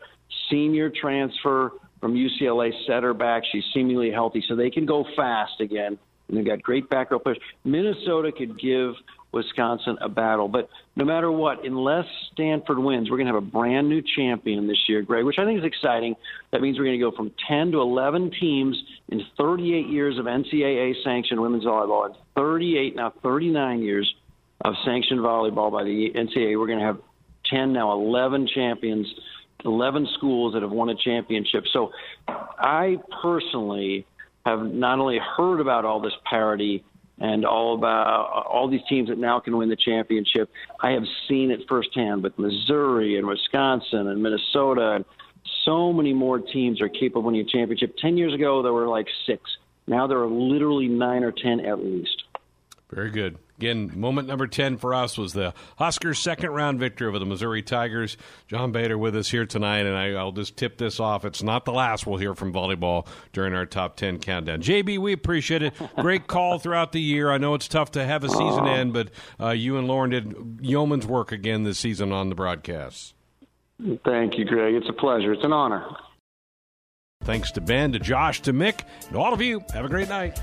senior 0.49 0.89
transfer 0.89 1.71
from 2.05 2.13
UCLA 2.13 2.71
setter 2.85 3.15
back. 3.15 3.41
She's 3.51 3.63
seemingly 3.73 4.11
healthy, 4.11 4.43
so 4.47 4.55
they 4.55 4.69
can 4.69 4.85
go 4.85 5.03
fast 5.15 5.59
again. 5.59 5.97
And 6.27 6.37
they've 6.37 6.45
got 6.45 6.61
great 6.61 6.87
back 6.87 7.09
row 7.09 7.17
players. 7.17 7.39
Minnesota 7.63 8.31
could 8.31 8.59
give 8.59 8.93
Wisconsin 9.31 9.97
a 10.01 10.07
battle. 10.07 10.47
But 10.47 10.69
no 10.95 11.03
matter 11.03 11.31
what, 11.31 11.65
unless 11.65 12.05
Stanford 12.31 12.77
wins, 12.77 13.09
we're 13.09 13.17
going 13.17 13.25
to 13.25 13.33
have 13.33 13.41
a 13.41 13.47
brand 13.47 13.89
new 13.89 14.03
champion 14.15 14.67
this 14.67 14.77
year, 14.87 15.01
Greg, 15.01 15.25
which 15.25 15.39
I 15.39 15.45
think 15.45 15.57
is 15.57 15.65
exciting. 15.65 16.15
That 16.51 16.61
means 16.61 16.77
we're 16.77 16.85
going 16.85 16.99
to 16.99 17.09
go 17.09 17.15
from 17.15 17.31
10 17.47 17.71
to 17.71 17.81
11 17.81 18.33
teams 18.39 18.77
in 19.09 19.23
38 19.35 19.87
years 19.87 20.19
of 20.19 20.25
NCAA 20.25 20.93
sanctioned 21.03 21.41
women's 21.41 21.65
volleyball 21.65 22.05
and 22.05 22.15
38, 22.35 22.95
now 22.95 23.13
39 23.23 23.81
years 23.81 24.13
of 24.61 24.75
sanctioned 24.85 25.21
volleyball 25.21 25.71
by 25.71 25.83
the 25.83 26.11
NCAA. 26.13 26.59
We're 26.59 26.67
going 26.67 26.79
to 26.79 26.85
have 26.85 26.99
10, 27.49 27.73
now 27.73 27.93
11 27.93 28.47
champions 28.53 29.11
11 29.65 30.07
schools 30.13 30.53
that 30.53 30.61
have 30.61 30.71
won 30.71 30.89
a 30.89 30.95
championship. 30.95 31.65
So 31.71 31.91
I 32.27 32.97
personally 33.21 34.05
have 34.45 34.61
not 34.61 34.99
only 34.99 35.19
heard 35.19 35.59
about 35.59 35.85
all 35.85 35.99
this 35.99 36.13
parity 36.29 36.83
and 37.17 37.45
all 37.45 37.75
about 37.75 38.45
all 38.47 38.67
these 38.69 38.81
teams 38.87 39.09
that 39.09 39.17
now 39.17 39.39
can 39.39 39.57
win 39.57 39.69
the 39.69 39.75
championship, 39.75 40.49
I 40.81 40.91
have 40.91 41.03
seen 41.27 41.51
it 41.51 41.61
firsthand 41.67 42.23
with 42.23 42.37
Missouri 42.37 43.17
and 43.17 43.27
Wisconsin 43.27 44.07
and 44.07 44.21
Minnesota 44.21 44.91
and 44.91 45.05
So 45.63 45.93
many 45.93 46.13
more 46.13 46.39
teams 46.39 46.81
are 46.81 46.89
capable 46.89 47.19
of 47.19 47.25
winning 47.25 47.41
a 47.41 47.45
championship. 47.45 47.95
Ten 47.97 48.17
years 48.17 48.33
ago, 48.33 48.61
there 48.61 48.73
were 48.73 48.87
like 48.87 49.07
six. 49.25 49.41
Now 49.87 50.07
there 50.07 50.19
are 50.19 50.27
literally 50.27 50.87
nine 50.87 51.23
or 51.23 51.31
ten 51.31 51.59
at 51.59 51.83
least. 51.83 52.23
Very 52.91 53.11
good. 53.11 53.37
Again, 53.57 53.91
moment 53.95 54.27
number 54.27 54.47
10 54.47 54.77
for 54.77 54.93
us 54.93 55.17
was 55.17 55.31
the 55.31 55.53
Huskers' 55.77 56.19
second 56.19 56.51
round 56.51 56.77
victory 56.77 57.07
over 57.07 57.19
the 57.19 57.25
Missouri 57.25 57.61
Tigers. 57.61 58.17
John 58.47 58.73
Baylor 58.73 58.97
with 58.97 59.15
us 59.15 59.29
here 59.29 59.45
tonight, 59.45 59.85
and 59.85 59.95
I, 59.95 60.21
will 60.21 60.33
just 60.33 60.57
tip 60.57 60.77
this 60.77 60.99
off. 60.99 61.23
It's 61.23 61.41
not 61.41 61.63
the 61.63 61.71
last 61.71 62.05
we'll 62.05 62.17
hear 62.17 62.35
from 62.35 62.51
volleyball 62.51 63.07
during 63.31 63.53
our 63.53 63.65
top 63.65 63.95
10 63.95 64.19
countdown. 64.19 64.61
JB, 64.61 64.97
we 64.97 65.13
appreciate 65.13 65.63
it. 65.63 65.73
Great 65.95 66.27
call 66.27 66.59
throughout 66.59 66.91
the 66.91 66.99
year. 66.99 67.31
I 67.31 67.37
know 67.37 67.53
it's 67.53 67.69
tough 67.69 67.91
to 67.91 68.05
have 68.05 68.25
a 68.25 68.29
season 68.29 68.67
end, 68.67 68.91
but 68.91 69.09
uh, 69.39 69.51
you 69.51 69.77
and 69.77 69.87
Lauren 69.87 70.09
did 70.09 70.59
yeoman's 70.61 71.07
work 71.07 71.31
again 71.31 71.63
this 71.63 71.79
season 71.79 72.11
on 72.11 72.27
the 72.27 72.35
broadcasts. 72.35 73.13
Thank 74.03 74.37
you, 74.37 74.43
Greg. 74.43 74.75
It's 74.75 74.89
a 74.89 74.93
pleasure. 74.93 75.31
It's 75.31 75.43
an 75.45 75.53
honor. 75.53 75.85
Thanks 77.23 77.51
to 77.53 77.61
Ben, 77.61 77.93
to 77.93 77.99
Josh, 77.99 78.41
to 78.41 78.53
Mick, 78.53 78.81
and 79.07 79.17
all 79.17 79.33
of 79.33 79.41
you. 79.41 79.63
Have 79.73 79.85
a 79.85 79.89
great 79.89 80.09
night. 80.09 80.39